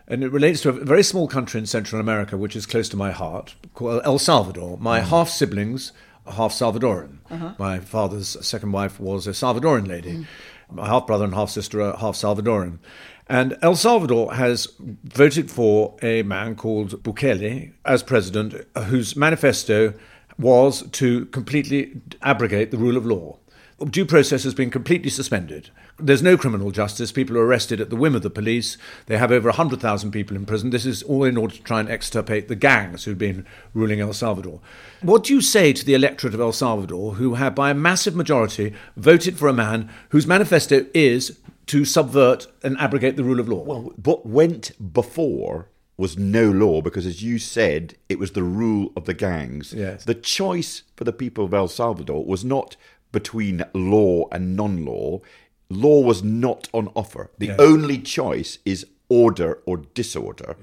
And 0.07 0.23
it 0.23 0.31
relates 0.31 0.61
to 0.61 0.69
a 0.69 0.71
very 0.71 1.03
small 1.03 1.27
country 1.27 1.59
in 1.59 1.65
Central 1.65 1.99
America, 1.99 2.37
which 2.37 2.55
is 2.55 2.65
close 2.65 2.87
to 2.89 2.95
my 2.95 3.11
heart, 3.11 3.55
called 3.73 4.01
El 4.05 4.19
Salvador. 4.19 4.77
My 4.77 5.01
mm. 5.01 5.03
half 5.03 5.29
siblings 5.29 5.91
are 5.91 5.95
half 6.27 6.51
Salvadoran. 6.51 7.19
Uh-huh. 7.29 7.53
My 7.57 7.79
father's 7.79 8.37
second 8.45 8.71
wife 8.71 8.99
was 8.99 9.27
a 9.27 9.31
Salvadoran 9.31 9.87
lady. 9.87 10.13
Mm. 10.13 10.25
My 10.71 10.87
half 10.87 11.05
brother 11.07 11.25
and 11.25 11.33
half 11.33 11.49
sister 11.49 11.81
are 11.81 11.97
half 11.97 12.15
Salvadoran. 12.15 12.79
And 13.27 13.57
El 13.61 13.75
Salvador 13.75 14.35
has 14.35 14.67
voted 14.79 15.49
for 15.49 15.95
a 16.01 16.21
man 16.23 16.55
called 16.55 17.01
Bukele 17.03 17.71
as 17.83 18.03
president, 18.03 18.53
whose 18.85 19.15
manifesto 19.15 19.93
was 20.37 20.87
to 20.91 21.25
completely 21.27 22.01
abrogate 22.21 22.71
the 22.71 22.77
rule 22.77 22.97
of 22.97 23.05
law. 23.05 23.39
Due 23.83 24.05
process 24.05 24.45
has 24.45 24.53
been 24.53 24.71
completely 24.71 25.09
suspended. 25.09 25.69
There's 25.99 26.21
no 26.21 26.37
criminal 26.37 26.71
justice. 26.71 27.11
People 27.11 27.37
are 27.37 27.45
arrested 27.45 27.81
at 27.81 27.89
the 27.89 27.97
whim 27.97 28.15
of 28.15 28.21
the 28.21 28.29
police. 28.29 28.77
They 29.07 29.17
have 29.17 29.33
over 29.33 29.49
100,000 29.49 30.11
people 30.11 30.37
in 30.37 30.45
prison. 30.45 30.69
This 30.69 30.85
is 30.85 31.03
all 31.03 31.25
in 31.25 31.35
order 31.35 31.55
to 31.55 31.63
try 31.63 31.81
and 31.81 31.89
extirpate 31.89 32.47
the 32.47 32.55
gangs 32.55 33.03
who've 33.03 33.17
been 33.17 33.45
ruling 33.73 33.99
El 33.99 34.13
Salvador. 34.13 34.61
What 35.01 35.25
do 35.25 35.33
you 35.33 35.41
say 35.41 35.73
to 35.73 35.85
the 35.85 35.93
electorate 35.93 36.33
of 36.33 36.39
El 36.39 36.53
Salvador, 36.53 37.15
who 37.15 37.33
have, 37.33 37.53
by 37.53 37.69
a 37.69 37.73
massive 37.73 38.15
majority, 38.15 38.73
voted 38.95 39.37
for 39.37 39.49
a 39.49 39.53
man 39.53 39.89
whose 40.09 40.25
manifesto 40.25 40.85
is 40.93 41.37
to 41.67 41.83
subvert 41.83 42.47
and 42.63 42.77
abrogate 42.79 43.17
the 43.17 43.25
rule 43.25 43.41
of 43.41 43.49
law? 43.49 43.63
Well, 43.63 43.91
what 44.01 44.25
went 44.25 44.71
before 44.93 45.67
was 45.97 46.17
no 46.17 46.51
law 46.51 46.81
because, 46.81 47.05
as 47.05 47.23
you 47.23 47.39
said, 47.39 47.95
it 48.09 48.19
was 48.19 48.31
the 48.31 48.43
rule 48.43 48.91
of 48.95 49.05
the 49.05 49.13
gangs. 49.13 49.73
Yes. 49.73 50.03
The 50.03 50.15
choice 50.15 50.83
for 50.95 51.03
the 51.03 51.13
people 51.13 51.45
of 51.45 51.53
El 51.53 51.67
Salvador 51.67 52.25
was 52.25 52.43
not 52.43 52.75
between 53.15 53.63
law 53.73 54.27
and 54.29 54.57
non 54.57 54.83
law. 54.83 55.21
Law 55.69 56.01
was 56.01 56.21
not 56.21 56.67
on 56.73 56.89
offer. 56.95 57.31
The 57.37 57.51
only 57.59 57.97
choice 57.97 58.59
is 58.65 58.85
order 59.07 59.59
or 59.65 59.77
disorder. 59.77 60.57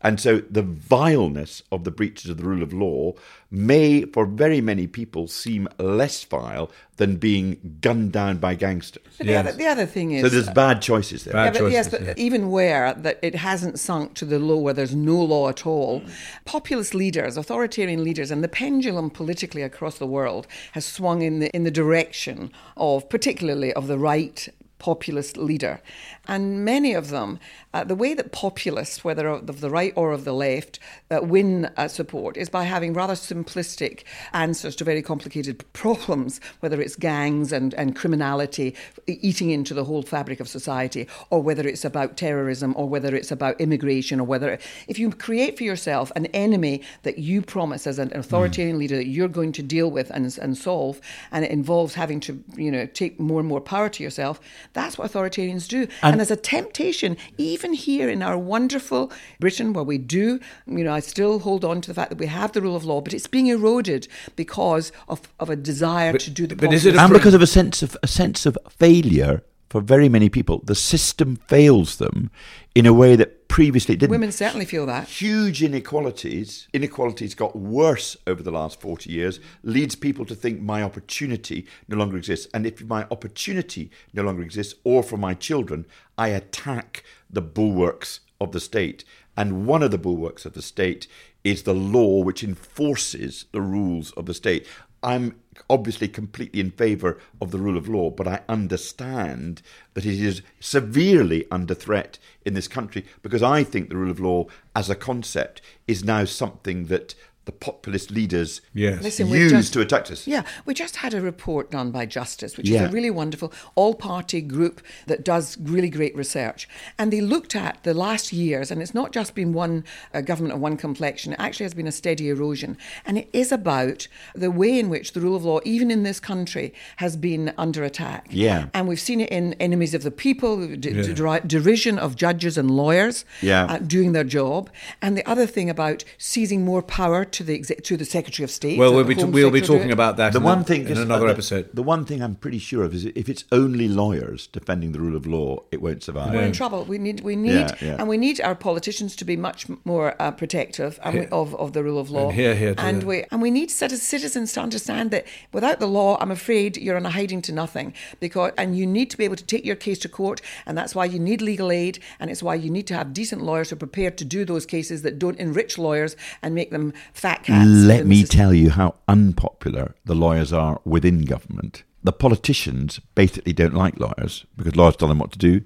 And 0.00 0.20
so 0.20 0.38
the 0.38 0.62
vileness 0.62 1.62
of 1.72 1.82
the 1.82 1.90
breaches 1.90 2.30
of 2.30 2.36
the 2.36 2.44
rule 2.44 2.62
of 2.62 2.72
law 2.72 3.14
may, 3.50 4.02
for 4.04 4.26
very 4.26 4.60
many 4.60 4.86
people, 4.86 5.26
seem 5.26 5.68
less 5.78 6.22
vile 6.22 6.70
than 6.98 7.16
being 7.16 7.78
gunned 7.80 8.12
down 8.12 8.38
by 8.38 8.54
gangsters. 8.54 9.02
But 9.16 9.26
Yes. 9.26 9.44
the, 9.44 9.48
other, 9.48 9.58
the 9.58 9.66
other 9.66 9.86
thing 9.86 10.12
is. 10.12 10.22
So 10.22 10.28
there's 10.28 10.50
bad 10.50 10.82
choices 10.82 11.24
there. 11.24 11.32
Bad 11.32 11.54
yeah, 11.54 11.60
but, 11.60 11.72
yes, 11.72 11.88
but 11.88 12.02
yeah. 12.02 12.14
even 12.16 12.50
where 12.50 12.94
that 12.94 13.18
it 13.22 13.34
hasn't 13.34 13.80
sunk 13.80 14.14
to 14.14 14.24
the 14.24 14.38
low 14.38 14.58
where 14.58 14.74
there's 14.74 14.94
no 14.94 15.20
law 15.20 15.48
at 15.48 15.66
all, 15.66 16.02
populist 16.44 16.94
leaders, 16.94 17.36
authoritarian 17.36 18.04
leaders, 18.04 18.30
and 18.30 18.44
the 18.44 18.48
pendulum 18.48 19.10
politically 19.10 19.62
across 19.62 19.98
the 19.98 20.06
world 20.06 20.46
has 20.72 20.84
swung 20.84 21.22
in 21.22 21.40
the 21.40 21.50
in 21.54 21.64
the 21.64 21.70
direction 21.70 22.52
of 22.76 23.08
particularly 23.08 23.72
of 23.72 23.88
the 23.88 23.98
right 23.98 24.48
populist 24.78 25.36
leader. 25.36 25.80
And 26.28 26.62
many 26.62 26.92
of 26.92 27.08
them, 27.08 27.40
uh, 27.72 27.84
the 27.84 27.94
way 27.94 28.12
that 28.12 28.32
populists, 28.32 29.02
whether 29.02 29.26
of 29.26 29.60
the 29.60 29.70
right 29.70 29.94
or 29.96 30.12
of 30.12 30.24
the 30.26 30.34
left, 30.34 30.78
uh, 31.10 31.20
win 31.22 31.70
uh, 31.78 31.88
support 31.88 32.36
is 32.36 32.50
by 32.50 32.64
having 32.64 32.92
rather 32.92 33.14
simplistic 33.14 34.04
answers 34.34 34.76
to 34.76 34.84
very 34.84 35.00
complicated 35.00 35.64
problems, 35.72 36.38
whether 36.60 36.82
it's 36.82 36.96
gangs 36.96 37.50
and, 37.50 37.72
and 37.74 37.96
criminality 37.96 38.74
eating 39.06 39.50
into 39.50 39.72
the 39.72 39.84
whole 39.84 40.02
fabric 40.02 40.38
of 40.38 40.48
society, 40.48 41.08
or 41.30 41.42
whether 41.42 41.66
it's 41.66 41.84
about 41.84 42.18
terrorism, 42.18 42.74
or 42.76 42.86
whether 42.86 43.16
it's 43.16 43.32
about 43.32 43.58
immigration, 43.58 44.20
or 44.20 44.24
whether 44.24 44.58
if 44.86 44.98
you 44.98 45.10
create 45.10 45.56
for 45.56 45.64
yourself 45.64 46.12
an 46.14 46.26
enemy 46.26 46.82
that 47.04 47.16
you 47.16 47.40
promise 47.40 47.86
as 47.86 47.98
an 47.98 48.14
authoritarian 48.14 48.78
leader 48.78 48.96
that 48.96 49.06
you're 49.06 49.28
going 49.28 49.52
to 49.52 49.62
deal 49.62 49.90
with 49.90 50.10
and, 50.10 50.36
and 50.42 50.58
solve, 50.58 51.00
and 51.32 51.44
it 51.46 51.50
involves 51.50 51.94
having 51.94 52.20
to, 52.20 52.44
you 52.54 52.70
know, 52.70 52.84
take 52.84 53.18
more 53.18 53.40
and 53.40 53.48
more 53.48 53.62
power 53.62 53.88
to 53.88 54.02
yourself, 54.02 54.38
that's 54.74 54.98
what 54.98 55.10
authoritarians 55.10 55.66
do. 55.66 55.86
And, 56.02 56.17
there's 56.18 56.30
a 56.30 56.36
temptation, 56.36 57.16
even 57.36 57.72
here 57.72 58.08
in 58.08 58.22
our 58.22 58.38
wonderful 58.38 59.12
Britain, 59.40 59.72
where 59.72 59.84
we 59.84 59.98
do, 59.98 60.40
you 60.66 60.84
know, 60.84 60.92
I 60.92 61.00
still 61.00 61.40
hold 61.40 61.64
on 61.64 61.80
to 61.82 61.88
the 61.88 61.94
fact 61.94 62.10
that 62.10 62.18
we 62.18 62.26
have 62.26 62.52
the 62.52 62.62
rule 62.62 62.76
of 62.76 62.84
law, 62.84 63.00
but 63.00 63.14
it's 63.14 63.26
being 63.26 63.46
eroded 63.46 64.08
because 64.36 64.92
of, 65.08 65.22
of 65.40 65.50
a 65.50 65.56
desire 65.56 66.16
to 66.18 66.30
do 66.30 66.46
the 66.46 66.56
but 66.56 66.72
is 66.72 66.86
it 66.86 66.96
and 66.96 67.12
because 67.12 67.34
of 67.34 67.42
a 67.42 67.46
sense 67.46 67.82
of 67.82 67.96
a 68.02 68.06
sense 68.06 68.46
of 68.46 68.56
failure 68.68 69.42
for 69.68 69.80
very 69.80 70.08
many 70.08 70.28
people, 70.28 70.62
the 70.64 70.74
system 70.74 71.36
fails 71.48 71.96
them 71.96 72.30
in 72.74 72.86
a 72.86 72.92
way 72.92 73.16
that 73.16 73.37
previously 73.48 73.96
didn't. 73.96 74.12
Women 74.12 74.30
certainly 74.30 74.64
feel 74.64 74.86
that. 74.86 75.08
Huge 75.08 75.62
inequalities. 75.62 76.68
Inequalities 76.72 77.34
got 77.34 77.56
worse 77.56 78.16
over 78.26 78.42
the 78.42 78.52
last 78.52 78.80
40 78.80 79.10
years, 79.10 79.40
leads 79.62 79.94
people 79.94 80.24
to 80.26 80.34
think 80.34 80.60
my 80.60 80.82
opportunity 80.82 81.66
no 81.88 81.96
longer 81.96 82.16
exists. 82.16 82.46
And 82.54 82.66
if 82.66 82.84
my 82.84 83.06
opportunity 83.10 83.90
no 84.12 84.22
longer 84.22 84.42
exists, 84.42 84.74
or 84.84 85.02
for 85.02 85.16
my 85.16 85.34
children, 85.34 85.86
I 86.16 86.28
attack 86.28 87.02
the 87.28 87.42
bulwarks 87.42 88.20
of 88.40 88.52
the 88.52 88.60
state. 88.60 89.04
And 89.36 89.66
one 89.66 89.82
of 89.82 89.90
the 89.90 89.98
bulwarks 89.98 90.44
of 90.44 90.54
the 90.54 90.62
state 90.62 91.06
is 91.44 91.62
the 91.62 91.74
law 91.74 92.22
which 92.22 92.44
enforces 92.44 93.46
the 93.52 93.60
rules 93.60 94.10
of 94.12 94.26
the 94.26 94.34
state. 94.34 94.66
I'm 95.02 95.36
obviously 95.70 96.08
completely 96.08 96.60
in 96.60 96.70
favour 96.70 97.18
of 97.40 97.50
the 97.50 97.58
rule 97.58 97.76
of 97.76 97.88
law, 97.88 98.10
but 98.10 98.28
I 98.28 98.42
understand 98.48 99.62
that 99.94 100.06
it 100.06 100.20
is 100.20 100.42
severely 100.60 101.46
under 101.50 101.74
threat 101.74 102.18
in 102.44 102.54
this 102.54 102.68
country 102.68 103.04
because 103.22 103.42
I 103.42 103.64
think 103.64 103.88
the 103.88 103.96
rule 103.96 104.10
of 104.10 104.20
law 104.20 104.46
as 104.74 104.90
a 104.90 104.94
concept 104.94 105.60
is 105.86 106.04
now 106.04 106.24
something 106.24 106.86
that 106.86 107.14
the 107.48 107.52
populist 107.52 108.10
leaders 108.10 108.60
Yes. 108.74 109.02
Listen, 109.02 109.30
we've 109.30 109.40
use 109.40 109.52
just- 109.52 109.72
to 109.72 109.80
attack 109.80 110.10
us. 110.10 110.26
Yeah, 110.26 110.42
we 110.66 110.74
just 110.74 110.96
had 110.96 111.14
a 111.14 111.20
report 111.22 111.70
done 111.70 111.90
by 111.90 112.04
Justice, 112.04 112.56
which 112.58 112.68
is 112.68 112.78
a 112.80 112.88
really 112.90 113.10
wonderful 113.10 113.50
all 113.74 113.94
party 113.94 114.42
group 114.42 114.82
that 115.06 115.24
does 115.24 115.56
really 115.58 115.88
great 115.88 116.14
research. 116.14 116.68
And 116.98 117.10
they 117.10 117.22
looked 117.22 117.56
at 117.56 117.82
the 117.84 117.94
last 117.94 118.32
years, 118.34 118.70
and 118.70 118.82
it's 118.82 118.92
not 118.94 119.12
just 119.12 119.34
been 119.34 119.54
one 119.54 119.84
uh, 120.12 120.20
government 120.20 120.54
of 120.56 120.60
one 120.60 120.76
complexion, 120.76 121.32
it 121.32 121.40
actually 121.40 121.64
has 121.64 121.72
been 121.74 121.86
a 121.86 121.92
steady 122.02 122.28
erosion. 122.28 122.76
And 123.06 123.16
it 123.16 123.28
is 123.32 123.50
about 123.50 124.08
the 124.34 124.50
way 124.50 124.78
in 124.78 124.90
which 124.90 125.12
the 125.14 125.20
rule 125.22 125.34
of 125.36 125.44
law, 125.46 125.60
even 125.64 125.90
in 125.90 126.02
this 126.02 126.20
country, 126.20 126.74
has 126.96 127.16
been 127.16 127.54
under 127.56 127.82
attack. 127.82 128.26
Yeah. 128.30 128.66
And 128.74 128.86
we've 128.88 129.00
seen 129.00 129.20
it 129.22 129.30
in 129.30 129.54
enemies 129.54 129.94
of 129.94 130.02
the 130.02 130.10
people, 130.10 130.66
d- 130.76 130.76
deri- 131.14 131.40
derision 131.46 131.98
of 131.98 132.14
judges 132.14 132.58
and 132.58 132.70
lawyers 132.70 133.24
Yeah. 133.40 133.64
uh, 133.64 133.78
doing 133.78 134.12
their 134.12 134.24
job. 134.24 134.68
And 135.00 135.16
the 135.16 135.26
other 135.26 135.46
thing 135.46 135.70
about 135.70 136.04
seizing 136.18 136.62
more 136.64 136.82
power 136.82 137.24
to 137.24 137.37
the, 137.44 137.54
exe- 137.58 137.72
to 137.82 137.96
the 137.96 138.04
Secretary 138.04 138.44
of 138.44 138.50
State. 138.50 138.78
Well, 138.78 138.94
we'll 138.94 139.04
be, 139.04 139.14
Home 139.14 139.32
we'll 139.32 139.50
be 139.50 139.60
talking 139.60 139.90
about 139.92 140.16
that 140.18 140.32
The 140.32 140.38
in, 140.38 140.44
one 140.44 140.60
a- 140.60 140.64
thing 140.64 140.82
in 140.86 140.92
is- 140.92 140.98
another 140.98 141.28
uh, 141.28 141.32
episode. 141.32 141.70
The 141.74 141.82
one 141.82 142.04
thing 142.04 142.22
I'm 142.22 142.34
pretty 142.34 142.58
sure 142.58 142.82
of 142.84 142.94
is 142.94 143.04
if 143.06 143.28
it's 143.28 143.44
only 143.52 143.88
lawyers 143.88 144.46
defending 144.48 144.92
the 144.92 145.00
rule 145.00 145.16
of 145.16 145.26
law, 145.26 145.62
it 145.72 145.80
won't 145.82 146.02
survive. 146.02 146.32
We're 146.34 146.42
in 146.42 146.52
trouble. 146.52 146.84
We 146.84 146.98
need, 146.98 147.20
we 147.20 147.36
need, 147.36 147.52
Yeah, 147.52 147.74
yeah. 147.80 147.96
and 147.98 148.08
we 148.08 148.16
need 148.16 148.40
our 148.40 148.54
politicians 148.54 149.16
to 149.16 149.24
be 149.24 149.36
much 149.36 149.66
more 149.84 150.14
uh, 150.20 150.30
protective 150.32 150.98
and 151.04 151.20
we, 151.20 151.26
of, 151.26 151.54
of 151.56 151.72
the 151.72 151.82
rule 151.82 151.98
of 151.98 152.10
law. 152.10 152.28
And 152.28 152.34
here, 152.34 152.54
here 152.54 152.74
to 152.74 152.80
and 152.80 153.02
we 153.04 153.24
and 153.30 153.42
we 153.42 153.50
need 153.50 153.70
citizens 153.70 154.52
to 154.52 154.60
understand 154.60 155.10
that 155.10 155.26
without 155.52 155.80
the 155.80 155.86
law, 155.86 156.16
I'm 156.20 156.30
afraid 156.30 156.76
you're 156.76 156.96
on 156.96 157.06
a 157.06 157.10
hiding 157.10 157.42
to 157.42 157.52
nothing. 157.52 157.92
Because 158.20 158.52
and 158.56 158.76
you 158.76 158.86
need 158.86 159.10
to 159.10 159.16
be 159.16 159.24
able 159.24 159.36
to 159.36 159.44
take 159.44 159.64
your 159.64 159.76
case 159.76 159.98
to 160.00 160.08
court, 160.08 160.40
and 160.66 160.76
that's 160.78 160.94
why 160.94 161.04
you 161.04 161.18
need 161.18 161.42
legal 161.42 161.70
aid, 161.70 161.98
and 162.20 162.30
it's 162.30 162.42
why 162.42 162.54
you 162.54 162.70
need 162.70 162.86
to 162.88 162.94
have 162.94 163.12
decent 163.12 163.42
lawyers 163.42 163.70
who 163.70 163.74
are 163.76 163.78
prepared 163.78 164.16
to 164.18 164.24
do 164.24 164.44
those 164.44 164.66
cases 164.66 165.02
that 165.02 165.18
don't 165.18 165.38
enrich 165.38 165.78
lawyers 165.78 166.16
and 166.42 166.54
make 166.54 166.70
them 166.70 166.92
fat 167.12 167.27
cats. 167.36 167.68
Let 167.68 168.06
me 168.06 168.24
tell 168.24 168.54
you 168.54 168.70
how 168.70 168.96
unpopular 169.06 169.94
the 170.04 170.14
lawyers 170.14 170.52
are 170.52 170.80
within 170.84 171.22
government. 171.22 171.82
The 172.02 172.12
politicians 172.12 173.00
basically 173.14 173.52
don't 173.52 173.74
like 173.74 173.98
lawyers 173.98 174.46
because 174.56 174.76
lawyers 174.76 174.96
tell 174.96 175.08
them 175.08 175.18
what 175.18 175.32
to 175.32 175.38
do, 175.38 175.62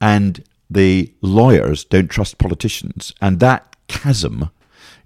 and 0.00 0.42
the 0.70 1.12
lawyers 1.20 1.84
don't 1.84 2.10
trust 2.10 2.38
politicians, 2.38 3.12
and 3.20 3.40
that 3.40 3.76
chasm 3.88 4.50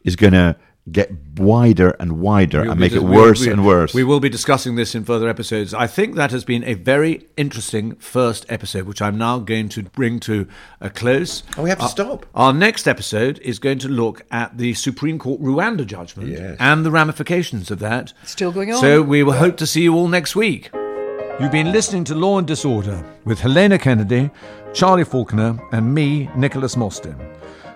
is 0.05 0.17
going 0.17 0.33
to 0.33 0.57
get 0.92 1.11
wider 1.37 1.90
and 2.00 2.20
wider 2.20 2.62
We'll 2.62 2.72
and 2.72 2.81
make 2.81 2.92
dis- 2.92 3.00
it 3.03 3.07
worse 3.07 3.40
we- 3.46 3.53
and 3.53 3.64
worse. 3.64 3.94
We 3.94 4.05
will 4.05 4.20
be 4.20 4.29
discussing 4.29 4.74
this 4.76 4.94
in 4.94 5.05
further 5.05 5.29
episodes. 5.29 5.72
I 5.72 5.87
think 5.87 6.16
that 6.16 6.31
has 6.33 6.44
been 6.44 6.64
a 6.64 6.74
very 6.74 7.26
interesting 7.37 7.94
first 7.96 8.44
episode, 8.48 8.85
which 8.85 9.00
I'm 9.00 9.16
now 9.16 9.38
going 9.38 9.68
to 9.70 9.83
bring 9.85 10.20
to 10.20 10.46
a 10.81 10.90
close. 10.90 11.42
Oh, 11.57 11.62
we 11.62 11.68
have 11.70 11.79
to 11.79 11.85
Our- 11.85 11.90
stop. 11.90 12.26
Our 12.35 12.53
next 12.53 12.88
episode 12.88 13.38
is 13.42 13.59
going 13.59 13.79
to 13.81 13.88
look 13.88 14.22
at 14.31 14.59
the 14.59 14.74
Supreme 14.74 15.18
Court 15.18 15.40
Rwanda 15.40 15.87
judgment 15.87 16.29
Yes. 16.31 16.57
and 16.59 16.85
the 16.85 16.90
ramifications 16.90 17.70
of 17.70 17.79
that. 17.81 18.12
Still 18.24 18.53
going 18.53 18.72
on. 18.72 18.81
So 18.81 19.03
we 19.03 19.22
will 19.22 19.35
hope 19.35 19.57
to 19.59 19.66
see 19.66 19.83
you 19.83 19.94
all 19.94 20.09
next 20.09 20.35
week. 20.37 20.70
You've 21.40 21.50
been 21.53 21.72
listening 21.72 22.05
to 22.05 22.14
Law 22.14 22.37
and 22.38 22.46
Disorder 22.46 23.03
with 23.24 23.40
Helena 23.40 23.79
Kennedy, 23.79 24.31
Charlie 24.74 25.05
Falconer, 25.05 25.59
and 25.72 25.94
me, 25.94 26.29
Nicholas 26.37 26.76
Mostyn. 26.76 27.16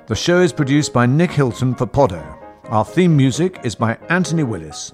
The 0.07 0.15
show 0.15 0.41
is 0.41 0.53
produced 0.53 0.93
by 0.93 1.07
Nick 1.07 1.31
Hilton 1.31 1.75
for 1.75 1.87
Podot. 1.87 2.44
Our 2.71 2.85
theme 2.85 3.17
music 3.17 3.61
is 3.63 3.75
by 3.75 3.99
Anthony 4.09 4.43
Willis. 4.43 4.91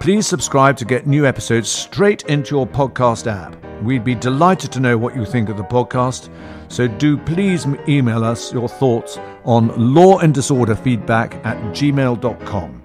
Please 0.00 0.26
subscribe 0.26 0.76
to 0.76 0.84
get 0.84 1.06
new 1.06 1.26
episodes 1.26 1.68
straight 1.68 2.22
into 2.24 2.54
your 2.54 2.66
podcast 2.66 3.26
app. 3.26 3.56
We'd 3.82 4.04
be 4.04 4.14
delighted 4.14 4.70
to 4.72 4.80
know 4.80 4.96
what 4.96 5.16
you 5.16 5.24
think 5.24 5.48
of 5.48 5.56
the 5.56 5.64
podcast, 5.64 6.30
so 6.68 6.86
do 6.86 7.16
please 7.16 7.66
email 7.88 8.24
us 8.24 8.52
your 8.52 8.68
thoughts 8.68 9.18
on 9.44 9.94
law 9.94 10.18
and 10.18 10.32
disorder 10.32 10.76
feedback 10.76 11.34
at 11.44 11.56
gmail.com. 11.74 12.82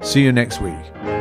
See 0.00 0.22
you 0.22 0.32
next 0.32 0.60
week. 0.60 1.15